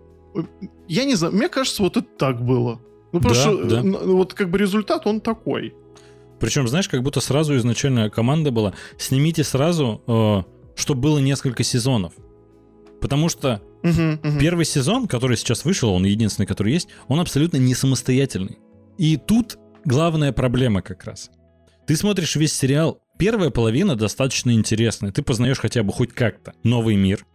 я 0.88 1.04
не 1.04 1.14
знаю, 1.14 1.34
мне 1.34 1.48
кажется, 1.48 1.82
вот 1.82 1.96
это 1.96 2.08
так 2.18 2.44
было. 2.44 2.80
Ну, 3.12 3.20
потому 3.20 3.34
да, 3.34 3.40
что 3.40 3.82
да. 3.82 3.82
вот 3.82 4.34
как 4.34 4.50
бы 4.50 4.58
результат, 4.58 5.06
он 5.06 5.20
такой. 5.20 5.74
Причем, 6.40 6.68
знаешь, 6.68 6.88
как 6.88 7.02
будто 7.02 7.20
сразу 7.20 7.56
изначально 7.56 8.10
команда 8.10 8.50
была, 8.50 8.74
снимите 8.98 9.44
сразу, 9.44 10.02
э, 10.06 10.42
чтобы 10.76 11.00
было 11.00 11.18
несколько 11.18 11.62
сезонов. 11.62 12.12
Потому 13.00 13.28
что 13.28 13.62
uh-huh, 13.82 14.20
uh-huh. 14.20 14.40
первый 14.40 14.64
сезон, 14.64 15.06
который 15.06 15.36
сейчас 15.36 15.64
вышел, 15.64 15.90
он 15.90 16.04
единственный, 16.04 16.46
который 16.46 16.72
есть, 16.72 16.88
он 17.08 17.20
абсолютно 17.20 17.58
не 17.58 17.74
самостоятельный. 17.74 18.58
И 18.98 19.16
тут 19.16 19.58
главная 19.84 20.32
проблема 20.32 20.82
как 20.82 21.04
раз. 21.04 21.30
Ты 21.86 21.96
смотришь 21.96 22.36
весь 22.36 22.52
сериал, 22.52 23.00
первая 23.18 23.50
половина 23.50 23.94
достаточно 23.94 24.52
интересная, 24.52 25.12
ты 25.12 25.22
познаешь 25.22 25.58
хотя 25.58 25.82
бы 25.82 25.92
хоть 25.92 26.12
как-то 26.12 26.54
новый 26.62 26.96
мир, 26.96 27.26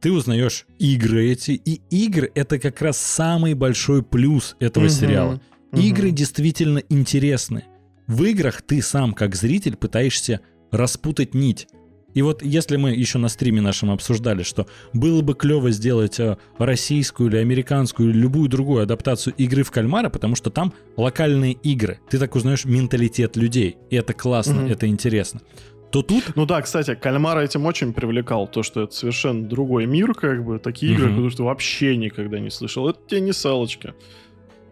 ты 0.00 0.12
узнаешь 0.12 0.66
игры 0.78 1.30
эти, 1.30 1.52
и 1.52 1.80
игры 1.90 2.30
это 2.34 2.58
как 2.58 2.80
раз 2.82 2.98
самый 2.98 3.54
большой 3.54 4.02
плюс 4.02 4.56
этого 4.58 4.84
угу, 4.84 4.92
сериала. 4.92 5.40
Угу. 5.72 5.80
Игры 5.80 6.10
действительно 6.10 6.82
интересны. 6.88 7.64
В 8.12 8.24
играх 8.24 8.60
ты 8.60 8.82
сам, 8.82 9.14
как 9.14 9.34
зритель, 9.34 9.74
пытаешься 9.74 10.40
распутать 10.70 11.32
нить. 11.32 11.66
И 12.12 12.20
вот 12.20 12.42
если 12.42 12.76
мы 12.76 12.90
еще 12.90 13.16
на 13.16 13.28
стриме 13.28 13.62
нашем 13.62 13.90
обсуждали, 13.90 14.42
что 14.42 14.66
было 14.92 15.22
бы 15.22 15.34
клево 15.34 15.70
сделать 15.70 16.20
э, 16.20 16.36
российскую 16.58 17.30
или 17.30 17.38
американскую 17.38 18.10
или 18.10 18.18
любую 18.18 18.50
другую 18.50 18.82
адаптацию 18.82 19.32
игры 19.38 19.62
в 19.62 19.70
кальмара, 19.70 20.10
потому 20.10 20.36
что 20.36 20.50
там 20.50 20.74
локальные 20.98 21.54
игры. 21.54 22.00
Ты 22.10 22.18
так 22.18 22.34
узнаешь 22.34 22.66
менталитет 22.66 23.38
людей. 23.38 23.78
И 23.88 23.96
это 23.96 24.12
классно, 24.12 24.60
mm 24.60 24.72
это 24.72 24.86
интересно 24.86 25.40
то 25.90 26.02
тут... 26.02 26.36
Ну 26.36 26.46
да, 26.46 26.62
кстати, 26.62 26.94
Кальмара 26.94 27.40
этим 27.40 27.66
очень 27.66 27.92
привлекал, 27.92 28.48
то, 28.48 28.62
что 28.62 28.84
это 28.84 28.94
совершенно 28.94 29.46
другой 29.46 29.84
мир, 29.84 30.14
как 30.14 30.42
бы, 30.42 30.58
такие 30.58 30.94
игры, 30.94 31.10
которые 31.10 31.30
ты 31.30 31.42
вообще 31.42 31.98
никогда 31.98 32.38
не 32.40 32.48
слышал. 32.48 32.88
Это 32.88 32.98
тебе 33.06 33.20
не 33.20 33.32
салочка. 33.34 33.94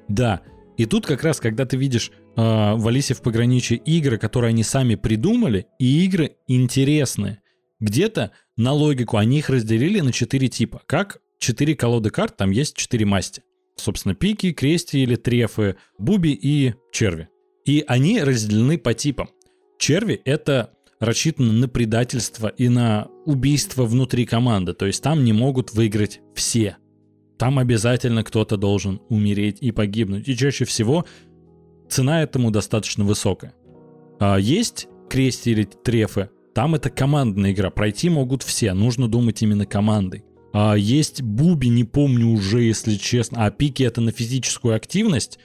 Да, 0.08 0.40
и 0.80 0.86
тут 0.86 1.04
как 1.04 1.22
раз, 1.24 1.40
когда 1.40 1.66
ты 1.66 1.76
видишь 1.76 2.10
э, 2.10 2.40
в 2.40 2.88
Алисе 2.88 3.12
в 3.12 3.20
пограничье 3.20 3.76
игры, 3.76 4.16
которые 4.16 4.48
они 4.48 4.62
сами 4.62 4.94
придумали, 4.94 5.66
и 5.78 6.06
игры 6.06 6.36
интересные. 6.46 7.42
Где-то 7.80 8.30
на 8.56 8.72
логику 8.72 9.18
они 9.18 9.40
их 9.40 9.50
разделили 9.50 10.00
на 10.00 10.10
четыре 10.10 10.48
типа. 10.48 10.80
Как 10.86 11.18
четыре 11.38 11.76
колоды 11.76 12.08
карт, 12.08 12.38
там 12.38 12.50
есть 12.50 12.78
четыре 12.78 13.04
масти. 13.04 13.42
Собственно, 13.76 14.14
пики, 14.14 14.52
крести 14.52 15.02
или 15.02 15.16
трефы, 15.16 15.76
буби 15.98 16.30
и 16.30 16.72
черви. 16.92 17.28
И 17.66 17.84
они 17.86 18.22
разделены 18.22 18.78
по 18.78 18.94
типам. 18.94 19.28
Черви— 19.78 20.22
это 20.24 20.72
рассчитано 20.98 21.52
на 21.52 21.68
предательство 21.68 22.48
и 22.48 22.70
на 22.70 23.08
убийство 23.26 23.84
внутри 23.84 24.24
команды. 24.24 24.72
То 24.72 24.86
есть 24.86 25.02
там 25.02 25.24
не 25.24 25.34
могут 25.34 25.74
выиграть 25.74 26.22
все. 26.34 26.78
Там 27.40 27.58
обязательно 27.58 28.22
кто-то 28.22 28.58
должен 28.58 29.00
умереть 29.08 29.62
и 29.62 29.72
погибнуть. 29.72 30.28
И 30.28 30.36
чаще 30.36 30.66
всего 30.66 31.06
цена 31.88 32.22
этому 32.22 32.50
достаточно 32.50 33.02
высокая. 33.02 33.54
А 34.18 34.36
есть 34.36 34.88
крести 35.08 35.52
или 35.52 35.64
трефы, 35.64 36.28
там 36.54 36.74
это 36.74 36.90
командная 36.90 37.52
игра. 37.52 37.70
Пройти 37.70 38.10
могут 38.10 38.42
все, 38.42 38.74
нужно 38.74 39.08
думать 39.08 39.40
именно 39.40 39.64
командой. 39.64 40.22
А 40.52 40.74
есть 40.74 41.22
буби, 41.22 41.68
не 41.68 41.84
помню 41.84 42.26
уже, 42.26 42.60
если 42.60 42.96
честно. 42.96 43.46
А 43.46 43.50
пики 43.50 43.84
это 43.84 44.02
на 44.02 44.12
физическую 44.12 44.74
активность. 44.76 45.38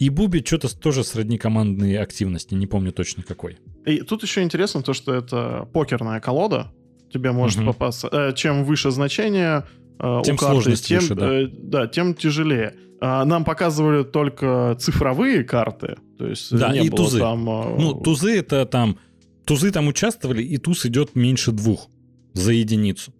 И 0.00 0.10
буби 0.10 0.42
что-то 0.44 0.76
тоже 0.76 1.04
сродни 1.04 1.38
командной 1.38 1.96
активности, 1.98 2.54
не 2.54 2.66
помню 2.66 2.90
точно 2.90 3.22
какой. 3.22 3.58
И 3.84 3.98
тут 3.98 4.24
еще 4.24 4.42
интересно 4.42 4.82
то, 4.82 4.94
что 4.94 5.14
это 5.14 5.68
покерная 5.72 6.18
колода. 6.18 6.72
Тебе 7.12 7.30
может 7.30 7.60
угу. 7.60 7.66
попасться. 7.66 8.08
Э, 8.10 8.32
чем 8.34 8.64
выше 8.64 8.90
значение 8.90 9.62
тем 9.98 10.34
у 10.34 10.38
карты, 10.38 10.76
тем, 10.76 11.00
выше, 11.00 11.14
да. 11.14 11.42
Э, 11.42 11.46
да, 11.46 11.86
тем 11.86 12.14
тяжелее. 12.14 12.74
А 13.00 13.24
нам 13.24 13.44
показывали 13.44 14.04
только 14.04 14.76
цифровые 14.80 15.44
карты. 15.44 15.96
То 16.18 16.26
есть 16.26 16.50
да, 16.56 16.72
не 16.72 16.86
и 16.86 16.90
было 16.90 17.04
тузы. 17.04 17.18
там... 17.18 17.48
Э... 17.48 17.76
Ну, 17.78 17.94
тузы 17.94 18.36
это 18.36 18.64
там... 18.66 18.98
Тузы 19.44 19.70
там 19.70 19.86
участвовали, 19.86 20.42
и 20.42 20.56
туз 20.58 20.86
идет 20.86 21.14
меньше 21.14 21.52
двух 21.52 21.88
за 22.32 22.52
единицу. 22.52 23.12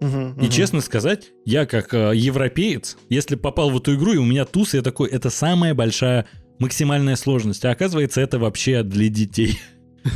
Угу, 0.00 0.18
и 0.40 0.44
угу. 0.44 0.48
честно 0.48 0.80
сказать, 0.80 1.32
я 1.44 1.64
как 1.66 1.94
э, 1.94 2.12
европеец, 2.14 2.98
если 3.08 3.36
попал 3.36 3.70
в 3.70 3.78
эту 3.78 3.94
игру, 3.94 4.12
и 4.12 4.18
у 4.18 4.24
меня 4.24 4.44
туз, 4.44 4.74
я 4.74 4.82
такой, 4.82 5.08
это 5.08 5.30
самая 5.30 5.72
большая 5.74 6.26
максимальная 6.58 7.16
сложность. 7.16 7.64
А 7.64 7.70
оказывается, 7.70 8.20
это 8.20 8.38
вообще 8.38 8.82
для 8.82 9.08
детей. 9.08 9.58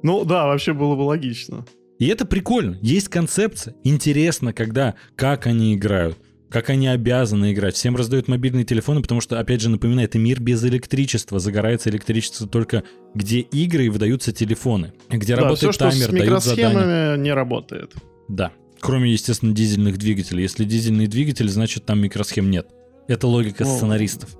Ну 0.00 0.24
да, 0.24 0.46
вообще 0.46 0.74
было 0.74 0.94
бы 0.94 1.02
логично. 1.02 1.66
И 1.98 2.06
это 2.06 2.24
прикольно. 2.24 2.78
Есть 2.80 3.08
концепция. 3.08 3.74
Интересно, 3.84 4.52
когда, 4.52 4.94
как 5.16 5.46
они 5.46 5.74
играют, 5.74 6.16
как 6.48 6.70
они 6.70 6.86
обязаны 6.88 7.52
играть. 7.52 7.74
Всем 7.74 7.96
раздают 7.96 8.28
мобильные 8.28 8.64
телефоны, 8.64 9.02
потому 9.02 9.20
что, 9.20 9.38
опять 9.38 9.60
же, 9.60 9.68
напоминаю, 9.68 10.06
это 10.08 10.18
мир 10.18 10.40
без 10.40 10.64
электричества. 10.64 11.38
Загорается 11.40 11.90
электричество 11.90 12.46
только 12.48 12.84
где 13.14 13.40
игры 13.40 13.86
и 13.86 13.88
выдаются 13.88 14.32
телефоны. 14.32 14.92
Где 15.10 15.34
Да, 15.36 15.42
работает 15.42 15.74
все, 15.74 15.90
таймер, 15.90 16.10
дают 16.12 16.42
задания. 16.42 17.16
не 17.16 17.32
работает. 17.32 17.92
Да. 18.28 18.52
Кроме, 18.80 19.10
естественно, 19.12 19.52
дизельных 19.52 19.98
двигателей. 19.98 20.42
Если 20.42 20.64
дизельный 20.64 21.08
двигатель, 21.08 21.48
значит 21.48 21.84
там 21.84 22.00
микросхем 22.00 22.48
нет. 22.48 22.68
Это 23.08 23.26
логика 23.26 23.64
О. 23.64 23.66
сценаристов. 23.66 24.36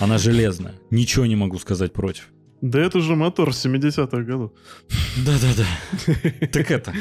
Она 0.00 0.18
железная. 0.18 0.74
Ничего 0.90 1.26
не 1.26 1.36
могу 1.36 1.58
сказать 1.58 1.92
против. 1.92 2.28
Да 2.62 2.80
это 2.80 3.00
же 3.00 3.14
мотор 3.16 3.50
70-х 3.50 4.22
годов. 4.22 4.52
Да-да-да. 5.26 6.46
Так 6.48 6.70
это. 6.70 6.94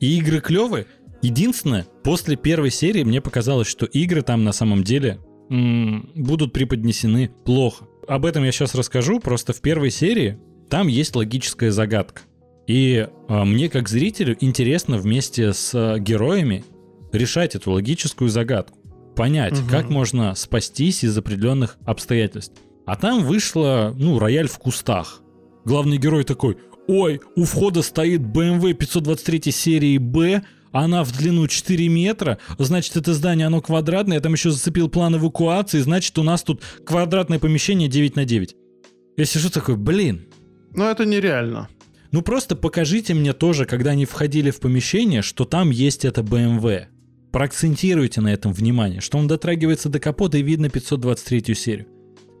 И 0.00 0.18
игры 0.18 0.40
клевые. 0.40 0.86
Единственное, 1.20 1.86
после 2.02 2.36
первой 2.36 2.70
серии 2.70 3.02
мне 3.04 3.20
показалось, 3.20 3.66
что 3.68 3.86
игры 3.86 4.22
там 4.22 4.44
на 4.44 4.52
самом 4.52 4.84
деле 4.84 5.18
м, 5.50 6.10
будут 6.14 6.52
преподнесены 6.52 7.30
плохо. 7.44 7.86
Об 8.08 8.24
этом 8.24 8.44
я 8.44 8.52
сейчас 8.52 8.74
расскажу. 8.74 9.20
Просто 9.20 9.52
в 9.52 9.60
первой 9.60 9.90
серии 9.90 10.38
там 10.70 10.86
есть 10.88 11.14
логическая 11.16 11.70
загадка. 11.70 12.22
И 12.66 13.06
а, 13.28 13.44
мне, 13.44 13.68
как 13.68 13.88
зрителю, 13.88 14.36
интересно 14.40 14.96
вместе 14.98 15.52
с 15.52 15.72
а, 15.74 15.98
героями 15.98 16.64
решать 17.12 17.54
эту 17.54 17.72
логическую 17.72 18.30
загадку. 18.30 18.78
Понять, 19.16 19.58
Мгм. 19.60 19.68
как 19.68 19.90
можно 19.90 20.34
спастись 20.34 21.04
из 21.04 21.16
определенных 21.16 21.78
обстоятельств. 21.84 22.60
А 22.86 22.96
там 22.96 23.24
вышло, 23.24 23.94
ну, 23.96 24.18
рояль 24.18 24.48
в 24.48 24.58
кустах. 24.58 25.22
Главный 25.64 25.96
герой 25.96 26.24
такой, 26.24 26.58
ой, 26.86 27.20
у 27.36 27.44
входа 27.44 27.82
стоит 27.82 28.20
BMW 28.20 28.74
523 28.74 29.50
серии 29.50 29.98
Б, 29.98 30.42
она 30.72 31.04
в 31.04 31.16
длину 31.16 31.46
4 31.46 31.88
метра, 31.88 32.38
значит, 32.58 32.96
это 32.96 33.14
здание, 33.14 33.46
оно 33.46 33.62
квадратное, 33.62 34.16
я 34.16 34.20
там 34.20 34.32
еще 34.34 34.50
зацепил 34.50 34.88
план 34.88 35.16
эвакуации, 35.16 35.78
значит, 35.80 36.18
у 36.18 36.22
нас 36.22 36.42
тут 36.42 36.62
квадратное 36.84 37.38
помещение 37.38 37.88
9 37.88 38.16
на 38.16 38.24
9. 38.24 38.56
Я 39.16 39.24
сижу 39.24 39.48
такой, 39.50 39.76
блин, 39.76 40.26
Но 40.72 40.90
это 40.90 41.06
нереально. 41.06 41.68
ну 42.10 42.20
просто 42.22 42.56
покажите 42.56 43.14
мне 43.14 43.32
тоже, 43.32 43.64
когда 43.64 43.92
они 43.92 44.04
входили 44.04 44.50
в 44.50 44.58
помещение, 44.60 45.22
что 45.22 45.44
там 45.44 45.70
есть 45.70 46.04
это 46.04 46.20
BMW. 46.22 46.86
Проакцентируйте 47.32 48.20
на 48.20 48.32
этом 48.32 48.52
внимание, 48.52 49.00
что 49.00 49.16
он 49.18 49.26
дотрагивается 49.26 49.88
до 49.88 50.00
капота 50.00 50.38
и 50.38 50.42
видно 50.42 50.68
523 50.68 51.54
серию. 51.54 51.86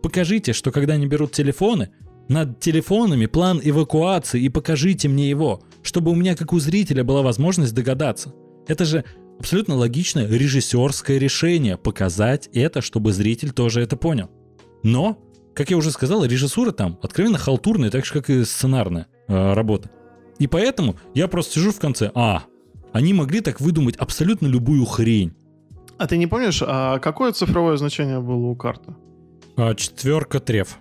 Покажите, 0.04 0.52
что 0.52 0.70
когда 0.70 0.92
они 0.92 1.06
берут 1.06 1.32
телефоны, 1.32 1.88
над 2.28 2.60
телефонами 2.60 3.24
план 3.24 3.58
эвакуации 3.64 4.38
и 4.38 4.50
покажите 4.50 5.08
мне 5.08 5.30
его, 5.30 5.62
чтобы 5.82 6.10
у 6.10 6.14
меня, 6.14 6.36
как 6.36 6.52
у 6.52 6.58
зрителя, 6.58 7.02
была 7.04 7.22
возможность 7.22 7.74
догадаться. 7.74 8.34
Это 8.68 8.84
же 8.84 9.06
абсолютно 9.38 9.76
логичное 9.76 10.28
режиссерское 10.28 11.16
решение 11.16 11.78
показать 11.78 12.50
это, 12.52 12.82
чтобы 12.82 13.14
зритель 13.14 13.52
тоже 13.52 13.80
это 13.80 13.96
понял. 13.96 14.28
Но, 14.82 15.18
как 15.54 15.70
я 15.70 15.78
уже 15.78 15.90
сказал, 15.90 16.22
режиссура 16.26 16.72
там 16.72 16.98
откровенно 17.00 17.38
халтурная, 17.38 17.90
так 17.90 18.04
же, 18.04 18.12
как 18.12 18.28
и 18.28 18.44
сценарная 18.44 19.06
э, 19.26 19.54
работа. 19.54 19.90
И 20.38 20.46
поэтому 20.46 20.96
я 21.14 21.28
просто 21.28 21.54
сижу 21.54 21.72
в 21.72 21.80
конце, 21.80 22.10
а, 22.14 22.42
они 22.92 23.14
могли 23.14 23.40
так 23.40 23.58
выдумать 23.58 23.96
абсолютно 23.96 24.48
любую 24.48 24.84
хрень. 24.84 25.32
А 25.96 26.06
ты 26.06 26.18
не 26.18 26.26
помнишь, 26.26 26.62
а 26.62 26.98
какое 26.98 27.32
цифровое 27.32 27.78
значение 27.78 28.20
было 28.20 28.48
у 28.48 28.54
карты? 28.54 28.94
А, 29.56 29.74
четверка 29.74 30.40
треф. 30.40 30.78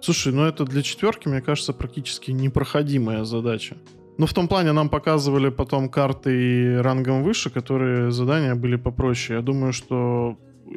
Слушай, 0.00 0.32
ну 0.32 0.44
это 0.44 0.64
для 0.64 0.82
четверки, 0.82 1.28
мне 1.28 1.40
кажется, 1.40 1.72
практически 1.72 2.30
непроходимая 2.30 3.24
задача. 3.24 3.76
Ну, 4.16 4.26
в 4.26 4.34
том 4.34 4.48
плане 4.48 4.72
нам 4.72 4.88
показывали 4.88 5.48
потом 5.48 5.88
карты 5.88 6.30
и 6.32 6.76
рангом 6.76 7.22
выше, 7.22 7.50
которые 7.50 8.10
задания 8.10 8.54
были 8.54 8.76
попроще. 8.76 9.38
Я 9.38 9.42
думаю, 9.42 9.72
что 9.72 10.36
э, 10.66 10.70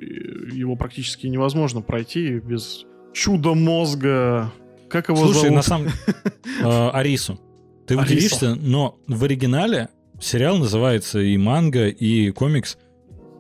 его 0.52 0.76
практически 0.76 1.28
невозможно 1.28 1.82
пройти 1.82 2.40
без 2.40 2.86
чуда 3.14 3.54
мозга. 3.54 4.52
Как 4.90 5.10
его 5.10 5.18
Слушай, 5.18 5.50
зовут? 5.50 5.56
на 5.56 5.62
самом... 5.64 5.88
э, 5.88 6.90
Арису. 6.94 7.40
Ты 7.88 7.98
удивишься, 7.98 8.56
но 8.56 9.00
в 9.08 9.24
оригинале 9.24 9.90
сериал 10.20 10.58
называется 10.58 11.20
и 11.20 11.36
манга, 11.38 11.88
и 11.88 12.30
комикс. 12.32 12.78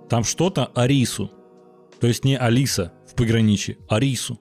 Там 0.09 0.23
что-то 0.23 0.65
Арису. 0.73 1.31
То 1.99 2.07
есть 2.07 2.25
не 2.25 2.35
Алиса 2.35 2.91
в 3.11 3.15
пограничье, 3.15 3.77
Арису. 3.89 4.39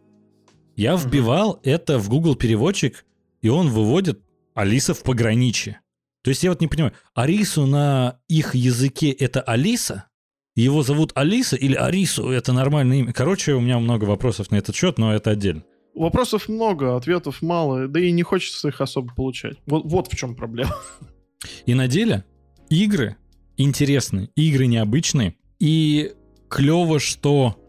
Я 0.76 0.96
вбивал 0.96 1.60
это 1.64 1.98
в 1.98 2.08
Google 2.08 2.36
переводчик, 2.36 3.04
и 3.42 3.48
он 3.48 3.68
выводит 3.68 4.22
Алиса 4.54 4.94
в 4.94 5.02
пограничье. 5.02 5.80
То 6.22 6.30
есть 6.30 6.42
я 6.42 6.50
вот 6.50 6.60
не 6.60 6.68
понимаю, 6.68 6.94
Арису 7.14 7.66
на 7.66 8.18
их 8.28 8.54
языке 8.54 9.10
это 9.10 9.40
Алиса? 9.40 10.06
Его 10.56 10.82
зовут 10.82 11.12
Алиса 11.14 11.56
или 11.56 11.74
Арису? 11.74 12.28
Это 12.30 12.52
нормальное 12.52 12.98
имя. 12.98 13.12
Короче, 13.12 13.54
у 13.54 13.60
меня 13.60 13.78
много 13.78 14.04
вопросов 14.04 14.50
на 14.50 14.56
этот 14.56 14.74
счет, 14.74 14.98
но 14.98 15.14
это 15.14 15.30
отдельно. 15.30 15.64
Вопросов 15.94 16.48
много, 16.48 16.96
ответов 16.96 17.42
мало, 17.42 17.88
да 17.88 18.00
и 18.00 18.10
не 18.10 18.22
хочется 18.22 18.68
их 18.68 18.80
особо 18.80 19.14
получать. 19.14 19.56
Вот, 19.66 19.84
вот 19.84 20.12
в 20.12 20.16
чем 20.16 20.36
проблема. 20.36 20.74
И 21.66 21.74
на 21.74 21.88
деле 21.88 22.24
игры 22.68 23.16
интересные, 23.56 24.30
игры 24.36 24.66
необычные. 24.66 25.34
И 25.58 26.12
клево, 26.48 27.00
что 27.00 27.59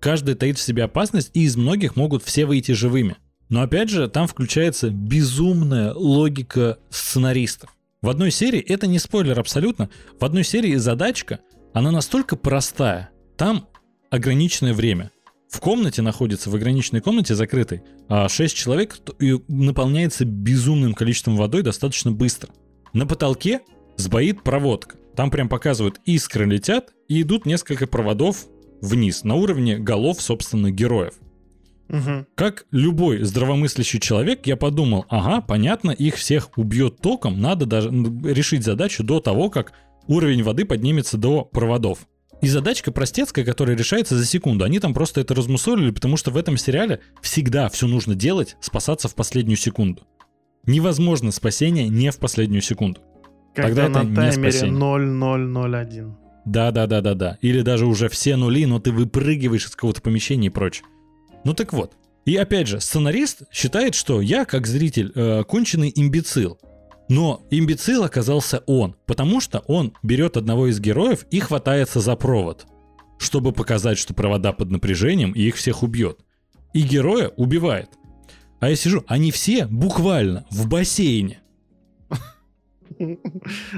каждый 0.00 0.34
таит 0.34 0.58
в 0.58 0.62
себе 0.62 0.84
опасность, 0.84 1.30
и 1.34 1.44
из 1.44 1.56
многих 1.56 1.96
могут 1.96 2.22
все 2.22 2.46
выйти 2.46 2.72
живыми. 2.72 3.16
Но 3.48 3.62
опять 3.62 3.88
же, 3.88 4.08
там 4.08 4.26
включается 4.26 4.90
безумная 4.90 5.94
логика 5.94 6.78
сценаристов. 6.90 7.74
В 8.02 8.08
одной 8.08 8.30
серии, 8.30 8.60
это 8.60 8.86
не 8.86 8.98
спойлер 8.98 9.38
абсолютно, 9.40 9.90
в 10.20 10.24
одной 10.24 10.44
серии 10.44 10.76
задачка, 10.76 11.40
она 11.72 11.90
настолько 11.90 12.36
простая. 12.36 13.10
Там 13.36 13.66
ограниченное 14.10 14.74
время. 14.74 15.10
В 15.50 15.60
комнате 15.60 16.02
находится, 16.02 16.50
в 16.50 16.54
ограниченной 16.54 17.00
комнате 17.00 17.34
закрытой, 17.34 17.82
6 18.28 18.54
человек 18.54 18.98
т- 18.98 19.12
и 19.18 19.40
наполняется 19.48 20.24
безумным 20.26 20.92
количеством 20.94 21.36
водой 21.36 21.62
достаточно 21.62 22.12
быстро. 22.12 22.50
На 22.92 23.06
потолке 23.06 23.60
сбоит 23.96 24.42
проводка. 24.42 24.96
Там 25.16 25.30
прям 25.30 25.48
показывают, 25.48 26.00
искры 26.04 26.44
летят, 26.44 26.90
и 27.08 27.22
идут 27.22 27.46
несколько 27.46 27.86
проводов 27.86 28.46
вниз, 28.80 29.24
на 29.24 29.34
уровне 29.34 29.78
голов, 29.78 30.20
собственно, 30.20 30.70
героев. 30.70 31.14
Мгм. 31.88 32.26
Как 32.34 32.66
любой 32.70 33.22
здравомыслящий 33.22 33.98
человек, 33.98 34.46
я 34.46 34.56
подумал, 34.56 35.06
ага, 35.08 35.40
понятно, 35.40 35.90
их 35.90 36.16
всех 36.16 36.56
убьет 36.56 36.98
током, 37.00 37.40
надо 37.40 37.64
даже 37.66 37.88
решить 37.88 38.62
задачу 38.62 39.02
до 39.02 39.20
того, 39.20 39.48
как 39.48 39.72
уровень 40.06 40.42
воды 40.42 40.64
поднимется 40.64 41.16
до 41.16 41.44
проводов. 41.44 42.06
И 42.40 42.46
задачка 42.46 42.92
простецкая, 42.92 43.44
которая 43.44 43.76
решается 43.76 44.16
за 44.16 44.24
секунду. 44.24 44.64
Они 44.64 44.78
там 44.78 44.94
просто 44.94 45.20
это 45.20 45.34
размусолили, 45.34 45.90
потому 45.90 46.16
что 46.16 46.30
в 46.30 46.36
этом 46.36 46.56
сериале 46.56 47.00
всегда 47.20 47.68
все 47.68 47.88
нужно 47.88 48.14
делать, 48.14 48.56
спасаться 48.60 49.08
в 49.08 49.14
последнюю 49.14 49.56
секунду. 49.56 50.06
Невозможно 50.64 51.32
спасение 51.32 51.88
не 51.88 52.10
в 52.10 52.18
последнюю 52.18 52.62
секунду. 52.62 53.00
Когда 53.54 53.86
Тогда 53.86 54.00
это 54.00 54.02
на 54.04 54.08
не 54.10 54.14
таймере 54.14 54.52
спасение. 54.52 54.78
0001. 54.78 56.16
Да, 56.48 56.70
да, 56.70 56.86
да, 56.86 57.02
да, 57.02 57.14
да. 57.14 57.38
Или 57.42 57.60
даже 57.60 57.84
уже 57.84 58.08
все 58.08 58.36
нули, 58.36 58.64
но 58.64 58.78
ты 58.78 58.90
выпрыгиваешь 58.90 59.66
из 59.66 59.72
какого-то 59.72 60.00
помещения 60.00 60.46
и 60.46 60.50
прочее. 60.50 60.86
Ну 61.44 61.52
так 61.52 61.74
вот. 61.74 61.92
И 62.24 62.36
опять 62.36 62.68
же, 62.68 62.80
сценарист 62.80 63.42
считает, 63.52 63.94
что 63.94 64.22
я, 64.22 64.46
как 64.46 64.66
зритель, 64.66 65.12
э, 65.14 65.44
конченый 65.44 65.92
имбецил. 65.94 66.58
Но 67.10 67.46
имбецил 67.50 68.02
оказался 68.02 68.62
он, 68.66 68.96
потому 69.04 69.42
что 69.42 69.58
он 69.66 69.92
берет 70.02 70.38
одного 70.38 70.68
из 70.68 70.80
героев 70.80 71.26
и 71.30 71.38
хватается 71.38 72.00
за 72.00 72.16
провод, 72.16 72.66
чтобы 73.18 73.52
показать, 73.52 73.98
что 73.98 74.14
провода 74.14 74.54
под 74.54 74.70
напряжением 74.70 75.32
и 75.32 75.42
их 75.42 75.56
всех 75.56 75.82
убьет. 75.82 76.18
И 76.72 76.80
героя 76.80 77.28
убивает. 77.28 77.90
А 78.60 78.70
я 78.70 78.76
сижу, 78.76 79.04
они 79.06 79.32
все 79.32 79.66
буквально 79.66 80.46
в 80.50 80.66
бассейне. 80.66 81.40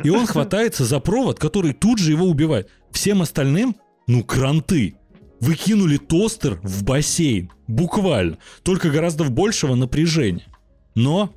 И 0.04 0.10
он 0.10 0.26
хватается 0.26 0.84
за 0.84 1.00
провод, 1.00 1.38
который 1.38 1.72
тут 1.72 1.98
же 1.98 2.12
его 2.12 2.26
убивает. 2.26 2.68
Всем 2.90 3.22
остальным, 3.22 3.76
ну, 4.06 4.24
кранты. 4.24 4.96
Вы 5.40 5.54
кинули 5.54 5.96
тостер 5.96 6.60
в 6.62 6.84
бассейн. 6.84 7.50
Буквально. 7.66 8.38
Только 8.62 8.90
гораздо 8.90 9.24
большего 9.24 9.74
напряжения. 9.74 10.46
Но 10.94 11.34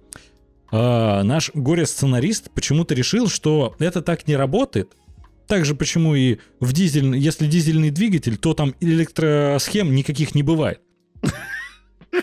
а, 0.72 1.24
наш 1.24 1.52
горе-сценарист 1.54 2.52
почему-то 2.52 2.96
решил, 2.96 3.28
что 3.28 3.76
это 3.80 4.02
так 4.02 4.28
не 4.28 4.36
работает. 4.36 4.92
Так 5.48 5.66
же 5.66 5.76
почему 5.76 6.16
и 6.16 6.40
в 6.60 6.74
дизель, 6.74 7.16
если 7.16 7.48
дизельный 7.48 7.92
двигатель, 7.92 8.38
то 8.38 8.54
там 8.54 8.74
электросхем 8.80 9.94
никаких 9.94 10.36
не 10.36 10.42
бывает. 10.42 10.82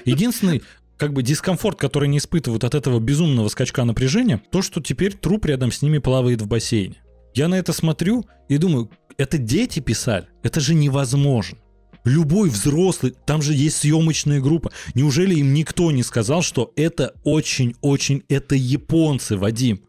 Единственный 0.04 0.62
как 1.00 1.14
бы 1.14 1.22
дискомфорт, 1.22 1.78
который 1.78 2.08
они 2.08 2.18
испытывают 2.18 2.62
от 2.62 2.74
этого 2.74 3.00
безумного 3.00 3.48
скачка 3.48 3.84
напряжения, 3.84 4.42
то, 4.50 4.60
что 4.60 4.82
теперь 4.82 5.14
труп 5.14 5.46
рядом 5.46 5.72
с 5.72 5.80
ними 5.80 5.96
плавает 5.96 6.42
в 6.42 6.46
бассейне. 6.46 6.96
Я 7.34 7.48
на 7.48 7.54
это 7.54 7.72
смотрю 7.72 8.26
и 8.50 8.58
думаю, 8.58 8.90
это 9.16 9.38
дети 9.38 9.80
писали, 9.80 10.26
это 10.42 10.60
же 10.60 10.74
невозможно. 10.74 11.56
Любой 12.04 12.50
взрослый, 12.50 13.14
там 13.24 13.40
же 13.40 13.54
есть 13.54 13.78
съемочная 13.78 14.42
группа. 14.42 14.72
Неужели 14.94 15.36
им 15.36 15.54
никто 15.54 15.90
не 15.90 16.02
сказал, 16.02 16.42
что 16.42 16.70
это 16.76 17.14
очень-очень, 17.24 18.22
это 18.28 18.54
японцы, 18.54 19.38
Вадим? 19.38 19.80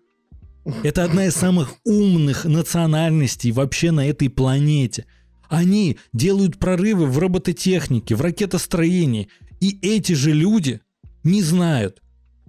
Это 0.84 1.04
одна 1.04 1.26
из 1.26 1.34
самых 1.34 1.76
умных 1.84 2.46
национальностей 2.46 3.52
вообще 3.52 3.92
на 3.92 4.08
этой 4.08 4.30
планете. 4.30 5.06
Они 5.50 5.98
делают 6.14 6.58
прорывы 6.58 7.08
в 7.08 7.18
робототехнике, 7.18 8.16
в 8.16 8.22
ракетостроении. 8.22 9.28
И 9.60 9.78
эти 9.82 10.14
же 10.14 10.32
люди 10.32 10.80
не 11.24 11.42
знают, 11.42 12.02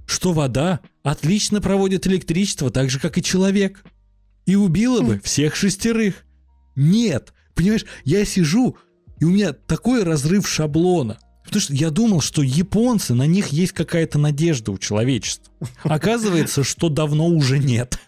что 0.07 0.33
вода 0.33 0.81
отлично 1.03 1.61
проводит 1.61 2.07
электричество 2.07 2.71
так 2.71 2.91
же, 2.91 2.99
как 2.99 3.19
и 3.19 3.23
человек. 3.23 3.85
И 4.47 4.57
убила 4.57 5.03
бы 5.03 5.21
всех 5.21 5.55
шестерых. 5.55 6.25
Нет, 6.75 7.33
понимаешь, 7.55 7.85
я 8.05 8.25
сижу, 8.25 8.77
и 9.21 9.25
у 9.25 9.31
меня 9.31 9.53
такой 9.53 10.03
разрыв 10.03 10.49
шаблона. 10.49 11.19
Потому 11.45 11.61
что 11.61 11.75
я 11.75 11.91
думал, 11.91 12.21
что 12.21 12.43
японцы, 12.43 13.15
на 13.15 13.27
них 13.27 13.49
есть 13.49 13.73
какая-то 13.73 14.19
надежда 14.19 14.73
у 14.73 14.79
человечества. 14.79 15.53
Оказывается, 15.85 16.65
что 16.65 16.89
давно 16.89 17.27
уже 17.29 17.59
нет. 17.59 17.99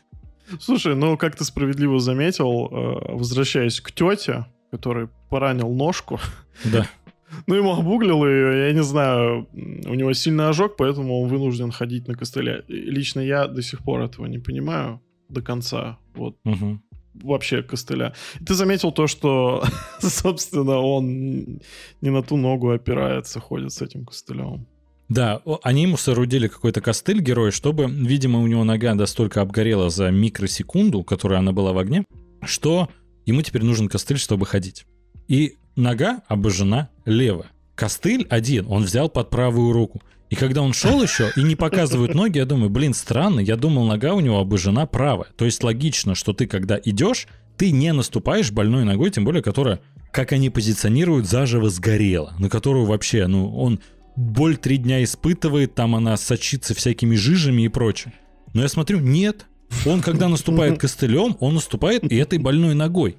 Слушай, 0.60 0.94
ну 0.94 1.16
как 1.16 1.36
ты 1.36 1.44
справедливо 1.44 2.00
заметил, 2.00 2.68
э, 2.70 3.14
возвращаясь 3.14 3.80
к 3.80 3.92
тете, 3.92 4.46
который 4.70 5.08
поранил 5.30 5.70
ножку. 5.70 6.20
Да. 6.64 6.88
Ну, 7.46 7.54
ему 7.54 7.72
обуглил 7.72 8.24
ее, 8.26 8.66
я 8.68 8.72
не 8.72 8.82
знаю, 8.82 9.48
у 9.52 9.94
него 9.94 10.12
сильный 10.14 10.48
ожог, 10.48 10.76
поэтому 10.76 11.20
он 11.20 11.28
вынужден 11.28 11.70
ходить 11.70 12.08
на 12.08 12.14
костыле. 12.14 12.64
Лично 12.68 13.20
я 13.20 13.46
до 13.46 13.62
сих 13.62 13.82
пор 13.82 14.00
этого 14.00 14.26
не 14.26 14.38
понимаю 14.38 15.00
до 15.28 15.42
конца. 15.42 15.98
Вот. 16.14 16.36
Угу. 16.44 16.80
Вообще 17.22 17.62
костыля. 17.62 18.14
Ты 18.46 18.54
заметил 18.54 18.92
то, 18.92 19.06
что, 19.06 19.64
собственно, 20.00 20.78
он 20.78 21.60
не 22.00 22.10
на 22.10 22.22
ту 22.22 22.36
ногу 22.36 22.70
опирается, 22.70 23.40
ходит 23.40 23.72
с 23.72 23.82
этим 23.82 24.04
костылем. 24.04 24.66
Да, 25.08 25.42
они 25.62 25.82
ему 25.82 25.96
соорудили 25.96 26.48
какой-то 26.48 26.80
костыль 26.80 27.20
герой, 27.20 27.50
чтобы, 27.50 27.86
видимо, 27.88 28.40
у 28.40 28.46
него 28.46 28.64
нога 28.64 28.94
настолько 28.94 29.42
обгорела 29.42 29.90
за 29.90 30.10
микросекунду, 30.10 31.04
которая 31.04 31.40
она 31.40 31.52
была 31.52 31.72
в 31.72 31.78
огне, 31.78 32.04
что 32.42 32.88
ему 33.26 33.42
теперь 33.42 33.64
нужен 33.64 33.88
костыль, 33.88 34.18
чтобы 34.18 34.46
ходить. 34.46 34.86
И 35.28 35.56
нога 35.76 36.22
обожжена 36.28 36.88
левая. 37.04 37.50
Костыль 37.74 38.26
один 38.30 38.66
он 38.68 38.84
взял 38.84 39.08
под 39.08 39.30
правую 39.30 39.72
руку. 39.72 40.00
И 40.30 40.36
когда 40.36 40.62
он 40.62 40.72
шел 40.72 41.02
еще 41.02 41.30
и 41.36 41.42
не 41.42 41.54
показывают 41.54 42.14
ноги, 42.14 42.38
я 42.38 42.46
думаю, 42.46 42.70
блин, 42.70 42.94
странно, 42.94 43.40
я 43.40 43.56
думал, 43.56 43.86
нога 43.86 44.14
у 44.14 44.20
него 44.20 44.38
обожжена 44.38 44.86
правая. 44.86 45.28
То 45.36 45.44
есть 45.44 45.62
логично, 45.62 46.14
что 46.14 46.32
ты, 46.32 46.46
когда 46.46 46.78
идешь, 46.82 47.28
ты 47.56 47.70
не 47.70 47.92
наступаешь 47.92 48.50
больной 48.50 48.84
ногой, 48.84 49.10
тем 49.10 49.24
более, 49.24 49.42
которая, 49.42 49.80
как 50.12 50.32
они 50.32 50.50
позиционируют, 50.50 51.26
заживо 51.26 51.70
сгорела, 51.70 52.34
на 52.38 52.48
которую 52.48 52.86
вообще, 52.86 53.26
ну, 53.26 53.54
он 53.56 53.80
боль 54.16 54.56
три 54.56 54.78
дня 54.78 55.04
испытывает, 55.04 55.74
там 55.74 55.94
она 55.94 56.16
сочится 56.16 56.74
всякими 56.74 57.14
жижами 57.14 57.62
и 57.62 57.68
прочее. 57.68 58.14
Но 58.54 58.62
я 58.62 58.68
смотрю, 58.68 59.00
нет. 59.00 59.46
Он, 59.86 60.00
когда 60.00 60.28
наступает 60.28 60.78
костылем, 60.78 61.36
он 61.40 61.54
наступает 61.54 62.10
и 62.10 62.16
этой 62.16 62.38
больной 62.38 62.74
ногой. 62.74 63.16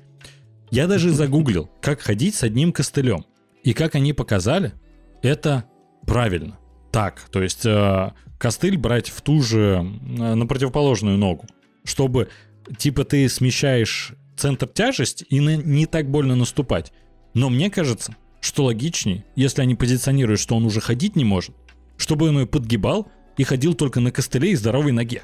Я 0.71 0.87
даже 0.87 1.11
загуглил, 1.11 1.69
как 1.81 2.01
ходить 2.01 2.35
с 2.35 2.43
одним 2.43 2.71
костылем. 2.71 3.25
И 3.63 3.73
как 3.73 3.95
они 3.95 4.13
показали, 4.13 4.73
это 5.21 5.65
правильно. 6.05 6.57
Так, 6.91 7.21
то 7.31 7.41
есть 7.41 7.65
э, 7.65 8.11
костыль 8.37 8.77
брать 8.77 9.09
в 9.09 9.21
ту 9.21 9.41
же, 9.41 9.83
э, 9.83 10.33
на 10.35 10.45
противоположную 10.45 11.17
ногу, 11.17 11.45
чтобы 11.83 12.29
типа 12.77 13.03
ты 13.03 13.27
смещаешь 13.27 14.13
центр 14.37 14.67
тяжести 14.67 15.23
и 15.29 15.39
на, 15.39 15.57
не 15.57 15.85
так 15.85 16.09
больно 16.09 16.35
наступать. 16.35 16.91
Но 17.33 17.49
мне 17.49 17.69
кажется, 17.69 18.15
что 18.39 18.65
логичнее, 18.65 19.25
если 19.35 19.61
они 19.61 19.75
позиционируют, 19.75 20.39
что 20.39 20.55
он 20.55 20.65
уже 20.65 20.79
ходить 20.79 21.15
не 21.15 21.25
может, 21.25 21.55
чтобы 21.97 22.29
он 22.29 22.39
ее 22.39 22.47
подгибал 22.47 23.11
и 23.37 23.43
ходил 23.43 23.73
только 23.73 23.99
на 23.99 24.11
костыле 24.11 24.51
и 24.51 24.55
здоровой 24.55 24.91
ноге. 24.91 25.23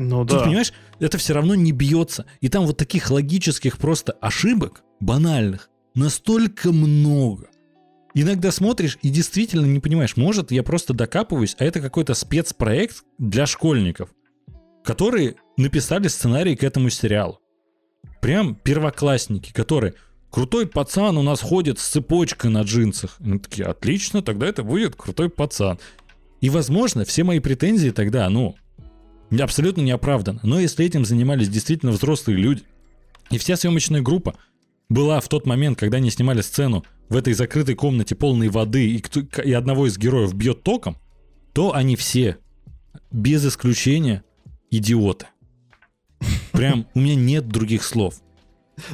Ну 0.00 0.24
Тут, 0.24 0.38
да. 0.38 0.44
понимаешь, 0.44 0.72
это 0.98 1.18
все 1.18 1.34
равно 1.34 1.54
не 1.54 1.72
бьется. 1.72 2.24
И 2.40 2.48
там 2.48 2.64
вот 2.64 2.78
таких 2.78 3.10
логических 3.10 3.76
просто 3.76 4.12
ошибок, 4.12 4.82
банальных, 4.98 5.68
настолько 5.94 6.72
много. 6.72 7.48
Иногда 8.14 8.50
смотришь 8.50 8.98
и 9.02 9.10
действительно 9.10 9.66
не 9.66 9.78
понимаешь, 9.78 10.16
может, 10.16 10.52
я 10.52 10.62
просто 10.62 10.94
докапываюсь, 10.94 11.54
а 11.58 11.66
это 11.66 11.82
какой-то 11.82 12.14
спецпроект 12.14 13.04
для 13.18 13.44
школьников, 13.44 14.08
которые 14.84 15.36
написали 15.58 16.08
сценарий 16.08 16.56
к 16.56 16.64
этому 16.64 16.88
сериалу. 16.88 17.38
Прям 18.22 18.54
первоклассники, 18.54 19.52
которые 19.52 19.94
крутой 20.30 20.66
пацан 20.66 21.18
у 21.18 21.22
нас 21.22 21.42
ходит 21.42 21.78
с 21.78 21.86
цепочкой 21.86 22.50
на 22.50 22.62
джинсах. 22.62 23.16
Они 23.20 23.38
такие, 23.38 23.66
отлично, 23.66 24.22
тогда 24.22 24.46
это 24.46 24.62
будет 24.62 24.96
крутой 24.96 25.28
пацан. 25.28 25.78
И, 26.40 26.48
возможно, 26.48 27.04
все 27.04 27.22
мои 27.22 27.38
претензии 27.38 27.90
тогда, 27.90 28.30
ну, 28.30 28.56
абсолютно 29.38 29.82
не 29.82 29.90
оправданы. 29.92 30.40
Но 30.42 30.58
если 30.58 30.84
этим 30.84 31.04
занимались 31.04 31.48
действительно 31.48 31.92
взрослые 31.92 32.36
люди, 32.38 32.62
и 33.30 33.38
вся 33.38 33.56
съемочная 33.56 34.02
группа 34.02 34.34
была 34.88 35.20
в 35.20 35.28
тот 35.28 35.46
момент, 35.46 35.78
когда 35.78 35.98
они 35.98 36.10
снимали 36.10 36.40
сцену 36.40 36.84
в 37.08 37.16
этой 37.16 37.32
закрытой 37.34 37.74
комнате 37.74 38.14
полной 38.16 38.48
воды, 38.48 38.90
и, 38.90 38.98
кто, 39.00 39.20
и 39.20 39.52
одного 39.52 39.86
из 39.86 39.96
героев 39.98 40.34
бьет 40.34 40.62
током, 40.62 40.96
то 41.52 41.74
они 41.74 41.94
все, 41.96 42.38
без 43.12 43.46
исключения, 43.46 44.24
идиоты. 44.70 45.26
Прям 46.52 46.86
у 46.94 47.00
меня 47.00 47.14
нет 47.14 47.48
других 47.48 47.84
слов. 47.84 48.14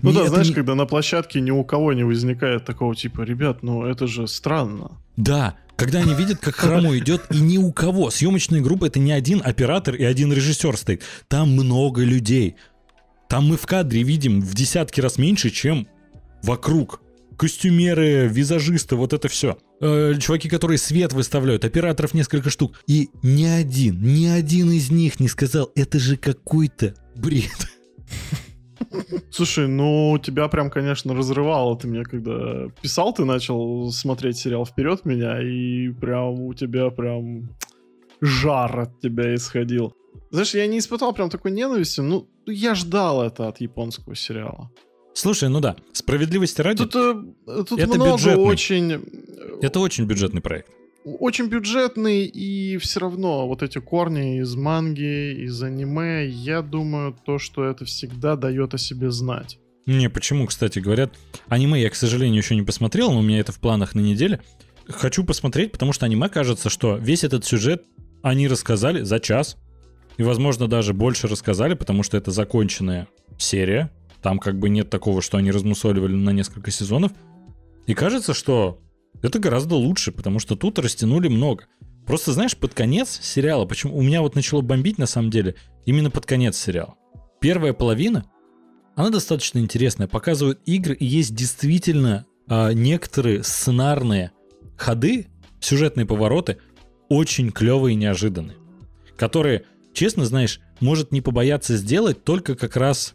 Ну 0.03 0.11
Не- 0.11 0.17
да, 0.17 0.29
знаешь, 0.29 0.49
не- 0.49 0.55
когда 0.55 0.75
на 0.75 0.85
площадке 0.87 1.41
ни 1.41 1.51
у 1.51 1.65
кого 1.65 1.93
не 1.93 2.05
возникает 2.05 2.65
такого 2.65 2.95
типа, 2.95 3.23
ребят, 3.23 3.63
ну 3.63 3.85
это 3.85 4.07
же 4.07 4.27
странно. 4.27 4.93
Да, 5.17 5.57
когда 5.77 6.01
они 6.01 6.15
видят, 6.15 6.39
как 6.41 6.57
хромой 6.57 6.99
идет, 7.01 7.23
и 7.31 7.39
ни 7.39 7.59
у 7.59 7.73
кого. 7.73 8.11
Съемочная 8.11 8.61
группа 8.61 8.87
это 8.87 8.99
не 8.99 9.13
один 9.13 9.43
оператор 9.45 9.95
и 9.95 10.05
один 10.05 10.33
режиссер 10.33 10.77
стоит. 10.77 11.03
Там 11.29 11.53
много 11.53 12.03
людей. 12.03 12.57
Там 13.29 13.49
мы 13.49 13.57
в 13.57 13.67
кадре 13.67 14.03
видим 14.03 14.41
в 14.41 14.55
десятки 14.55 15.01
раз 15.01 15.19
меньше, 15.19 15.51
чем 15.51 15.89
вокруг. 16.43 17.01
Костюмеры, 17.37 18.29
визажисты, 18.29 18.97
вот 18.97 19.13
это 19.13 19.29
все. 19.29 19.59
чуваки, 19.81 20.49
которые 20.49 20.79
свет 20.79 21.13
выставляют, 21.13 21.65
операторов 21.65 22.15
несколько 22.15 22.49
штук. 22.49 22.81
И 22.87 23.11
ни 23.23 23.45
один, 23.45 24.01
ни 24.01 24.27
один 24.27 24.71
из 24.71 24.91
них 24.91 25.21
не 25.21 25.29
сказал, 25.29 25.71
это 25.75 25.99
же 25.99 26.17
какой-то 26.17 26.95
бред. 27.15 27.69
Слушай, 29.31 29.69
ну 29.69 30.19
тебя 30.23 30.49
прям, 30.49 30.71
конечно, 30.71 31.15
разрывало. 31.15 31.79
Ты 31.79 31.89
мне 31.89 32.05
когда 32.05 32.69
писал, 32.83 33.13
ты 33.13 33.25
начал 33.25 33.91
смотреть 33.91 34.39
сериал 34.39 34.65
вперед 34.65 35.05
меня, 35.05 35.43
и 35.43 35.91
прям 35.91 36.41
у 36.41 36.55
тебя 36.55 36.91
прям 36.91 37.51
жар 38.21 38.81
от 38.81 39.01
тебя 39.01 39.35
исходил. 39.35 39.95
Знаешь, 40.31 40.55
я 40.55 40.67
не 40.67 40.79
испытал 40.79 41.13
прям 41.13 41.31
такой 41.31 41.51
ненависти, 41.51 42.01
ну, 42.01 42.29
я 42.47 42.75
ждал 42.75 43.23
это 43.23 43.49
от 43.49 43.61
японского 43.61 44.15
сериала. 44.15 44.71
Слушай, 45.15 45.49
ну 45.49 45.61
да, 45.61 45.77
справедливости 45.93 46.61
ради, 46.61 46.85
Тут, 46.85 46.95
э, 46.95 47.65
тут 47.65 47.79
Это 47.79 47.95
много 47.95 48.13
бюджетный. 48.13 48.45
очень... 48.45 48.93
э, 48.93 49.01
это 49.63 49.81
очень 49.81 50.05
бюджетный 50.05 50.43
проект. 50.43 50.71
Очень 51.07 51.47
бюджетный, 51.47 52.25
и 52.25 52.77
все 52.79 53.01
равно 53.01 53.47
вот 53.47 53.63
эти 53.63 53.79
корни 53.79 54.41
из 54.41 54.57
манги, 54.57 55.45
из 55.45 55.63
аниме, 55.63 56.27
я 56.27 56.63
думаю, 56.63 57.17
то, 57.25 57.39
что 57.39 57.65
это 57.65 57.85
всегда 57.85 58.35
дает 58.35 58.75
о 58.75 58.79
себе 58.79 59.13
знать. 59.13 59.59
Не, 59.87 60.11
почему, 60.11 60.47
кстати, 60.47 60.81
говорят, 60.81 61.15
аниме 61.47 61.81
я, 61.81 61.91
к 61.91 61.95
сожалению, 61.95 62.43
еще 62.43 62.57
не 62.57 62.63
посмотрел, 62.63 63.13
но 63.13 63.21
у 63.21 63.23
меня 63.23 63.39
это 63.39 63.53
в 63.53 63.61
планах 63.61 63.95
на 63.95 64.01
неделе. 64.01 64.41
Хочу 64.89 65.23
посмотреть, 65.23 65.71
потому 65.71 65.93
что 65.93 66.07
аниме 66.07 66.29
кажется, 66.29 66.71
что 66.71 66.97
весь 66.97 67.23
этот 67.23 67.45
сюжет 67.45 67.85
они 68.23 68.49
рассказали 68.49 69.03
за 69.03 69.21
час. 69.21 69.57
И, 70.17 70.25
возможно, 70.25 70.67
даже 70.67 70.93
больше 70.93 71.29
рассказали, 71.29 71.75
потому 71.75 72.03
что 72.03 72.17
это 72.17 72.33
законченная 72.33 73.07
серия. 73.39 73.93
Там 74.23 74.41
как 74.41 74.59
бы 74.59 74.69
нет 74.71 74.91
такого, 74.91 75.23
что 75.23 75.39
они 75.39 75.53
размусоливали 75.53 76.15
на 76.15 76.31
несколько 76.31 76.73
сезонов. 76.73 77.13
И 77.87 77.95
кажется, 77.95 78.35
что 78.35 78.81
это 79.23 79.39
гораздо 79.39 79.77
лучше, 79.77 80.13
потому 80.13 80.39
что 80.39 80.57
тут 80.57 80.79
растянули 80.79 81.29
много. 81.29 81.67
Просто, 82.07 82.33
знаешь, 82.33 82.57
под 82.57 82.73
конец 82.75 83.19
сериала, 83.21 83.65
почему 83.67 83.97
у 83.97 84.03
меня 84.03 84.23
вот 84.23 84.35
начало 84.35 84.61
бомбить 84.61 84.99
на 84.99 85.07
самом 85.07 85.31
деле, 85.31 85.57
именно 85.85 86.11
под 86.11 86.25
конец 86.25 86.57
сериала. 86.57 86.95
Первая 87.41 87.73
половина, 87.73 88.25
она 88.95 89.11
достаточно 89.11 89.59
интересная, 89.59 90.07
показывает 90.07 90.61
игры, 90.67 90.95
и 90.95 91.05
есть 91.05 91.35
действительно 91.35 92.25
а, 92.49 92.73
некоторые 92.73 93.43
сценарные 93.43 94.33
ходы, 94.77 95.27
сюжетные 95.61 96.07
повороты, 96.07 96.59
очень 97.09 97.51
клевые 97.51 97.95
и 97.95 97.97
неожиданные, 97.97 98.57
которые, 99.17 99.65
честно 99.93 100.25
знаешь, 100.25 100.61
может 100.81 101.13
не 101.13 101.21
побояться 101.21 101.77
сделать 101.77 102.25
только 102.25 102.55
как 102.55 102.77
раз 102.77 103.15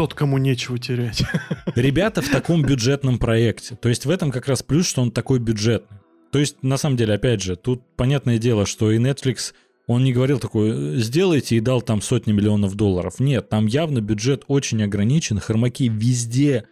Тот, 0.00 0.14
кому 0.14 0.38
нечего 0.38 0.78
терять. 0.78 1.22
ребята 1.74 2.22
в 2.22 2.30
таком 2.30 2.62
бюджетном 2.62 3.18
проекте. 3.18 3.76
То 3.76 3.90
есть 3.90 4.06
в 4.06 4.10
этом 4.10 4.30
как 4.30 4.48
раз 4.48 4.62
плюс, 4.62 4.86
что 4.86 5.02
он 5.02 5.10
такой 5.10 5.40
бюджетный. 5.40 5.98
То 6.32 6.38
есть, 6.38 6.62
на 6.62 6.78
самом 6.78 6.96
деле, 6.96 7.12
опять 7.12 7.42
же, 7.42 7.54
тут 7.54 7.82
понятное 7.96 8.38
дело, 8.38 8.64
что 8.64 8.90
и 8.90 8.98
Netflix, 8.98 9.52
он 9.86 10.02
не 10.02 10.14
говорил 10.14 10.38
такой, 10.38 10.96
сделайте 10.96 11.56
и 11.56 11.60
дал 11.60 11.82
там 11.82 12.00
сотни 12.00 12.32
миллионов 12.32 12.76
долларов. 12.76 13.20
Нет, 13.20 13.50
там 13.50 13.66
явно 13.66 14.00
бюджет 14.00 14.44
очень 14.46 14.82
ограничен, 14.82 15.38
хромаки 15.38 15.90
везде 15.90 16.64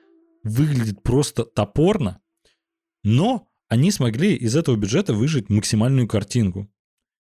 выглядят 0.43 1.03
просто 1.03 1.45
топорно, 1.45 2.22
но 3.05 3.47
они 3.68 3.91
смогли 3.91 4.37
из 4.37 4.57
этого 4.57 4.76
бюджета 4.76 5.12
выжить 5.12 5.51
максимальную 5.51 6.09
картинку. 6.09 6.66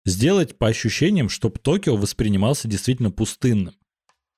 Сделать 0.05 0.55
по 0.59 0.67
ощущениям, 0.67 1.29
чтобы 1.29 1.57
Токио 1.57 1.97
воспринимался 1.97 2.67
действительно 2.67 3.09
пустынным. 3.09 3.73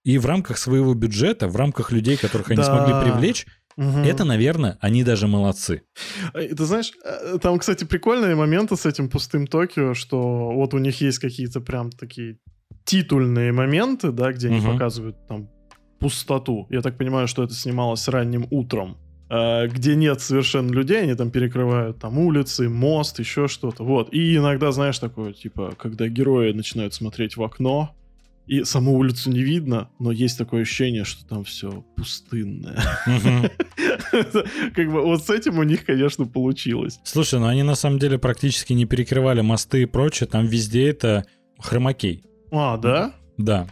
И 0.07 0.17
в 0.19 0.25
рамках 0.25 0.57
своего 0.57 0.93
бюджета, 0.93 1.47
в 1.49 1.55
рамках 1.57 1.91
людей, 1.91 2.15
которых 2.17 2.49
они 2.51 2.57
Да. 2.57 2.63
смогли 2.63 2.93
привлечь, 2.93 3.45
Мгм. 3.75 4.03
это, 4.05 4.23
наверное, 4.25 4.77
они 4.79 5.03
даже 5.03 5.27
молодцы. 5.27 5.81
Э, 6.33 6.55
Ты 6.55 6.63
знаешь, 6.65 6.93
э, 7.03 7.37
там, 7.41 7.59
кстати, 7.59 7.83
прикольные 7.83 8.33
моменты 8.35 8.75
с 8.77 8.85
этим 8.85 9.09
пустым 9.09 9.47
Токио, 9.47 9.93
что 9.95 10.51
вот 10.51 10.73
у 10.73 10.77
них 10.77 11.01
есть 11.01 11.19
какие-то 11.19 11.59
прям 11.59 11.89
такие 11.91 12.37
титульные 12.85 13.51
моменты, 13.51 14.11
да, 14.11 14.31
где 14.31 14.47
они 14.47 14.59
Мгм. 14.59 14.71
показывают 14.73 15.15
там 15.27 15.49
пустоту. 15.99 16.67
Я 16.69 16.81
так 16.81 16.97
понимаю, 16.97 17.27
что 17.27 17.43
это 17.43 17.53
снималось 17.53 18.07
ранним 18.07 18.47
утром. 18.49 18.95
э, 19.29 19.67
где 19.67 19.95
нет 19.97 20.21
совершенно 20.21 20.71
людей, 20.71 21.01
они 21.03 21.13
там 21.13 21.31
перекрывают 21.31 21.99
там 21.99 22.17
улицы, 22.17 22.69
мост, 22.69 23.19
еще 23.19 23.49
что-то. 23.49 23.83
Вот. 23.83 24.13
И 24.13 24.37
иногда, 24.37 24.71
знаешь, 24.71 24.99
такое, 24.99 25.33
типа, 25.33 25.73
когда 25.77 26.07
герои 26.07 26.53
начинают 26.53 26.93
смотреть 26.93 27.35
в 27.35 27.43
окно, 27.43 27.93
и 28.47 28.63
саму 28.63 28.97
улицу 28.97 29.29
не 29.29 29.41
видно, 29.41 29.89
но 29.99 30.11
есть 30.11 30.37
такое 30.37 30.61
ощущение, 30.61 31.03
что 31.03 31.25
там 31.27 31.43
все 31.43 31.83
пустынное. 31.95 32.81
Как 34.75 34.91
бы 34.91 35.01
вот 35.01 35.23
с 35.25 35.29
этим 35.29 35.59
у 35.59 35.63
них, 35.63 35.85
конечно, 35.85 36.25
получилось. 36.25 36.99
Слушай, 37.03 37.39
ну 37.39 37.47
они 37.47 37.63
на 37.63 37.75
самом 37.75 37.99
деле 37.99 38.17
практически 38.17 38.73
не 38.73 38.85
перекрывали 38.85 39.41
мосты 39.41 39.83
и 39.83 39.85
прочее, 39.85 40.27
там 40.27 40.45
везде 40.45 40.89
это 40.89 41.25
хромакей. 41.59 42.23
А, 42.51 42.77
да? 42.77 43.13
Да. 43.37 43.67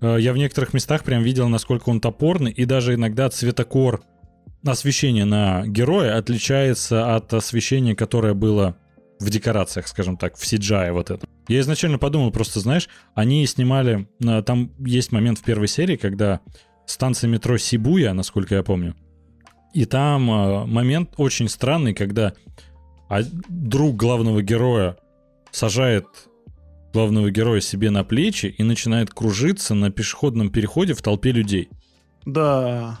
Э, 0.00 0.16
Я 0.18 0.32
в 0.32 0.38
некоторых 0.38 0.72
местах 0.72 1.04
прям 1.04 1.22
видел, 1.22 1.48
насколько 1.48 1.90
он 1.90 2.00
топорный, 2.00 2.52
и 2.52 2.64
даже 2.64 2.94
иногда 2.94 3.28
цветокор 3.28 4.02
освещения 4.64 5.24
на 5.24 5.66
героя 5.66 6.16
отличается 6.16 7.14
от 7.14 7.32
освещения, 7.34 7.94
которое 7.94 8.34
было 8.34 8.76
в 9.18 9.30
декорациях, 9.30 9.88
скажем 9.88 10.16
так, 10.16 10.36
в 10.36 10.42
CGI 10.42 10.92
вот 10.92 11.10
это. 11.10 11.26
Я 11.48 11.60
изначально 11.60 11.98
подумал, 11.98 12.30
просто, 12.30 12.60
знаешь, 12.60 12.88
они 13.14 13.46
снимали... 13.46 14.08
э, 14.24 14.42
Там 14.42 14.72
есть 14.78 15.12
момент 15.12 15.38
в 15.38 15.42
первой 15.42 15.68
серии, 15.68 15.96
когда 15.96 16.40
станция 16.86 17.28
метро 17.28 17.56
Сибуя, 17.58 18.12
насколько 18.12 18.54
я 18.54 18.62
помню, 18.62 18.94
и 19.72 19.84
там 19.84 20.30
э, 20.30 20.66
момент 20.66 21.14
очень 21.16 21.48
странный, 21.48 21.94
когда 21.94 22.32
а, 23.08 23.20
друг 23.48 23.96
главного 23.96 24.42
героя 24.42 24.96
сажает 25.50 26.06
главного 26.92 27.30
героя 27.30 27.60
себе 27.60 27.90
на 27.90 28.02
плечи 28.04 28.46
и 28.46 28.62
начинает 28.62 29.10
кружиться 29.10 29.74
на 29.74 29.90
пешеходном 29.90 30.50
переходе 30.50 30.94
в 30.94 31.02
толпе 31.02 31.30
людей. 31.32 31.68
Да. 32.24 32.98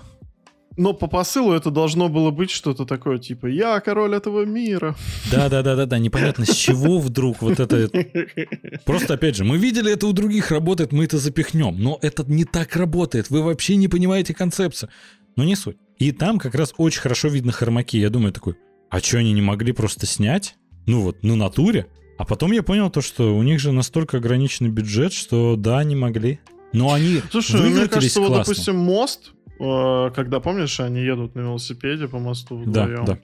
Но 0.76 0.92
по 0.92 1.06
посылу 1.06 1.52
это 1.52 1.70
должно 1.70 2.08
было 2.08 2.30
быть 2.30 2.50
что-то 2.50 2.84
такое, 2.84 3.18
типа 3.18 3.46
«Я 3.46 3.80
король 3.80 4.14
этого 4.14 4.44
мира». 4.44 4.94
Да-да-да-да-да, 5.30 5.98
непонятно, 5.98 6.44
с 6.44 6.54
чего 6.54 6.98
вдруг 6.98 7.40
вот 7.40 7.58
это... 7.58 7.88
Просто, 8.84 9.14
опять 9.14 9.36
же, 9.36 9.44
мы 9.44 9.56
видели 9.56 9.90
это 9.92 10.06
у 10.06 10.12
других 10.12 10.50
работает, 10.50 10.92
мы 10.92 11.04
это 11.04 11.16
запихнем. 11.16 11.76
Но 11.78 11.98
это 12.02 12.24
не 12.26 12.44
так 12.44 12.76
работает, 12.76 13.30
вы 13.30 13.42
вообще 13.42 13.76
не 13.76 13.88
понимаете 13.88 14.34
концепцию. 14.34 14.90
Но 15.36 15.44
не 15.44 15.56
суть. 15.56 15.78
И 15.98 16.12
там 16.12 16.38
как 16.38 16.54
раз 16.54 16.74
очень 16.76 17.00
хорошо 17.00 17.28
видно 17.28 17.52
хромаки. 17.52 17.98
Я 17.98 18.10
думаю 18.10 18.32
такой, 18.32 18.56
а 18.90 19.00
что 19.00 19.18
они 19.18 19.32
не 19.32 19.42
могли 19.42 19.72
просто 19.72 20.06
снять? 20.06 20.56
Ну 20.86 21.00
вот, 21.00 21.22
на 21.22 21.36
натуре? 21.36 21.86
А 22.18 22.24
потом 22.24 22.52
я 22.52 22.62
понял 22.62 22.90
то, 22.90 23.00
что 23.00 23.36
у 23.36 23.42
них 23.42 23.60
же 23.60 23.72
настолько 23.72 24.18
ограниченный 24.18 24.70
бюджет, 24.70 25.12
что 25.12 25.56
да, 25.56 25.82
не 25.84 25.96
могли. 25.96 26.40
Но 26.72 26.92
они 26.92 27.22
Слушай, 27.30 27.60
мне 27.60 27.70
выкрутились 27.70 27.90
кажется, 27.90 28.20
вот, 28.20 28.28
классно. 28.28 28.52
допустим, 28.52 28.76
мост, 28.76 29.32
когда, 29.58 30.40
помнишь, 30.40 30.80
они 30.80 31.00
едут 31.00 31.34
на 31.34 31.40
велосипеде 31.40 32.08
по 32.08 32.18
мосту 32.18 32.62
Да, 32.66 32.84
вдвоем. 32.84 33.04
да. 33.04 33.18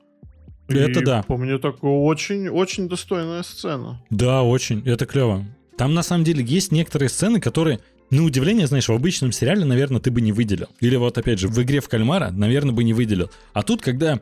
И 0.68 0.74
Это 0.78 1.04
да. 1.04 1.22
Помню, 1.22 1.58
такая 1.58 1.90
очень, 1.90 2.48
очень 2.48 2.88
достойная 2.88 3.42
сцена. 3.42 4.02
Да, 4.10 4.42
очень. 4.42 4.82
Это 4.86 5.04
клево. 5.06 5.44
Там 5.76 5.94
на 5.94 6.02
самом 6.02 6.24
деле 6.24 6.44
есть 6.44 6.72
некоторые 6.72 7.08
сцены, 7.08 7.40
которые, 7.40 7.80
на 8.10 8.22
удивление, 8.24 8.66
знаешь, 8.66 8.88
в 8.88 8.92
обычном 8.92 9.32
сериале, 9.32 9.64
наверное, 9.64 10.00
ты 10.00 10.10
бы 10.10 10.20
не 10.20 10.32
выделил. 10.32 10.68
Или 10.80 10.96
вот 10.96 11.18
опять 11.18 11.38
же, 11.40 11.48
в 11.48 11.60
игре 11.62 11.80
в 11.80 11.88
кальмара, 11.88 12.30
наверное, 12.30 12.72
бы 12.74 12.84
не 12.84 12.92
выделил. 12.94 13.30
А 13.52 13.62
тут, 13.62 13.82
когда 13.82 14.20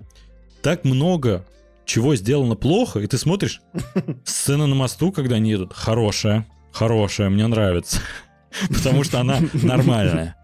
так 0.63 0.85
много 0.85 1.45
чего 1.85 2.15
сделано 2.17 2.55
плохо, 2.57 3.01
и 3.01 3.07
ты 3.07 3.19
смотришь, 3.19 3.61
сцена 4.25 4.67
на 4.67 4.75
мосту, 4.75 5.13
когда 5.13 5.37
они 5.37 5.51
едут, 5.51 5.73
хорошая, 5.73 6.47
хорошая, 6.73 7.31
мне 7.31 7.47
нравится. 7.47 8.01
Потому 8.69 9.05
что 9.05 9.21
она 9.21 9.39
нормальная. 9.53 10.37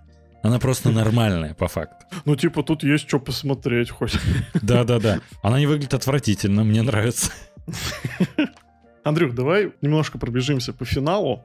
Она 0.46 0.58
просто 0.60 0.90
нормальная, 0.90 1.54
по 1.54 1.66
факту. 1.66 2.06
Ну, 2.24 2.36
типа, 2.36 2.62
тут 2.62 2.84
есть 2.84 3.08
что 3.08 3.18
посмотреть 3.18 3.90
хоть. 3.90 4.16
Да-да-да. 4.62 5.20
Она 5.42 5.58
не 5.58 5.66
выглядит 5.66 5.94
отвратительно, 5.94 6.62
мне 6.62 6.82
нравится. 6.82 7.32
Андрюх, 9.04 9.34
давай 9.34 9.72
немножко 9.82 10.18
пробежимся 10.18 10.72
по 10.72 10.84
финалу. 10.84 11.44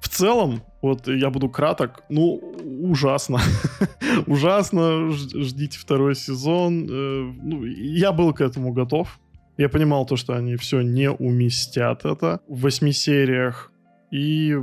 В 0.00 0.08
целом, 0.08 0.62
вот 0.80 1.08
я 1.08 1.28
буду 1.28 1.50
краток, 1.50 2.04
ну, 2.08 2.40
ужасно. 2.82 3.38
ужасно, 4.26 5.10
ждите 5.10 5.78
второй 5.78 6.14
сезон. 6.14 6.86
Э, 6.88 7.32
ну, 7.42 7.64
я 7.64 8.12
был 8.12 8.32
к 8.32 8.40
этому 8.40 8.72
готов. 8.72 9.18
Я 9.58 9.68
понимал 9.68 10.06
то, 10.06 10.16
что 10.16 10.34
они 10.34 10.56
все 10.56 10.80
не 10.80 11.10
уместят 11.10 12.04
это 12.04 12.40
в 12.48 12.60
восьми 12.60 12.92
сериях. 12.92 13.72
И 14.10 14.56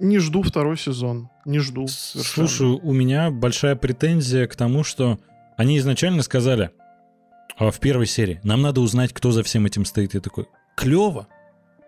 не 0.00 0.18
жду 0.18 0.42
второй 0.42 0.76
сезон. 0.76 1.28
Не 1.44 1.58
жду. 1.58 1.86
совершенно. 1.86 2.48
Слушай, 2.48 2.80
у 2.82 2.92
меня 2.92 3.30
большая 3.30 3.76
претензия 3.76 4.46
к 4.46 4.56
тому, 4.56 4.82
что 4.82 5.18
они 5.56 5.78
изначально 5.78 6.22
сказали 6.22 6.70
а, 7.56 7.70
в 7.70 7.78
первой 7.80 8.06
серии, 8.06 8.40
нам 8.42 8.62
надо 8.62 8.80
узнать, 8.80 9.12
кто 9.12 9.30
за 9.30 9.42
всем 9.42 9.66
этим 9.66 9.84
стоит. 9.84 10.14
Я 10.14 10.20
такой, 10.20 10.46
клево. 10.76 11.28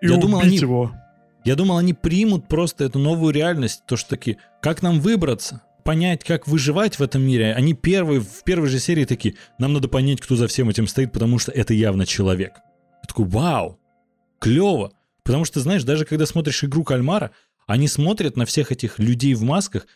и 0.01 0.07
я 0.07 0.13
убить 0.13 0.23
думал, 0.23 0.41
они- 0.41 0.57
его. 0.57 0.93
Я 1.45 1.57
думал, 1.57 1.79
они 1.79 1.93
примут 1.93 2.47
просто 2.47 2.85
эту 2.85 3.01
новую 3.01 3.35
реальность, 3.35 3.83
то, 3.87 3.97
что 3.97 4.11
такие, 4.11 4.37
как 4.61 4.81
нам 4.81 5.01
выбраться, 5.01 5.63
понять, 5.83 6.23
как 6.23 6.47
выживать 6.47 6.99
в 6.99 7.03
этом 7.03 7.23
мире. 7.23 7.53
Они 7.55 7.75
первые, 7.75 8.21
в 8.21 8.45
первой 8.45 8.69
же 8.69 8.79
серии 8.79 9.05
такие, 9.05 9.35
нам 9.59 9.73
надо 9.73 9.89
понять, 9.89 10.21
кто 10.21 10.37
за 10.37 10.47
всем 10.47 10.69
этим 10.69 10.87
стоит, 10.87 11.11
потому 11.11 11.41
что 11.41 11.51
это 11.51 11.75
явно 11.75 12.07
человек. 12.07 12.53
Я 13.03 13.09
такой, 13.09 13.25
вау, 13.27 13.81
клево. 14.39 14.93
Потому 15.25 15.45
что, 15.45 15.61
знаешь, 15.61 15.83
даже 15.85 16.05
когда 16.05 16.27
смотришь 16.27 16.63
игру 16.65 16.85
кальмара, 16.85 17.33
они 17.73 17.89
смотрят 17.89 18.37
на 18.37 18.45
всех 18.45 18.71
этих 18.71 18.99
людей 18.99 19.33
в 19.33 19.43
масках, 19.43 19.87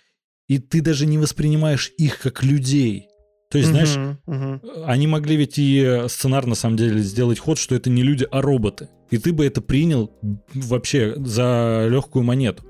и 0.49 0.59
ты 0.59 0.81
даже 0.81 1.05
не 1.05 1.19
воспринимаешь 1.19 1.93
их 1.99 2.21
как 2.21 2.43
людей. 2.43 3.09
То 3.51 3.59
есть, 3.59 3.71
знаешь, 3.71 3.97
Мгм, 3.97 4.19
мгм. 4.27 4.61
они 4.87 5.07
могли 5.07 5.37
ведь 5.37 5.59
и 5.59 5.83
э, 5.83 6.09
сценар, 6.09 6.47
на 6.47 6.55
самом 6.55 6.79
деле, 6.79 7.01
сделать 7.01 7.39
ход, 7.39 7.59
что 7.59 7.75
это 7.75 7.91
не 7.91 8.03
люди, 8.03 8.27
а 8.31 8.41
роботы. 8.41 8.89
И 9.11 9.19
ты 9.19 9.35
бы 9.35 9.45
это 9.45 9.61
принял 9.61 10.11
вообще 10.55 11.15
за 11.19 11.87
легкую 11.91 12.25
монету. 12.25 12.65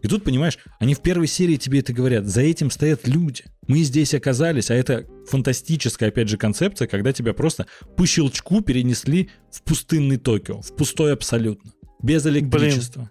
И 0.00 0.06
тут, 0.06 0.22
понимаешь, 0.22 0.58
они 0.78 0.94
в 0.94 1.00
первой 1.00 1.26
серии 1.26 1.56
тебе 1.56 1.80
это 1.80 1.92
говорят, 1.92 2.26
за 2.26 2.42
этим 2.42 2.70
стоят 2.70 3.08
люди. 3.08 3.42
Мы 3.66 3.82
здесь 3.82 4.14
оказались, 4.14 4.70
а 4.70 4.74
это 4.74 5.06
фантастическая, 5.28 6.10
опять 6.10 6.28
же, 6.28 6.36
концепция, 6.36 6.86
когда 6.86 7.12
тебя 7.12 7.34
просто 7.34 7.66
по 7.96 8.06
щелчку 8.06 8.60
перенесли 8.60 9.30
в 9.50 9.62
пустынный 9.62 10.18
Токио, 10.18 10.60
в 10.60 10.76
пустой 10.76 11.12
абсолютно, 11.12 11.72
без 12.00 12.24
электричества. 12.26 13.10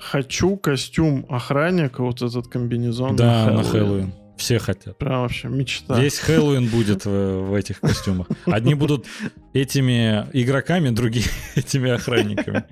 Хочу 0.00 0.56
костюм 0.56 1.26
охранника, 1.28 2.02
вот 2.02 2.22
этот 2.22 2.48
комбинезон. 2.48 3.16
да, 3.16 3.50
на 3.50 3.62
Хэллоуин. 3.62 4.12
Все 4.36 4.58
хотят. 4.58 4.96
Прям 4.96 5.20
вообще 5.20 5.48
мечта. 5.48 6.00
Весь 6.00 6.18
Хэллоуин 6.18 6.68
будет 6.68 7.04
в, 7.04 7.50
в 7.50 7.54
этих 7.54 7.80
костюмах. 7.80 8.26
Одни 8.46 8.74
будут 8.74 9.06
этими 9.52 10.26
игроками, 10.32 10.88
другие 10.88 11.26
этими 11.54 11.90
охранниками. 11.90 12.64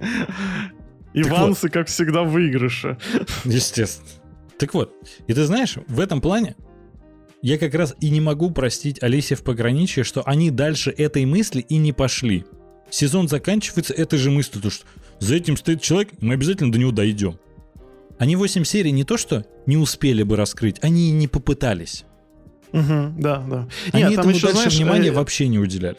Ивансы, 1.13 1.69
как 1.69 1.89
всегда, 1.89 2.23
в 2.23 2.31
выигрыше. 2.31 2.97
Естественно. 3.45 4.09
Так 4.59 4.73
вот, 4.73 4.95
и 5.27 5.35
ты 5.35 5.45
знаешь, 5.45 5.77
в 5.87 6.01
этом 6.01 6.23
плане 6.23 6.57
я 7.43 7.59
как 7.59 7.75
раз 7.75 7.95
и 8.01 8.09
не 8.11 8.21
могу 8.21 8.51
простить 8.51 9.03
Алисе 9.03 9.35
в 9.35 9.43
пограничье, 9.43 10.05
что 10.05 10.23
они 10.27 10.51
дальше 10.51 10.91
этой 10.91 11.27
мысли 11.27 11.61
и 11.61 11.77
не 11.77 11.93
пошли. 11.93 12.45
Сезон 12.91 13.29
заканчивается 13.29 13.93
этой 13.93 14.19
же 14.19 14.31
мыслью, 14.31 14.63
то 14.63 14.71
что 14.71 14.87
за 15.21 15.37
этим 15.37 15.57
стоит 15.57 15.83
человек, 15.83 16.11
мы 16.21 16.35
обязательно 16.35 16.73
до 16.73 16.79
него 16.79 16.93
дойдем. 16.93 17.39
Они 18.19 18.37
8 18.37 18.65
серий 18.65 18.91
не 18.91 19.05
то 19.05 19.17
что 19.17 19.47
не 19.67 19.77
успели 19.77 20.23
бы 20.23 20.37
раскрыть, 20.37 20.77
они 20.83 21.09
и 21.09 21.13
не 21.13 21.29
попытались. 21.29 22.05
Мгм, 22.73 23.21
да, 23.21 23.39
да. 23.49 23.69
Они 23.93 24.05
Нет, 24.05 24.13
этому 24.15 24.31
еще, 24.31 24.49
дальше 24.49 24.63
знаешь, 24.63 24.77
внимания 24.77 25.09
э, 25.09 25.13
вообще 25.13 25.49
не 25.49 25.59
уделяли. 25.59 25.97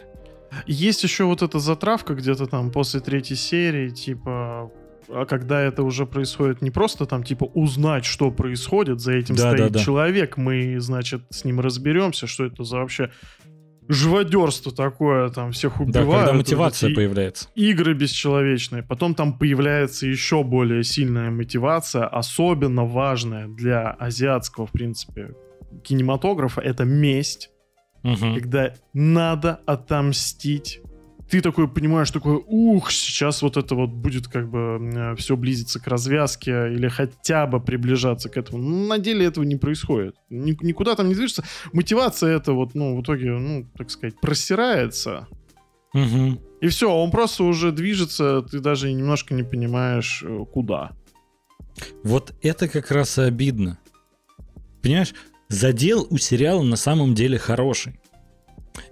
Есть 0.66 1.02
еще 1.02 1.24
вот 1.24 1.42
эта 1.42 1.58
затравка 1.58 2.14
где-то 2.14 2.46
там 2.46 2.70
после 2.70 3.00
третьей 3.00 3.36
серии, 3.36 3.90
типа, 3.90 4.70
а 5.08 5.26
когда 5.26 5.60
это 5.60 5.82
уже 5.82 6.06
происходит 6.06 6.62
не 6.62 6.70
просто 6.70 7.06
там, 7.06 7.24
типа, 7.24 7.44
узнать, 7.44 8.04
что 8.04 8.30
происходит, 8.30 9.00
за 9.00 9.12
этим 9.12 9.34
Да, 9.34 9.52
стоит 9.52 9.72
да, 9.72 9.78
да. 9.78 9.84
человек, 9.84 10.36
мы, 10.36 10.78
значит, 10.80 11.22
с 11.30 11.44
ним 11.44 11.60
разберемся, 11.60 12.26
что 12.26 12.44
это 12.44 12.64
за 12.64 12.76
вообще 12.78 13.10
живодерство 13.90 14.72
такое, 14.72 15.28
там, 15.30 15.52
всех 15.52 15.74
Да, 15.78 15.82
убивают. 15.84 16.10
когда 16.10 16.26
вот 16.32 16.36
мотивация 16.38 16.88
эти 16.90 16.96
появляется. 16.96 17.48
игры 17.54 17.94
бесчеловечные. 17.94 18.82
Потом 18.82 19.14
там 19.14 19.38
появляется 19.38 20.06
еще 20.06 20.42
более 20.42 20.84
сильная 20.84 21.30
мотивация, 21.30 22.06
особенно 22.06 22.84
важная 22.84 23.48
для 23.48 23.90
азиатского, 23.90 24.66
в 24.66 24.72
принципе, 24.72 25.34
кинематографа, 25.84 26.60
это 26.60 26.84
месть, 26.84 27.50
Мгм. 28.02 28.34
когда 28.36 28.74
надо 28.94 29.60
отомстить 29.66 30.80
ты 31.30 31.40
такой 31.40 31.68
понимаешь, 31.68 32.10
такой, 32.10 32.42
ух, 32.44 32.90
сейчас 32.90 33.42
вот 33.42 33.56
это 33.56 33.76
вот 33.76 33.90
будет 33.90 34.26
как 34.26 34.50
бы 34.50 35.14
все 35.16 35.36
близиться 35.36 35.78
к 35.78 35.86
развязке 35.86 36.72
или 36.72 36.88
хотя 36.88 37.46
бы 37.46 37.60
приближаться 37.60 38.28
к 38.28 38.36
этому. 38.36 38.58
Но 38.58 38.88
на 38.88 38.98
деле 38.98 39.26
этого 39.26 39.44
не 39.44 39.56
происходит. 39.56 40.16
Никуда 40.28 40.96
там 40.96 41.08
не 41.08 41.14
движется. 41.14 41.44
Мотивация 41.72 42.36
это 42.36 42.52
вот, 42.52 42.74
ну, 42.74 42.96
в 42.96 43.02
итоге, 43.02 43.30
ну, 43.30 43.64
так 43.76 43.90
сказать, 43.90 44.20
просирается. 44.20 45.28
Угу. 45.94 46.42
И 46.62 46.68
все, 46.68 46.92
он 46.92 47.10
просто 47.12 47.44
уже 47.44 47.70
движется, 47.70 48.42
ты 48.42 48.58
даже 48.58 48.92
немножко 48.92 49.32
не 49.32 49.44
понимаешь, 49.44 50.24
э, 50.26 50.44
куда. 50.52 50.92
Вот 52.02 52.34
это 52.42 52.68
как 52.68 52.90
раз 52.90 53.18
и 53.18 53.22
обидно. 53.22 53.78
Понимаешь, 54.82 55.14
задел 55.48 56.06
у 56.10 56.18
сериала 56.18 56.62
на 56.62 56.76
самом 56.76 57.14
деле 57.14 57.38
хороший. 57.38 58.00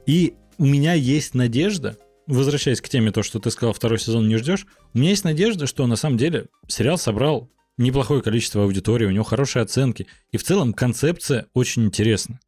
И 0.07 0.35
у 0.57 0.67
меня 0.67 0.95
есть 0.95 1.35
надежда, 1.35 1.97
возвращаясь 2.29 2.81
к 2.81 2.89
теме 2.89 3.11
то, 3.11 3.23
что 3.23 3.41
ты 3.41 3.51
сказал, 3.51 3.73
второй 3.73 3.99
сезон 3.99 4.29
не 4.29 4.37
ждешь, 4.37 4.67
у 4.95 4.99
меня 4.99 5.11
есть 5.11 5.25
надежда, 5.25 5.67
что 5.67 5.87
на 5.87 5.97
самом 5.97 6.19
деле 6.19 6.47
сериал 6.69 6.99
собрал 6.99 7.51
неплохое 7.79 8.23
количество 8.23 8.63
аудитории, 8.63 9.07
у 9.07 9.11
него 9.11 9.25
хорошие 9.25 9.63
оценки, 9.63 10.07
и 10.31 10.37
в 10.37 10.45
целом 10.45 10.73
концепция 10.73 11.47
очень 11.55 11.85
интересна. 11.85 12.39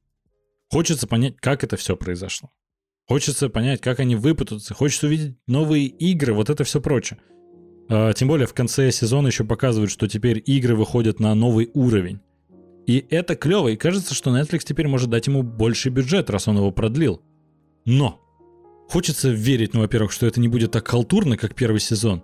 Хочется 0.71 1.07
понять, 1.07 1.37
как 1.39 1.65
это 1.65 1.77
все 1.77 1.97
произошло. 1.97 2.51
Хочется 3.09 3.49
понять, 3.49 3.81
как 3.81 3.99
они 3.99 4.15
выпутаются, 4.15 4.75
хочется 4.75 5.07
увидеть 5.07 5.37
новые 5.49 5.87
игры, 5.87 6.33
вот 6.33 6.49
это 6.51 6.63
все 6.63 6.81
прочее. 6.81 7.19
А, 7.89 8.13
тем 8.13 8.29
более 8.29 8.47
в 8.47 8.55
конце 8.55 8.93
сезона 8.93 9.29
еще 9.29 9.45
показывают, 9.45 9.91
что 9.91 10.07
теперь 10.07 10.41
игры 10.47 10.77
выходят 10.77 11.19
на 11.19 11.35
новый 11.35 11.71
уровень. 11.75 12.21
И 12.87 13.05
это 13.11 13.35
клево, 13.35 13.69
и 13.69 13.77
кажется, 13.77 14.15
что 14.15 14.37
Netflix 14.37 14.61
теперь 14.65 14.87
может 14.87 15.11
дать 15.11 15.27
ему 15.27 15.43
больше 15.43 15.91
бюджет, 15.91 16.31
раз 16.31 16.47
он 16.47 16.59
его 16.59 16.71
продлил. 16.71 17.21
Но 17.85 18.21
хочется 18.91 19.31
верить, 19.31 19.73
ну, 19.73 19.81
во-первых, 19.81 20.11
что 20.13 20.27
это 20.27 20.41
не 20.41 20.49
будет 20.49 20.73
так 20.73 20.89
халтурно, 20.89 21.37
как 21.37 21.55
первый 21.55 21.81
сезон. 21.81 22.23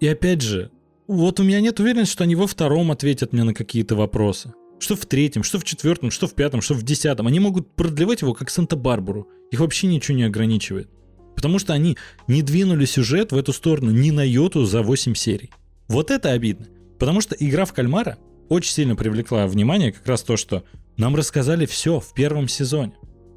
И 0.00 0.08
опять 0.08 0.42
же, 0.42 0.70
вот 1.06 1.38
у 1.40 1.44
меня 1.44 1.60
нет 1.60 1.78
уверенности, 1.78 2.12
что 2.12 2.24
они 2.24 2.34
во 2.34 2.46
втором 2.46 2.90
ответят 2.90 3.32
мне 3.32 3.44
на 3.44 3.54
какие-то 3.54 3.94
вопросы. 3.94 4.52
Что 4.80 4.96
в 4.96 5.06
третьем, 5.06 5.42
что 5.42 5.58
в 5.58 5.64
четвертом, 5.64 6.10
что 6.10 6.26
в 6.26 6.34
пятом, 6.34 6.62
что 6.62 6.74
в 6.74 6.82
десятом. 6.82 7.26
Они 7.26 7.38
могут 7.38 7.74
продлевать 7.74 8.22
его 8.22 8.34
как 8.34 8.50
Санта-Барбару. 8.50 9.28
Их 9.50 9.60
вообще 9.60 9.86
ничего 9.86 10.16
не 10.16 10.24
ограничивает. 10.24 10.88
Потому 11.36 11.58
что 11.58 11.74
они 11.74 11.96
не 12.26 12.42
двинули 12.42 12.86
сюжет 12.86 13.30
в 13.32 13.36
эту 13.36 13.52
сторону 13.52 13.90
ни 13.90 14.10
на 14.10 14.26
йоту 14.26 14.64
за 14.64 14.82
8 14.82 15.14
серий. 15.14 15.50
Вот 15.88 16.10
это 16.10 16.32
обидно. 16.32 16.66
Потому 16.98 17.20
что 17.20 17.36
игра 17.38 17.64
в 17.66 17.72
кальмара 17.72 18.18
очень 18.48 18.72
сильно 18.72 18.96
привлекла 18.96 19.46
внимание 19.46 19.92
как 19.92 20.06
раз 20.06 20.22
то, 20.22 20.36
что 20.36 20.64
нам 20.96 21.14
рассказали 21.14 21.66
все 21.66 22.00
в 22.00 22.14
первом 22.14 22.48
сезоне. 22.48 22.94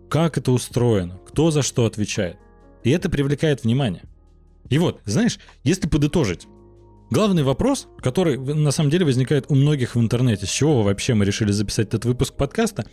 Как 0.09 0.37
это 0.37 0.51
устроено, 0.51 1.19
кто 1.27 1.51
за 1.51 1.61
что 1.61 1.85
отвечает. 1.85 2.37
И 2.83 2.89
это 2.91 3.09
привлекает 3.09 3.63
внимание. 3.63 4.03
И 4.69 4.77
вот, 4.77 5.01
знаешь, 5.05 5.39
если 5.63 5.87
подытожить, 5.87 6.47
главный 7.09 7.43
вопрос, 7.43 7.87
который 7.99 8.37
на 8.37 8.71
самом 8.71 8.89
деле 8.89 9.05
возникает 9.05 9.45
у 9.49 9.55
многих 9.55 9.95
в 9.95 9.99
интернете, 9.99 10.45
с 10.45 10.49
чего 10.49 10.83
вообще 10.83 11.13
мы 11.13 11.25
решили 11.25 11.51
записать 11.51 11.87
этот 11.87 12.05
выпуск 12.05 12.35
подкаста, 12.35 12.85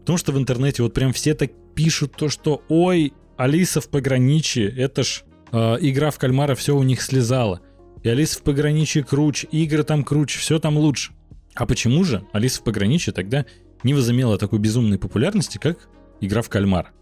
потому 0.00 0.18
что 0.18 0.32
в 0.32 0.38
интернете 0.38 0.82
вот 0.82 0.94
прям 0.94 1.12
все 1.12 1.34
так 1.34 1.50
пишут 1.74 2.12
то, 2.16 2.28
что 2.28 2.62
ой, 2.68 3.12
Алиса 3.36 3.80
в 3.80 3.88
пограничье, 3.88 4.68
это 4.68 5.04
ж 5.04 5.22
э, 5.52 5.76
игра 5.80 6.10
в 6.10 6.18
кальмара, 6.18 6.54
все 6.54 6.76
у 6.76 6.82
них 6.82 7.00
слезало. 7.02 7.60
И 8.02 8.08
Алиса 8.08 8.38
в 8.38 8.42
пограничье 8.42 9.04
круче, 9.04 9.46
игры 9.50 9.84
там 9.84 10.04
круче, 10.04 10.38
все 10.38 10.58
там 10.58 10.76
лучше. 10.76 11.12
А 11.54 11.66
почему 11.66 12.04
же 12.04 12.24
Алиса 12.32 12.60
в 12.60 12.64
пограничье 12.64 13.12
тогда 13.12 13.44
не 13.82 13.94
возымела 13.94 14.38
такой 14.38 14.58
безумной 14.58 14.98
популярности, 14.98 15.58
как 15.58 15.88
игра 16.20 16.42
в 16.42 16.48
кальмар? 16.48 16.92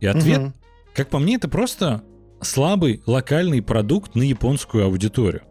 И 0.00 0.06
ответ, 0.06 0.38
угу. 0.38 0.52
Как 0.94 1.08
по 1.08 1.18
мне, 1.18 1.36
это 1.36 1.48
просто 1.48 2.02
слабый 2.40 3.02
локальный 3.06 3.62
продукт 3.62 4.14
на 4.14 4.22
японскую 4.22 4.84
аудиторию. 4.84 5.42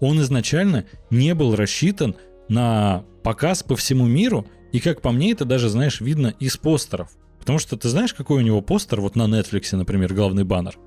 Он 0.00 0.20
изначально 0.20 0.84
не 1.10 1.34
был 1.34 1.56
рассчитан 1.56 2.16
на 2.48 3.04
показ 3.22 3.62
по 3.62 3.76
всему 3.76 4.06
миру, 4.06 4.46
и 4.72 4.80
как 4.80 5.00
по 5.00 5.10
мне, 5.10 5.32
это 5.32 5.44
даже, 5.44 5.68
знаешь, 5.68 6.00
видно 6.00 6.34
из 6.38 6.56
постеров. 6.56 7.10
Потому 7.38 7.58
что 7.58 7.76
ты 7.76 7.88
знаешь, 7.88 8.14
какой 8.14 8.42
у 8.42 8.44
него 8.44 8.60
постер 8.60 9.00
вот 9.00 9.16
на 9.16 9.24
Netflix, 9.24 9.74
например, 9.76 10.14
главный 10.14 10.44
баннер? 10.44 10.78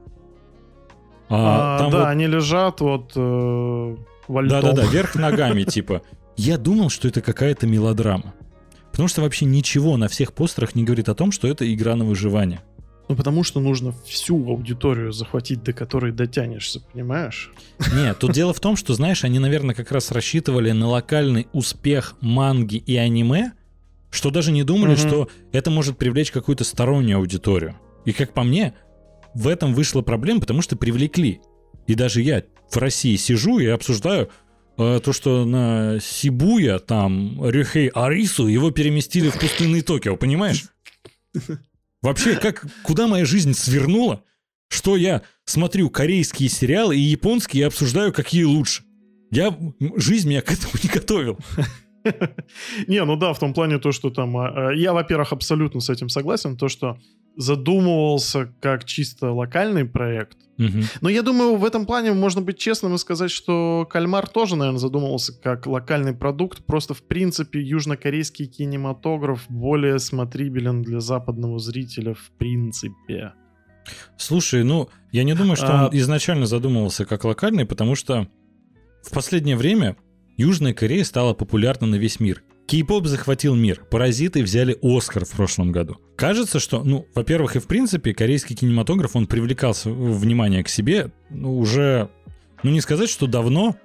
А, 1.29 1.75
а, 1.75 1.79
там 1.79 1.91
да, 1.91 1.99
вот... 1.99 2.07
они 2.07 2.27
лежат 2.27 2.81
вот 2.81 3.13
э, 3.15 3.95
Да-да-да, 4.27 4.85
вверх 4.91 5.15
ногами, 5.15 5.63
типа. 5.63 6.01
Я 6.37 6.57
думал, 6.57 6.89
что 6.89 7.07
это 7.07 7.21
какая-то 7.21 7.67
мелодрама. 7.67 8.33
Потому 8.91 9.07
что 9.07 9.21
вообще 9.21 9.45
ничего 9.45 9.97
на 9.97 10.07
всех 10.07 10.33
постерах 10.33 10.75
не 10.75 10.83
говорит 10.83 11.07
о 11.09 11.15
том, 11.15 11.31
что 11.31 11.47
это 11.47 11.71
игра 11.73 11.95
на 11.95 12.03
выживание. 12.03 12.61
Ну, 13.11 13.17
потому 13.17 13.43
что 13.43 13.59
нужно 13.59 13.93
всю 14.05 14.37
аудиторию 14.49 15.11
захватить, 15.11 15.63
до 15.63 15.73
которой 15.73 16.13
дотянешься, 16.13 16.79
понимаешь? 16.79 17.51
Нет, 17.93 18.19
тут 18.19 18.31
дело 18.31 18.53
в 18.53 18.61
том, 18.61 18.77
что, 18.77 18.93
знаешь, 18.93 19.25
они, 19.25 19.37
наверное, 19.37 19.75
как 19.75 19.91
раз 19.91 20.11
рассчитывали 20.11 20.71
на 20.71 20.87
локальный 20.87 21.49
успех 21.51 22.15
манги 22.21 22.77
и 22.77 22.95
аниме, 22.95 23.51
что 24.11 24.31
даже 24.31 24.53
не 24.53 24.63
думали, 24.63 24.93
угу. 24.93 24.99
что 24.99 25.29
это 25.51 25.69
может 25.71 25.97
привлечь 25.97 26.31
какую-то 26.31 26.63
стороннюю 26.63 27.17
аудиторию. 27.17 27.75
И 28.05 28.13
как 28.13 28.31
по 28.31 28.43
мне, 28.43 28.75
в 29.33 29.49
этом 29.49 29.73
вышла 29.73 30.01
проблема, 30.01 30.39
потому 30.39 30.61
что 30.61 30.77
привлекли. 30.77 31.41
И 31.87 31.95
даже 31.95 32.21
я 32.21 32.43
в 32.69 32.77
России 32.77 33.17
сижу 33.17 33.59
и 33.59 33.65
обсуждаю 33.65 34.29
э, 34.77 35.01
то, 35.03 35.11
что 35.11 35.43
на 35.43 35.99
Сибуя 35.99 36.79
там 36.79 37.45
Рюхей 37.45 37.89
Арису 37.89 38.47
его 38.47 38.71
переместили 38.71 39.27
в 39.27 39.37
пустынный 39.37 39.81
Токио, 39.81 40.15
понимаешь? 40.15 40.67
Вообще, 42.01 42.35
как, 42.39 42.65
куда 42.83 43.07
моя 43.07 43.25
жизнь 43.25 43.53
свернула, 43.53 44.23
что 44.69 44.95
я 44.95 45.21
смотрю 45.45 45.89
корейские 45.89 46.49
сериалы 46.49 46.95
и 46.95 47.01
японские 47.01 47.61
и 47.61 47.65
обсуждаю, 47.65 48.13
какие 48.13 48.43
лучше. 48.43 48.83
Я, 49.31 49.57
жизнь 49.95 50.29
меня 50.29 50.41
к 50.41 50.51
этому 50.51 50.73
не 50.81 50.89
готовил. 50.89 51.37
Не, 52.87 53.03
ну 53.05 53.15
да, 53.15 53.33
в 53.33 53.39
том 53.39 53.53
плане 53.53 53.77
то, 53.77 53.91
что 53.91 54.09
там... 54.09 54.35
А, 54.37 54.69
а, 54.69 54.73
я, 54.73 54.91
во-первых, 54.91 55.33
абсолютно 55.33 55.81
с 55.81 55.89
этим 55.89 56.09
согласен, 56.09 56.57
то, 56.57 56.67
что 56.67 56.97
задумывался 57.37 58.53
как 58.59 58.85
чисто 58.85 59.31
локальный 59.31 59.85
проект. 59.85 60.37
Но 61.01 61.09
я 61.09 61.23
думаю, 61.23 61.55
в 61.55 61.65
этом 61.65 61.85
плане 61.85 62.13
можно 62.13 62.41
быть 62.41 62.59
честным 62.59 62.93
и 62.93 62.97
сказать, 62.99 63.31
что 63.31 63.87
Кальмар 63.89 64.27
тоже, 64.27 64.55
наверное, 64.55 64.79
задумывался 64.79 65.33
как 65.33 65.65
локальный 65.65 66.13
продукт. 66.13 66.63
Просто, 66.65 66.93
в 66.93 67.01
принципе, 67.01 67.61
южнокорейский 67.61 68.45
кинематограф 68.45 69.45
более 69.49 69.97
смотрибелен 69.97 70.83
для 70.83 70.99
западного 70.99 71.57
зрителя 71.57 72.13
в 72.13 72.29
принципе. 72.37 73.33
Слушай, 74.17 74.63
ну, 74.63 74.89
я 75.11 75.23
не 75.23 75.33
думаю, 75.33 75.55
что 75.55 75.67
а... 75.67 75.87
он 75.87 75.97
изначально 75.97 76.45
задумывался 76.45 77.05
как 77.05 77.23
локальный, 77.23 77.65
потому 77.65 77.95
что 77.95 78.27
в 79.01 79.11
последнее 79.11 79.57
время 79.57 79.97
Южная 80.37 80.73
Корея 80.73 81.03
стала 81.03 81.33
популярна 81.33 81.87
на 81.87 81.95
весь 81.95 82.19
мир. 82.19 82.43
Кей-поп 82.71 83.05
захватил 83.05 83.53
мир. 83.53 83.81
Паразиты 83.89 84.41
взяли 84.41 84.77
Оскар 84.81 85.25
в 85.25 85.31
прошлом 85.31 85.73
году. 85.73 85.97
Кажется, 86.15 86.57
что, 86.57 86.85
ну, 86.85 87.05
во-первых, 87.13 87.57
и 87.57 87.59
в 87.59 87.67
принципе, 87.67 88.13
корейский 88.13 88.55
кинематограф, 88.55 89.13
он 89.17 89.27
привлекал 89.27 89.75
внимание 89.83 90.63
к 90.63 90.69
себе 90.69 91.11
ну, 91.29 91.57
уже, 91.57 92.07
ну, 92.63 92.71
не 92.71 92.79
сказать, 92.79 93.09
что 93.09 93.27
давно, 93.27 93.75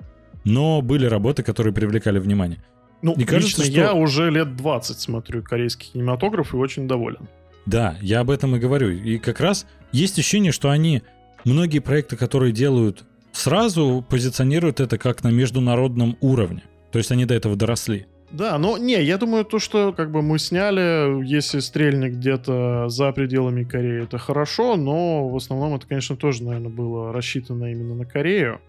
но 0.44 0.82
были 0.82 1.04
работы, 1.06 1.42
которые 1.42 1.74
привлекали 1.74 2.20
внимание. 2.20 2.62
Ну, 3.02 3.12
и 3.14 3.24
кажется, 3.24 3.62
лично 3.62 3.64
что... 3.64 3.80
я 3.80 3.92
уже 3.92 4.30
лет 4.30 4.54
20 4.54 5.00
смотрю 5.00 5.42
корейский 5.42 5.90
кинематограф 5.92 6.54
и 6.54 6.56
очень 6.56 6.86
доволен. 6.86 7.28
Да, 7.66 7.96
я 8.00 8.20
об 8.20 8.30
этом 8.30 8.54
и 8.54 8.60
говорю. 8.60 8.90
И 8.90 9.18
как 9.18 9.40
раз 9.40 9.66
есть 9.90 10.16
ощущение, 10.16 10.52
что 10.52 10.70
они, 10.70 11.02
многие 11.44 11.80
проекты, 11.80 12.16
которые 12.16 12.52
делают 12.52 13.02
сразу 13.32 14.06
позиционируют 14.08 14.78
это 14.78 14.96
как 14.96 15.24
на 15.24 15.32
международном 15.32 16.16
уровне. 16.20 16.62
То 16.92 16.98
есть 16.98 17.10
они 17.10 17.24
до 17.24 17.34
этого 17.34 17.56
доросли. 17.56 18.06
Да, 18.30 18.58
но 18.58 18.76
не, 18.76 19.02
я 19.02 19.18
думаю, 19.18 19.44
то, 19.44 19.58
что 19.58 19.92
как 19.92 20.10
бы 20.10 20.20
мы 20.20 20.38
сняли, 20.38 21.24
если 21.24 21.60
стрельник 21.60 22.14
где-то 22.14 22.88
за 22.88 23.12
пределами 23.12 23.64
Кореи, 23.64 24.02
это 24.02 24.18
хорошо, 24.18 24.76
но 24.76 25.28
в 25.28 25.36
основном 25.36 25.74
это, 25.76 25.86
конечно, 25.86 26.16
тоже, 26.16 26.42
наверное, 26.42 26.70
было 26.70 27.12
рассчитано 27.12 27.70
именно 27.70 27.94
на 27.94 28.04
Корею. 28.04 28.60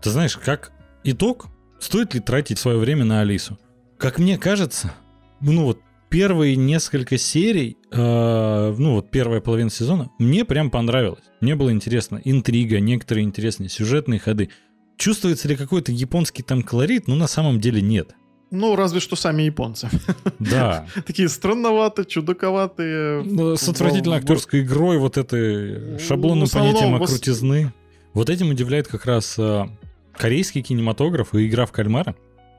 Ты 0.00 0.10
знаешь, 0.10 0.36
как 0.36 0.72
итог, 1.02 1.46
стоит 1.78 2.14
ли 2.14 2.20
тратить 2.20 2.58
свое 2.58 2.78
время 2.78 3.04
на 3.04 3.20
Алису? 3.20 3.58
Как 3.98 4.18
мне 4.18 4.38
кажется, 4.38 4.92
ну 5.40 5.64
вот 5.64 5.80
первые 6.08 6.56
несколько 6.56 7.18
серий, 7.18 7.76
э, 7.90 8.74
ну 8.78 8.94
вот 8.94 9.10
первая 9.10 9.40
половина 9.40 9.70
сезона, 9.70 10.10
мне 10.18 10.44
прям 10.44 10.70
понравилось. 10.70 11.24
Мне 11.40 11.56
было 11.56 11.70
интересно. 11.72 12.20
Интрига, 12.24 12.80
некоторые 12.80 13.24
интересные 13.24 13.68
сюжетные 13.68 14.20
ходы. 14.20 14.50
Чувствуется 14.96 15.48
ли 15.48 15.56
какой-то 15.56 15.92
японский 15.92 16.42
там 16.42 16.62
колорит? 16.62 17.08
Ну, 17.08 17.16
на 17.16 17.26
самом 17.26 17.60
деле 17.60 17.82
нет. 17.82 18.14
Ну, 18.54 18.76
разве 18.76 19.00
что 19.00 19.16
сами 19.16 19.42
японцы. 19.42 19.88
Да. 20.38 20.86
Такие 21.06 21.28
странноватые, 21.28 22.06
чудаковатые. 22.06 23.22
Ну, 23.24 23.56
с 23.56 23.68
отвратительной 23.68 24.18
актерской 24.18 24.62
игрой, 24.62 24.98
вот 24.98 25.18
этой 25.18 25.98
шаблонным 25.98 26.48
понятием 26.48 26.94
окрутизны. 26.94 27.72
Вот 28.12 28.30
этим 28.30 28.50
удивляет 28.50 28.86
как 28.86 29.06
раз 29.06 29.34
э, 29.38 29.64
корейский 30.16 30.62
кинематограф 30.62 31.34
и 31.34 31.46
игра 31.46 31.66
в 31.66 31.72
кальмара. 31.72 32.14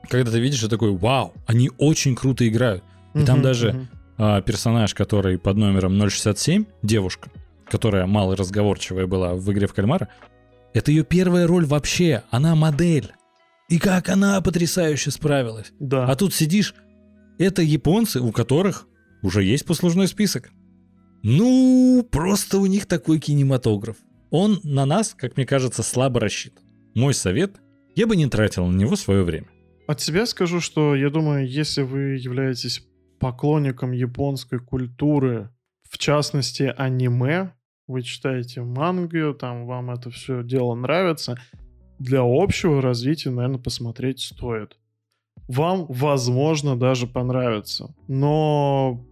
Когда 0.08 0.30
ты 0.30 0.38
видишь, 0.38 0.62
и 0.62 0.68
такой, 0.68 0.92
вау, 0.92 1.32
они 1.46 1.70
очень 1.78 2.14
круто 2.14 2.46
играют. 2.46 2.84
И 3.14 3.24
там 3.24 3.40
даже 3.42 3.88
а, 4.18 4.40
персонаж, 4.42 4.94
который 4.94 5.38
под 5.38 5.56
номером 5.56 5.98
067, 6.08 6.64
девушка, 6.82 7.30
которая 7.68 8.06
малоразговорчивая 8.06 9.06
была 9.06 9.34
в 9.34 9.50
игре 9.52 9.66
в 9.66 9.74
кальмара, 9.74 10.08
это 10.74 10.90
ее 10.90 11.04
первая 11.04 11.46
роль 11.46 11.64
вообще, 11.64 12.22
она 12.30 12.54
модель. 12.54 13.12
И 13.68 13.78
как 13.78 14.08
она 14.08 14.40
потрясающе 14.40 15.10
справилась. 15.10 15.72
Да. 15.80 16.06
А 16.06 16.14
тут 16.14 16.32
сидишь, 16.32 16.74
это 17.38 17.62
японцы, 17.62 18.20
у 18.20 18.32
которых 18.32 18.86
уже 19.22 19.42
есть 19.42 19.64
послужной 19.66 20.06
список. 20.06 20.50
Ну, 21.22 22.06
просто 22.10 22.58
у 22.58 22.66
них 22.66 22.86
такой 22.86 23.18
кинематограф. 23.18 23.96
Он 24.30 24.60
на 24.62 24.86
нас, 24.86 25.14
как 25.14 25.36
мне 25.36 25.46
кажется, 25.46 25.82
слабо 25.82 26.20
рассчитан. 26.20 26.64
Мой 26.94 27.14
совет, 27.14 27.56
я 27.96 28.06
бы 28.06 28.16
не 28.16 28.26
тратил 28.26 28.66
на 28.66 28.76
него 28.76 28.94
свое 28.94 29.24
время. 29.24 29.48
От 29.88 30.00
себя 30.00 30.26
скажу, 30.26 30.60
что 30.60 30.94
я 30.94 31.10
думаю, 31.10 31.48
если 31.48 31.82
вы 31.82 32.16
являетесь 32.16 32.86
поклонником 33.18 33.92
японской 33.92 34.58
культуры, 34.58 35.50
в 35.88 35.98
частности 35.98 36.72
аниме, 36.76 37.52
вы 37.86 38.02
читаете 38.02 38.62
мангу, 38.62 39.34
там 39.34 39.66
вам 39.66 39.90
это 39.90 40.10
все 40.10 40.42
дело 40.42 40.74
нравится, 40.74 41.36
для 41.98 42.20
общего 42.22 42.82
развития, 42.82 43.30
наверное, 43.30 43.58
посмотреть 43.58 44.20
стоит. 44.20 44.76
Вам, 45.48 45.86
возможно, 45.88 46.78
даже 46.78 47.06
понравится. 47.06 47.94
Но 48.08 49.06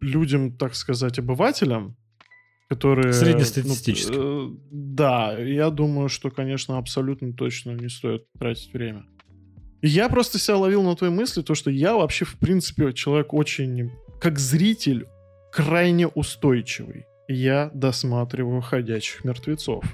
людям, 0.00 0.56
так 0.56 0.74
сказать, 0.74 1.18
обывателям, 1.18 1.96
которые... 2.68 3.12
Среднестатистически. 3.12 4.12
Ну, 4.12 4.54
э, 4.54 4.56
да, 4.70 5.38
я 5.38 5.70
думаю, 5.70 6.08
что, 6.08 6.30
конечно, 6.30 6.78
абсолютно 6.78 7.32
точно 7.32 7.72
не 7.72 7.88
стоит 7.88 8.24
тратить 8.38 8.72
время. 8.72 9.04
Я 9.82 10.08
просто 10.08 10.38
себя 10.38 10.56
ловил 10.56 10.82
на 10.82 10.96
той 10.96 11.10
мысли, 11.10 11.42
то, 11.42 11.54
что 11.54 11.70
я 11.70 11.94
вообще, 11.94 12.24
в 12.24 12.38
принципе, 12.38 12.92
человек 12.92 13.34
очень, 13.34 13.90
как 14.20 14.38
зритель, 14.38 15.06
крайне 15.52 16.06
устойчивый. 16.06 17.04
Я 17.28 17.70
досматриваю 17.74 18.60
«Ходячих 18.60 19.24
мертвецов». 19.24 19.84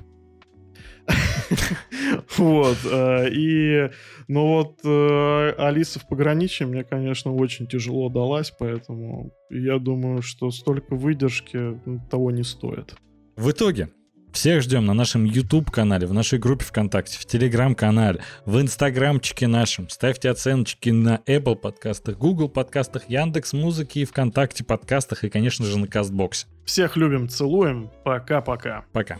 Вот. 2.36 2.78
э, 2.84 3.28
И, 3.30 3.90
ну 4.28 4.46
вот, 4.46 4.80
э, 4.84 5.54
Алиса 5.58 5.98
в 5.98 6.08
пограничье 6.08 6.66
мне, 6.66 6.84
конечно, 6.84 7.34
очень 7.34 7.66
тяжело 7.66 8.08
далась, 8.08 8.52
поэтому 8.56 9.32
я 9.50 9.78
думаю, 9.78 10.22
что 10.22 10.50
столько 10.50 10.94
выдержки 10.94 11.56
ну, 11.56 12.00
того 12.10 12.30
не 12.30 12.42
стоит. 12.42 12.94
В 13.36 13.50
итоге, 13.50 13.88
всех 14.32 14.62
ждем 14.62 14.86
на 14.86 14.94
нашем 14.94 15.24
YouTube-канале, 15.24 16.06
в 16.06 16.12
нашей 16.12 16.38
группе 16.38 16.64
ВКонтакте, 16.64 17.18
в 17.18 17.26
Телеграм-канале, 17.26 18.20
в 18.44 18.60
Инстаграмчике 18.60 19.46
нашем. 19.46 19.88
Ставьте 19.88 20.30
оценочки 20.30 20.90
на 20.90 21.20
Apple 21.26 21.56
подкастах, 21.56 22.18
Google 22.18 22.48
подкастах, 22.48 23.08
Яндекс 23.08 23.52
Музыки 23.52 24.00
и 24.00 24.04
ВКонтакте 24.04 24.64
подкастах 24.64 25.24
и, 25.24 25.30
конечно 25.30 25.64
же, 25.64 25.78
на 25.78 25.86
Кастбоксе. 25.86 26.46
Всех 26.64 26.96
любим, 26.96 27.28
целуем. 27.28 27.90
Пока-пока. 28.04 28.84
Пока. 28.92 29.18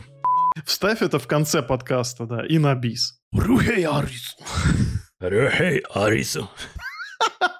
Вставь 0.65 1.01
это 1.01 1.19
в 1.19 1.27
конце 1.27 1.61
подкаста, 1.61 2.25
да, 2.25 2.45
и 2.45 2.57
на 2.57 2.75
бис. 2.75 3.19
Рухей 3.31 3.85
Арису. 3.85 4.37
Рухей 5.19 5.83
Арису. 5.93 6.49